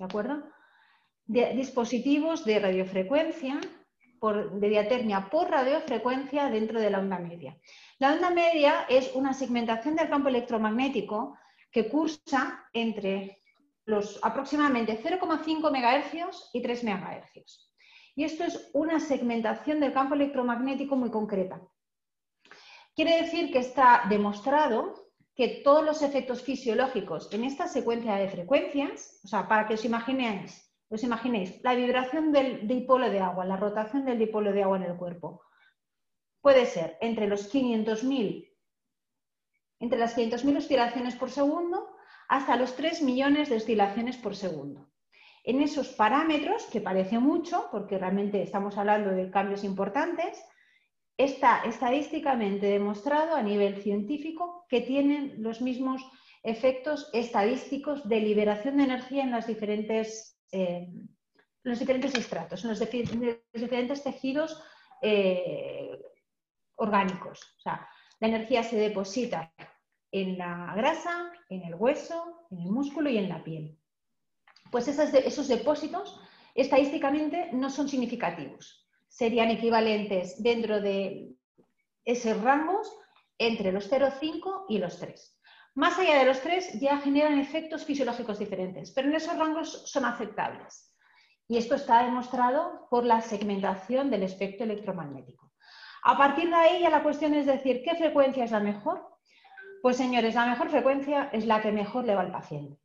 ¿De 0.00 0.04
acuerdo? 0.04 0.42
Dispositivos 1.28 2.44
de 2.44 2.58
radiofrecuencia 2.58 3.60
por, 4.18 4.58
de 4.58 4.68
diatermia 4.68 5.28
por 5.30 5.50
radiofrecuencia 5.50 6.50
dentro 6.50 6.80
de 6.80 6.90
la 6.90 6.98
onda 6.98 7.18
media. 7.18 7.56
La 7.98 8.14
onda 8.14 8.30
media 8.30 8.86
es 8.88 9.14
una 9.14 9.34
segmentación 9.34 9.94
del 9.94 10.08
campo 10.08 10.28
electromagnético 10.28 11.36
que 11.70 11.88
cursa 11.88 12.64
entre 12.72 13.38
los 13.84 14.18
aproximadamente 14.22 15.00
0,5 15.02 15.70
MHz 15.70 16.50
y 16.52 16.62
3 16.62 16.84
MHz. 16.84 17.70
Y 18.16 18.24
esto 18.24 18.44
es 18.44 18.70
una 18.72 18.98
segmentación 18.98 19.80
del 19.80 19.92
campo 19.92 20.14
electromagnético 20.14 20.96
muy 20.96 21.10
concreta. 21.10 21.60
Quiere 22.94 23.22
decir 23.22 23.52
que 23.52 23.60
está 23.60 24.04
demostrado 24.08 25.12
que 25.36 25.62
todos 25.62 25.84
los 25.84 26.02
efectos 26.02 26.42
fisiológicos 26.42 27.32
en 27.32 27.44
esta 27.44 27.68
secuencia 27.68 28.16
de 28.16 28.28
frecuencias, 28.28 29.20
o 29.22 29.28
sea, 29.28 29.46
para 29.46 29.68
que 29.68 29.74
os 29.74 29.84
imaginéis, 29.84 30.67
os 30.90 31.02
imaginéis 31.02 31.62
la 31.62 31.74
vibración 31.74 32.32
del 32.32 32.66
dipolo 32.66 33.10
de 33.10 33.20
agua, 33.20 33.44
la 33.44 33.56
rotación 33.56 34.04
del 34.04 34.18
dipolo 34.18 34.52
de 34.52 34.62
agua 34.62 34.78
en 34.78 34.84
el 34.84 34.96
cuerpo, 34.96 35.42
puede 36.40 36.66
ser 36.66 36.96
entre 37.00 37.26
los 37.26 37.52
500.000 37.52 38.48
entre 39.80 39.98
las 39.98 40.16
500.000 40.16 40.56
oscilaciones 40.58 41.14
por 41.14 41.30
segundo 41.30 41.88
hasta 42.28 42.56
los 42.56 42.74
3 42.74 43.02
millones 43.02 43.48
de 43.48 43.56
oscilaciones 43.56 44.16
por 44.16 44.34
segundo. 44.34 44.90
En 45.44 45.62
esos 45.62 45.88
parámetros, 45.88 46.64
que 46.66 46.80
parece 46.80 47.18
mucho, 47.18 47.68
porque 47.70 47.96
realmente 47.96 48.42
estamos 48.42 48.76
hablando 48.76 49.10
de 49.10 49.30
cambios 49.30 49.64
importantes, 49.64 50.44
está 51.16 51.62
estadísticamente 51.64 52.66
demostrado 52.66 53.34
a 53.34 53.42
nivel 53.42 53.82
científico 53.82 54.66
que 54.68 54.80
tienen 54.80 55.42
los 55.42 55.60
mismos 55.60 56.02
efectos 56.42 57.08
estadísticos 57.12 58.08
de 58.08 58.20
liberación 58.20 58.76
de 58.76 58.84
energía 58.84 59.24
en, 59.24 59.46
diferentes, 59.46 60.37
eh, 60.52 60.88
los 61.62 61.78
diferentes 61.78 62.14
estratos, 62.14 62.64
los, 62.64 62.78
diferentes 62.80 64.02
tejidos 64.02 64.62
eh, 65.02 65.98
orgánicos. 66.76 67.40
O 67.58 67.60
sea, 67.60 67.88
la 68.20 68.28
energía 68.28 68.62
se 68.62 68.76
deposita 68.76 69.52
en 70.10 70.38
la 70.38 70.74
grasa, 70.76 71.32
en 71.48 71.62
el 71.64 71.74
hueso, 71.74 72.46
en 72.50 72.60
el 72.60 72.70
músculo 72.70 73.10
y 73.10 73.18
en 73.18 73.28
la 73.28 73.44
piel. 73.44 73.78
Pues 74.70 74.88
esos 74.88 75.48
depósitos 75.48 76.20
estadísticamente 76.54 77.50
no 77.52 77.70
son 77.70 77.88
significativos 77.88 78.88
serían 79.08 79.50
equivalentes 79.50 80.42
dentro 80.42 80.80
de 80.80 81.34
esos 82.04 82.40
rangos 82.42 82.90
entre 83.38 83.72
los 83.72 83.90
0,5 83.90 84.66
y 84.68 84.78
los 84.78 84.98
3. 84.98 85.37
Más 85.78 85.96
allá 85.96 86.18
de 86.18 86.24
los 86.24 86.40
3 86.40 86.80
ya 86.80 86.98
generan 86.98 87.38
efectos 87.38 87.84
fisiológicos 87.84 88.40
diferentes, 88.40 88.90
pero 88.90 89.06
en 89.06 89.14
esos 89.14 89.38
rangos 89.38 89.84
son 89.86 90.06
aceptables. 90.06 90.92
Y 91.46 91.56
esto 91.56 91.76
está 91.76 92.02
demostrado 92.02 92.88
por 92.90 93.04
la 93.04 93.20
segmentación 93.20 94.10
del 94.10 94.24
espectro 94.24 94.64
electromagnético. 94.64 95.52
A 96.02 96.18
partir 96.18 96.48
de 96.48 96.56
ahí 96.56 96.82
ya 96.82 96.90
la 96.90 97.04
cuestión 97.04 97.32
es 97.34 97.46
decir, 97.46 97.84
¿qué 97.84 97.94
frecuencia 97.94 98.42
es 98.42 98.50
la 98.50 98.58
mejor? 98.58 99.06
Pues 99.80 99.96
señores, 99.96 100.34
la 100.34 100.46
mejor 100.46 100.68
frecuencia 100.68 101.30
es 101.32 101.46
la 101.46 101.62
que 101.62 101.70
mejor 101.70 102.04
le 102.06 102.16
va 102.16 102.22
al 102.22 102.32
paciente. 102.32 102.76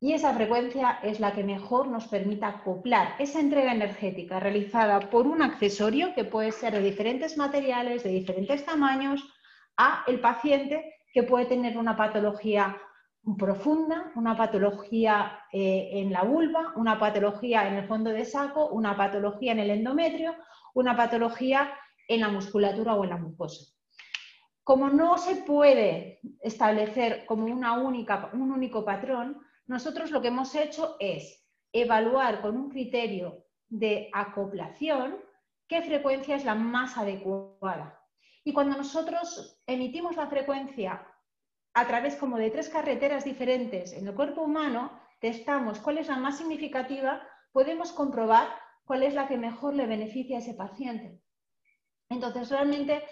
Y 0.00 0.14
esa 0.14 0.34
frecuencia 0.34 0.98
es 1.04 1.20
la 1.20 1.32
que 1.32 1.44
mejor 1.44 1.86
nos 1.86 2.08
permite 2.08 2.44
acoplar 2.44 3.14
esa 3.20 3.38
entrega 3.38 3.72
energética 3.72 4.40
realizada 4.40 4.98
por 5.10 5.28
un 5.28 5.42
accesorio 5.42 6.12
que 6.12 6.24
puede 6.24 6.50
ser 6.50 6.72
de 6.72 6.80
diferentes 6.80 7.36
materiales, 7.36 8.02
de 8.02 8.10
diferentes 8.10 8.66
tamaños, 8.66 9.32
a 9.76 10.02
el 10.08 10.18
paciente 10.18 10.97
que 11.12 11.22
puede 11.22 11.46
tener 11.46 11.76
una 11.76 11.96
patología 11.96 12.76
profunda, 13.36 14.12
una 14.14 14.36
patología 14.36 15.40
eh, 15.52 15.90
en 15.92 16.12
la 16.12 16.22
vulva, 16.22 16.72
una 16.76 16.98
patología 16.98 17.68
en 17.68 17.74
el 17.74 17.86
fondo 17.86 18.10
de 18.10 18.24
saco, 18.24 18.68
una 18.68 18.96
patología 18.96 19.52
en 19.52 19.58
el 19.58 19.70
endometrio, 19.70 20.34
una 20.74 20.96
patología 20.96 21.70
en 22.06 22.20
la 22.20 22.28
musculatura 22.28 22.94
o 22.94 23.04
en 23.04 23.10
la 23.10 23.16
mucosa. 23.18 23.64
Como 24.64 24.88
no 24.90 25.18
se 25.18 25.36
puede 25.36 26.20
establecer 26.40 27.26
como 27.26 27.46
una 27.46 27.78
única, 27.78 28.30
un 28.32 28.52
único 28.52 28.84
patrón, 28.84 29.40
nosotros 29.66 30.10
lo 30.10 30.20
que 30.22 30.28
hemos 30.28 30.54
hecho 30.54 30.96
es 31.00 31.46
evaluar 31.72 32.40
con 32.40 32.56
un 32.56 32.70
criterio 32.70 33.44
de 33.68 34.08
acoplación 34.12 35.16
qué 35.66 35.82
frecuencia 35.82 36.36
es 36.36 36.44
la 36.44 36.54
más 36.54 36.96
adecuada. 36.96 37.97
Y 38.48 38.54
cuando 38.54 38.78
nosotros 38.78 39.60
emitimos 39.66 40.16
la 40.16 40.26
frecuencia 40.26 41.06
a 41.74 41.86
través 41.86 42.16
como 42.16 42.38
de 42.38 42.50
tres 42.50 42.70
carreteras 42.70 43.22
diferentes 43.22 43.92
en 43.92 44.08
el 44.08 44.14
cuerpo 44.14 44.40
humano, 44.40 44.98
testamos 45.20 45.80
cuál 45.80 45.98
es 45.98 46.08
la 46.08 46.16
más 46.16 46.38
significativa, 46.38 47.20
podemos 47.52 47.92
comprobar 47.92 48.48
cuál 48.86 49.02
es 49.02 49.12
la 49.12 49.28
que 49.28 49.36
mejor 49.36 49.74
le 49.74 49.84
beneficia 49.84 50.38
a 50.38 50.40
ese 50.40 50.54
paciente. 50.54 51.20
Entonces, 52.08 52.48
realmente 52.48 53.02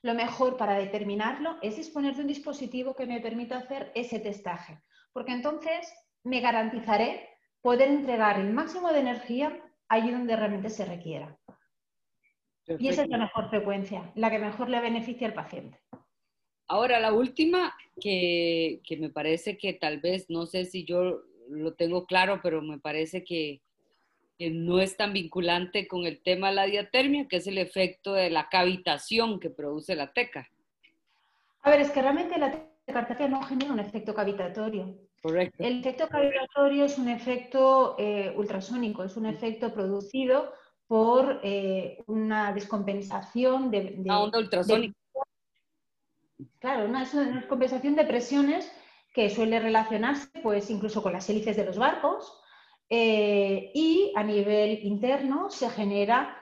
lo 0.00 0.14
mejor 0.14 0.56
para 0.56 0.78
determinarlo 0.78 1.58
es 1.60 1.76
disponer 1.76 2.14
de 2.14 2.22
un 2.22 2.28
dispositivo 2.28 2.96
que 2.96 3.04
me 3.04 3.20
permita 3.20 3.58
hacer 3.58 3.92
ese 3.94 4.18
testaje 4.18 4.82
porque 5.12 5.32
entonces 5.32 5.92
me 6.24 6.40
garantizaré 6.40 7.28
poder 7.60 7.90
entregar 7.90 8.40
el 8.40 8.54
máximo 8.54 8.90
de 8.94 9.00
energía 9.00 9.62
allí 9.90 10.10
donde 10.10 10.36
realmente 10.36 10.70
se 10.70 10.86
requiera. 10.86 11.38
Y 12.66 12.88
esa 12.88 13.02
es 13.02 13.08
la 13.08 13.18
mejor 13.18 13.48
frecuencia, 13.50 14.12
la 14.14 14.30
que 14.30 14.38
mejor 14.38 14.68
le 14.68 14.80
beneficia 14.80 15.26
al 15.26 15.34
paciente. 15.34 15.78
Ahora, 16.68 17.00
la 17.00 17.12
última 17.12 17.74
que, 18.00 18.80
me 18.98 19.10
parece 19.10 19.58
que 19.58 19.72
tal 19.72 19.98
vez, 20.00 20.30
no 20.30 20.46
sé 20.46 20.64
si 20.64 20.84
yo 20.84 21.22
lo 21.48 21.74
tengo 21.74 22.06
claro, 22.06 22.40
pero 22.42 22.62
me 22.62 22.78
parece 22.78 23.24
que, 23.24 23.60
que, 24.38 24.50
no 24.50 24.78
es 24.78 24.96
tan 24.96 25.12
vinculante 25.12 25.88
con 25.88 26.04
el 26.04 26.22
tema 26.22 26.50
de 26.50 26.54
la 26.54 26.66
diatermia, 26.66 27.26
que 27.26 27.38
es 27.38 27.46
el 27.48 27.58
efecto 27.58 28.12
de 28.12 28.30
la 28.30 28.48
cavitación 28.48 29.40
que 29.40 29.50
produce 29.50 29.96
la 29.96 30.12
teca. 30.12 30.48
A 31.62 31.70
ver, 31.70 31.80
es 31.80 31.90
que 31.90 32.02
realmente 32.02 32.38
la 32.38 32.52
cartera 32.86 33.26
no 33.26 33.42
genera 33.42 33.72
un 33.72 33.80
efecto 33.80 34.14
cavitatorio. 34.14 34.96
Correcto. 35.22 35.62
El 35.62 35.80
efecto 35.80 36.08
cavitatorio 36.08 36.84
es 36.84 36.98
un 36.98 37.08
efecto 37.08 37.96
eh, 37.98 38.32
ultrasónico, 38.36 39.04
es 39.04 39.16
un 39.16 39.26
efecto 39.26 39.74
producido 39.74 40.52
por 40.90 41.40
eh, 41.44 42.02
una 42.08 42.52
descompensación 42.52 43.70
de, 43.70 43.94
de 43.98 44.10
onda 44.10 44.40
ultrasónica. 44.40 44.98
claro, 46.58 46.88
una, 46.88 47.08
una 47.14 47.40
descompensación 47.40 47.94
de 47.94 48.04
presiones 48.04 48.68
que 49.14 49.30
suele 49.30 49.60
relacionarse 49.60 50.28
pues 50.42 50.68
incluso 50.70 51.00
con 51.00 51.12
las 51.12 51.30
hélices 51.30 51.56
de 51.56 51.64
los 51.64 51.78
barcos 51.78 52.42
eh, 52.88 53.70
y 53.72 54.12
a 54.16 54.24
nivel 54.24 54.84
interno 54.84 55.50
se 55.50 55.70
genera 55.70 56.36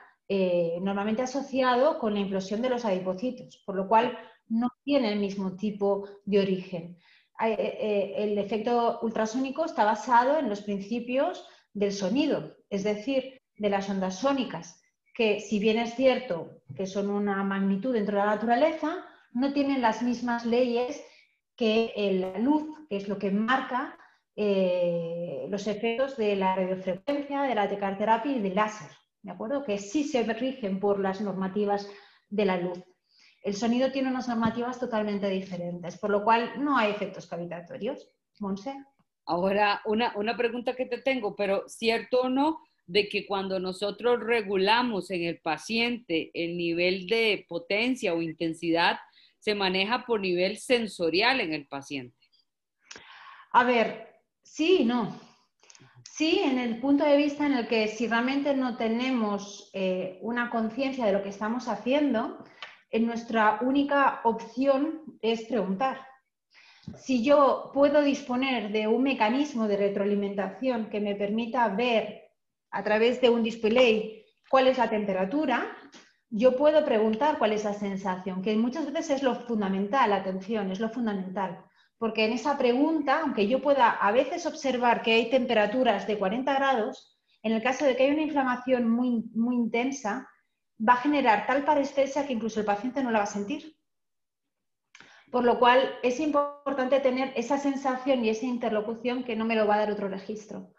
normalmente 0.81 1.23
asociado 1.23 1.97
con 1.97 2.13
la 2.13 2.19
implosión 2.19 2.61
de 2.61 2.69
los 2.69 2.85
adipocitos, 2.85 3.63
por 3.65 3.75
lo 3.75 3.87
cual 3.87 4.15
no 4.47 4.69
tiene 4.83 5.11
el 5.11 5.19
mismo 5.19 5.55
tipo 5.55 6.07
de 6.25 6.39
origen. 6.39 6.99
Eh, 7.41 7.55
eh, 7.57 8.13
el 8.17 8.37
efecto 8.37 8.99
ultrasónico 9.01 9.63
está 9.63 9.85
basado 9.85 10.37
en 10.37 10.49
los 10.49 10.61
principios 10.61 11.47
del 11.73 11.93
sonido, 11.93 12.57
es 12.69 12.83
decir, 12.83 13.38
de 13.59 13.69
las 13.69 13.89
ondas 13.89 14.19
sónicas, 14.19 14.81
que 15.13 15.39
si 15.39 15.59
bien 15.59 15.77
es 15.77 15.95
cierto 15.95 16.61
que 16.75 16.87
son 16.87 17.09
una 17.09 17.43
magnitud 17.43 17.93
dentro 17.93 18.17
de 18.17 18.25
la 18.25 18.35
naturaleza, 18.35 19.05
no 19.33 19.53
tienen 19.53 19.81
las 19.81 20.01
mismas 20.01 20.45
leyes 20.45 21.03
que 21.55 21.91
la 22.13 22.39
luz, 22.39 22.87
que 22.89 22.95
es 22.95 23.07
lo 23.09 23.19
que 23.19 23.31
marca 23.31 23.97
eh, 24.35 25.45
los 25.49 25.67
efectos 25.67 26.15
de 26.15 26.37
la 26.37 26.55
radiofrecuencia, 26.55 27.41
de 27.41 27.53
la 27.53 27.67
tecarterapia 27.67 28.31
y 28.31 28.39
del 28.39 28.55
láser, 28.55 28.89
¿de 29.21 29.31
acuerdo? 29.31 29.65
Que 29.65 29.77
sí 29.77 30.05
se 30.05 30.23
rigen 30.23 30.79
por 30.79 31.01
las 31.01 31.19
normativas 31.19 31.89
de 32.29 32.45
la 32.45 32.57
luz. 32.57 32.79
El 33.43 33.55
sonido 33.55 33.91
tiene 33.91 34.09
unas 34.09 34.29
normativas 34.29 34.79
totalmente 34.79 35.27
diferentes, 35.27 35.97
por 35.97 36.11
lo 36.11 36.23
cual 36.23 36.53
no 36.63 36.77
hay 36.77 36.91
efectos 36.91 37.27
cavitatorios. 37.27 38.09
Monse. 38.39 38.73
Ahora, 39.25 39.81
una, 39.85 40.13
una 40.15 40.37
pregunta 40.37 40.75
que 40.75 40.85
te 40.85 41.01
tengo, 41.01 41.35
pero 41.35 41.67
¿cierto 41.67 42.21
o 42.21 42.29
no 42.29 42.61
de 42.89 43.07
que 43.07 43.27
cuando 43.27 43.59
nosotros 43.59 44.19
regulamos 44.19 45.11
en 45.11 45.23
el 45.23 45.39
paciente 45.39 46.31
el 46.33 46.57
nivel 46.57 47.05
de 47.07 47.45
potencia 47.47 48.13
o 48.15 48.21
intensidad, 48.21 48.97
se 49.37 49.53
maneja 49.53 50.05
por 50.05 50.19
nivel 50.19 50.57
sensorial 50.57 51.39
en 51.39 51.53
el 51.53 51.67
paciente? 51.67 52.17
A 53.51 53.63
ver, 53.63 54.07
sí 54.41 54.79
y 54.81 54.85
no. 54.85 55.19
Sí, 56.03 56.41
en 56.43 56.57
el 56.57 56.79
punto 56.79 57.05
de 57.05 57.15
vista 57.15 57.45
en 57.45 57.53
el 57.53 57.67
que 57.67 57.87
si 57.87 58.07
realmente 58.07 58.55
no 58.55 58.75
tenemos 58.75 59.69
eh, 59.73 60.17
una 60.21 60.49
conciencia 60.49 61.05
de 61.05 61.13
lo 61.13 61.21
que 61.21 61.29
estamos 61.29 61.67
haciendo, 61.67 62.43
nuestra 62.91 63.59
única 63.61 64.21
opción 64.23 65.03
es 65.21 65.43
preguntar. 65.43 66.01
Si 66.97 67.23
yo 67.23 67.69
puedo 67.71 68.01
disponer 68.01 68.71
de 68.71 68.87
un 68.87 69.03
mecanismo 69.03 69.67
de 69.67 69.77
retroalimentación 69.77 70.89
que 70.89 70.99
me 70.99 71.13
permita 71.13 71.67
ver 71.67 72.28
a 72.71 72.83
través 72.83 73.21
de 73.21 73.29
un 73.29 73.43
display 73.43 74.25
cuál 74.49 74.67
es 74.67 74.77
la 74.77 74.89
temperatura, 74.89 75.75
yo 76.29 76.55
puedo 76.55 76.85
preguntar 76.85 77.37
cuál 77.37 77.53
es 77.53 77.63
la 77.63 77.73
sensación, 77.73 78.41
que 78.41 78.55
muchas 78.55 78.91
veces 78.91 79.17
es 79.17 79.23
lo 79.23 79.35
fundamental, 79.35 80.13
atención, 80.13 80.71
es 80.71 80.79
lo 80.79 80.89
fundamental. 80.89 81.63
Porque 81.97 82.25
en 82.25 82.33
esa 82.33 82.57
pregunta, 82.57 83.21
aunque 83.21 83.47
yo 83.47 83.61
pueda 83.61 83.89
a 83.89 84.11
veces 84.11 84.45
observar 84.45 85.01
que 85.01 85.13
hay 85.13 85.29
temperaturas 85.29 86.07
de 86.07 86.17
40 86.17 86.53
grados, 86.53 87.19
en 87.43 87.53
el 87.53 87.63
caso 87.63 87.85
de 87.85 87.95
que 87.95 88.03
haya 88.03 88.13
una 88.13 88.21
inflamación 88.21 88.89
muy, 88.89 89.23
muy 89.33 89.55
intensa, 89.55 90.29
va 90.87 90.93
a 90.93 90.97
generar 90.97 91.45
tal 91.45 91.65
parestesia 91.65 92.25
que 92.25 92.33
incluso 92.33 92.59
el 92.59 92.65
paciente 92.65 93.03
no 93.03 93.11
la 93.11 93.19
va 93.19 93.23
a 93.25 93.27
sentir. 93.27 93.75
Por 95.31 95.43
lo 95.43 95.59
cual 95.59 95.95
es 96.01 96.19
importante 96.19 96.99
tener 96.99 97.33
esa 97.35 97.57
sensación 97.57 98.23
y 98.23 98.29
esa 98.29 98.45
interlocución 98.45 99.23
que 99.23 99.35
no 99.35 99.45
me 99.45 99.55
lo 99.55 99.67
va 99.67 99.75
a 99.75 99.79
dar 99.79 99.91
otro 99.91 100.07
registro. 100.07 100.73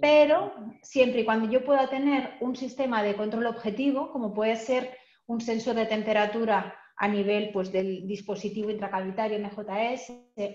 Pero 0.00 0.52
siempre 0.82 1.20
y 1.20 1.24
cuando 1.24 1.50
yo 1.50 1.64
pueda 1.64 1.88
tener 1.88 2.36
un 2.40 2.56
sistema 2.56 3.02
de 3.02 3.14
control 3.14 3.46
objetivo, 3.46 4.10
como 4.10 4.32
puede 4.32 4.56
ser 4.56 4.96
un 5.26 5.40
sensor 5.40 5.76
de 5.76 5.86
temperatura 5.86 6.74
a 6.96 7.08
nivel 7.08 7.50
pues, 7.52 7.72
del 7.72 8.06
dispositivo 8.06 8.70
intracavitario 8.70 9.38
MJS 9.38 10.12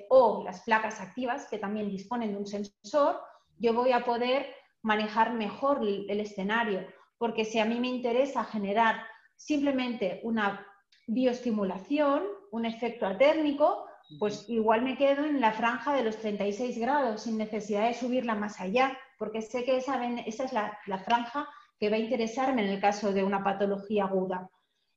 o 0.09 0.43
las 0.43 0.61
placas 0.61 1.01
activas 1.01 1.47
que 1.49 1.57
también 1.57 1.89
disponen 1.89 2.31
de 2.31 2.37
un 2.37 2.45
sensor, 2.45 3.19
yo 3.57 3.73
voy 3.73 3.91
a 3.91 4.03
poder 4.03 4.47
manejar 4.81 5.33
mejor 5.33 5.79
el 5.81 6.19
escenario, 6.19 6.85
porque 7.17 7.45
si 7.45 7.57
a 7.57 7.65
mí 7.65 7.79
me 7.79 7.87
interesa 7.87 8.43
generar 8.43 9.01
simplemente 9.35 10.19
una 10.23 10.65
bioestimulación, 11.07 12.23
un 12.51 12.65
efecto 12.65 13.07
atérmico, 13.07 13.87
pues 14.19 14.47
igual 14.47 14.83
me 14.83 14.97
quedo 14.97 15.25
en 15.25 15.41
la 15.41 15.51
franja 15.51 15.93
de 15.93 16.03
los 16.03 16.17
36 16.17 16.77
grados 16.77 17.23
sin 17.23 17.37
necesidad 17.37 17.87
de 17.87 17.95
subirla 17.95 18.35
más 18.35 18.59
allá, 18.61 18.95
porque 19.17 19.41
sé 19.41 19.63
que 19.63 19.77
esa, 19.77 20.03
esa 20.25 20.43
es 20.43 20.53
la, 20.53 20.99
franja 21.03 21.47
que 21.79 21.89
va 21.89 21.95
a 21.95 21.99
interesarme 21.99 22.63
en 22.63 22.69
el 22.69 22.81
caso 22.81 23.13
de 23.13 23.23
una 23.23 23.43
patología 23.43 24.05
aguda. 24.05 24.49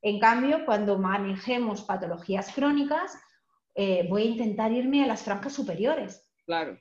En 0.02 0.20
cambio, 0.20 0.64
cuando 0.64 0.98
manejemos 0.98 1.82
patologías 1.82 2.52
crónicas, 2.52 3.18
eh, 3.74 4.06
voy 4.08 4.22
a 4.22 4.30
intentar 4.30 4.72
irme 4.72 5.02
a 5.02 5.06
las 5.06 5.22
franjas 5.22 5.52
superiores. 5.52 6.30
Claro. 6.46 6.78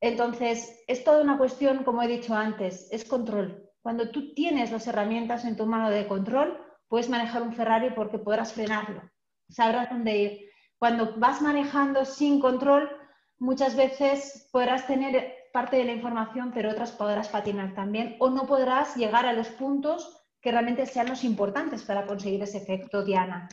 Entonces, 0.00 0.82
es 0.86 1.04
toda 1.04 1.22
una 1.22 1.38
cuestión, 1.38 1.84
como 1.84 2.02
he 2.02 2.08
dicho 2.08 2.34
antes, 2.34 2.88
es 2.90 3.04
control. 3.04 3.68
Cuando 3.82 4.10
tú 4.10 4.32
tienes 4.34 4.70
las 4.70 4.86
herramientas 4.86 5.44
en 5.44 5.56
tu 5.56 5.66
mano 5.66 5.90
de 5.90 6.06
control, 6.06 6.60
puedes 6.88 7.08
manejar 7.08 7.42
un 7.42 7.52
Ferrari 7.52 7.90
porque 7.90 8.18
podrás 8.18 8.52
frenarlo, 8.52 9.02
sabrás 9.48 9.90
dónde 9.90 10.16
ir. 10.16 10.50
Cuando 10.78 11.16
vas 11.18 11.40
manejando 11.40 12.04
sin 12.04 12.40
control, 12.40 12.90
muchas 13.38 13.76
veces 13.76 14.48
podrás 14.52 14.86
tener 14.86 15.34
parte 15.52 15.76
de 15.76 15.84
la 15.84 15.92
información, 15.92 16.50
pero 16.54 16.70
otras 16.70 16.92
podrás 16.92 17.28
patinar 17.28 17.74
también, 17.74 18.16
o 18.18 18.30
no 18.30 18.46
podrás 18.46 18.96
llegar 18.96 19.26
a 19.26 19.32
los 19.32 19.48
puntos 19.48 20.18
que 20.40 20.50
realmente 20.50 20.86
sean 20.86 21.08
los 21.08 21.24
importantes 21.24 21.82
para 21.82 22.06
conseguir 22.06 22.42
ese 22.42 22.58
efecto 22.58 23.04
Diana. 23.04 23.48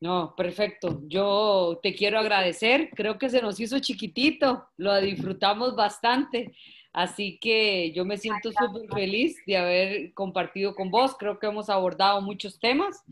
No, 0.00 0.34
perfecto. 0.36 1.02
Yo 1.08 1.80
te 1.82 1.94
quiero 1.94 2.20
agradecer. 2.20 2.90
Creo 2.94 3.18
que 3.18 3.28
se 3.28 3.42
nos 3.42 3.58
hizo 3.58 3.80
chiquitito, 3.80 4.68
lo 4.76 4.98
disfrutamos 5.00 5.74
bastante. 5.74 6.54
Así 6.92 7.38
que 7.40 7.92
yo 7.92 8.04
me 8.04 8.16
siento 8.16 8.50
súper 8.50 8.88
feliz 8.92 9.36
de 9.46 9.56
haber 9.56 10.14
compartido 10.14 10.74
con 10.74 10.90
vos. 10.90 11.16
Creo 11.18 11.38
que 11.38 11.48
hemos 11.48 11.68
abordado 11.68 12.22
muchos 12.22 12.58
temas. 12.60 13.02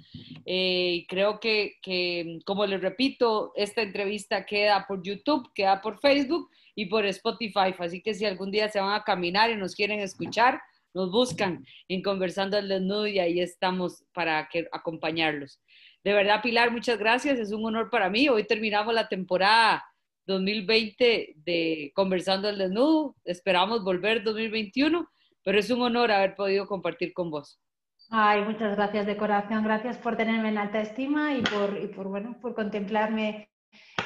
Eh, 0.45 0.93
y 0.95 1.07
creo 1.07 1.41
que, 1.41 1.75
que, 1.83 2.39
como 2.45 2.65
les 2.67 2.81
repito, 2.81 3.53
esta 3.57 3.83
entrevista 3.83 4.47
queda 4.47 4.87
por 4.87 5.03
YouTube, 5.03 5.53
queda 5.55 5.81
por 5.83 5.99
Facebook 5.99 6.49
y 6.77 6.87
por 6.87 7.05
Spotify. 7.07 7.75
Así 7.77 8.01
que 8.01 8.15
si 8.15 8.25
algún 8.25 8.53
día 8.53 8.69
se 8.69 8.79
van 8.79 8.93
a 8.93 9.03
caminar 9.03 9.51
y 9.51 9.57
nos 9.57 9.75
quieren 9.75 9.99
escuchar, 9.99 10.61
nos 10.95 11.11
buscan 11.11 11.67
en 11.89 12.03
Conversando 12.03 12.57
al 12.57 12.69
Desnudo 12.69 13.09
y 13.09 13.19
ahí 13.19 13.41
estamos 13.41 14.05
para 14.13 14.49
que, 14.49 14.69
acompañarlos. 14.71 15.61
De 16.05 16.13
verdad, 16.13 16.41
Pilar, 16.43 16.71
muchas 16.71 16.99
gracias. 16.99 17.39
Es 17.39 17.51
un 17.51 17.65
honor 17.65 17.91
para 17.91 18.09
mí. 18.09 18.29
Hoy 18.29 18.47
terminamos 18.47 18.95
la 18.95 19.09
temporada 19.09 19.85
2020 20.27 21.35
de 21.37 21.93
Conversando 21.95 22.49
al 22.49 22.59
Desnudo. 22.59 23.17
Esperamos 23.25 23.83
volver 23.83 24.23
2021, 24.23 25.09
pero 25.43 25.59
es 25.59 25.71
un 25.71 25.83
honor 25.83 26.13
haber 26.13 26.37
podido 26.37 26.67
compartir 26.67 27.13
con 27.13 27.31
vos. 27.31 27.59
Ay, 28.11 28.43
muchas 28.43 28.77
gracias 28.77 29.07
de 29.07 29.17
corazón. 29.17 29.65
Gracias 29.65 29.97
por 29.99 30.17
tenerme 30.17 30.51
en 30.51 30.59
alta 30.59 30.81
estima 30.81 31.35
y 31.35 31.43
por, 31.43 31.77
y 31.83 31.89
por, 31.89 32.07
bueno, 32.09 32.39
por 32.41 32.55
contemplarme 32.55 33.49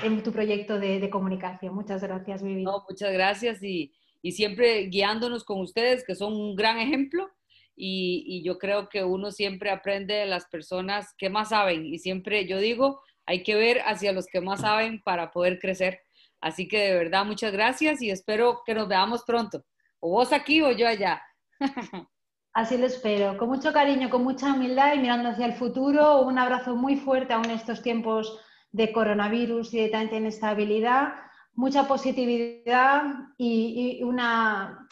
en 0.03 0.23
tu 0.23 0.33
proyecto 0.33 0.79
de, 0.79 1.01
de 1.01 1.11
comunicación. 1.11 1.75
Muchas 1.75 2.03
gracias, 2.03 2.43
Vivi. 2.43 2.63
No, 2.63 2.85
muchas 2.89 3.13
gracias 3.13 3.63
y, 3.63 3.93
y, 4.23 4.33
siempre 4.33 4.87
guiándonos 4.87 5.45
con 5.45 5.61
ustedes, 5.61 6.05
que 6.05 6.15
son 6.15 6.35
un 6.35 6.57
gran 6.57 6.79
ejemplo. 6.79 7.29
Y, 7.77 8.25
y 8.27 8.43
yo 8.43 8.59
creo 8.59 8.89
que 8.89 9.05
uno 9.05 9.31
siempre 9.31 9.71
aprende 9.71 10.15
de 10.15 10.27
las 10.27 10.47
personas 10.47 11.15
que 11.17 11.31
más 11.31 11.51
saben. 11.51 11.87
Y 11.87 11.99
siempre 11.99 12.47
yo 12.47 12.59
digo, 12.59 13.01
hay 13.27 13.43
que 13.43 13.55
ver 13.55 13.81
hacia 13.87 14.13
los 14.13 14.27
que 14.27 14.41
más 14.41 14.61
saben 14.61 15.01
para 15.03 15.31
poder 15.31 15.59
crecer. 15.59 16.01
Así 16.41 16.69
que 16.69 16.79
de 16.79 16.95
verdad, 16.95 17.25
muchas 17.25 17.53
gracias 17.53 18.03
y 18.03 18.11
espero 18.11 18.63
que 18.65 18.75
nos 18.75 18.89
veamos 18.89 19.25
pronto. 19.25 19.65
O 20.01 20.11
vos 20.11 20.33
aquí 20.33 20.63
o 20.63 20.73
yo 20.73 20.89
allá. 20.89 21.23
Así 22.53 22.77
lo 22.77 22.87
espero, 22.87 23.39
con 23.39 23.49
mucho 23.49 23.73
cariño, 23.73 24.11
con 24.11 24.25
mucha 24.25 24.53
humildad 24.53 24.95
y 24.95 24.99
mirando 24.99 25.29
hacia 25.29 25.47
el 25.47 25.53
futuro. 25.53 26.23
Un 26.23 26.39
abrazo 26.39 26.75
muy 26.75 26.97
fuerte 26.97 27.33
aún 27.33 27.45
en 27.45 27.53
estos 27.53 27.83
tiempos 27.83 28.41
de 28.73 28.93
coronavirus 28.93 29.75
y 29.75 29.81
de 29.83 29.89
tanta 29.89 30.17
inestabilidad. 30.17 31.15
Mucha 31.55 31.87
positividad 31.87 33.03
y, 33.37 34.03
una... 34.03 34.89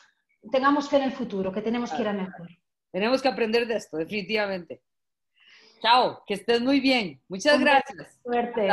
Tengamos 0.53 0.89
fe 0.89 0.97
en 0.97 1.03
el 1.05 1.13
futuro, 1.13 1.53
que 1.53 1.63
tenemos 1.63 1.93
que 1.93 2.03
ir 2.03 2.09
a 2.09 2.13
mejor. 2.13 2.49
Tenemos 2.93 3.21
que 3.21 3.29
aprender 3.29 3.67
de 3.67 3.77
esto, 3.77 3.97
definitivamente. 3.97 4.81
Chao, 5.83 6.23
que 6.27 6.35
estés 6.35 6.61
muy 6.61 6.81
bien. 6.81 7.21
Muchas 7.29 7.61
gracias. 7.61 8.19
Suerte. 8.23 8.69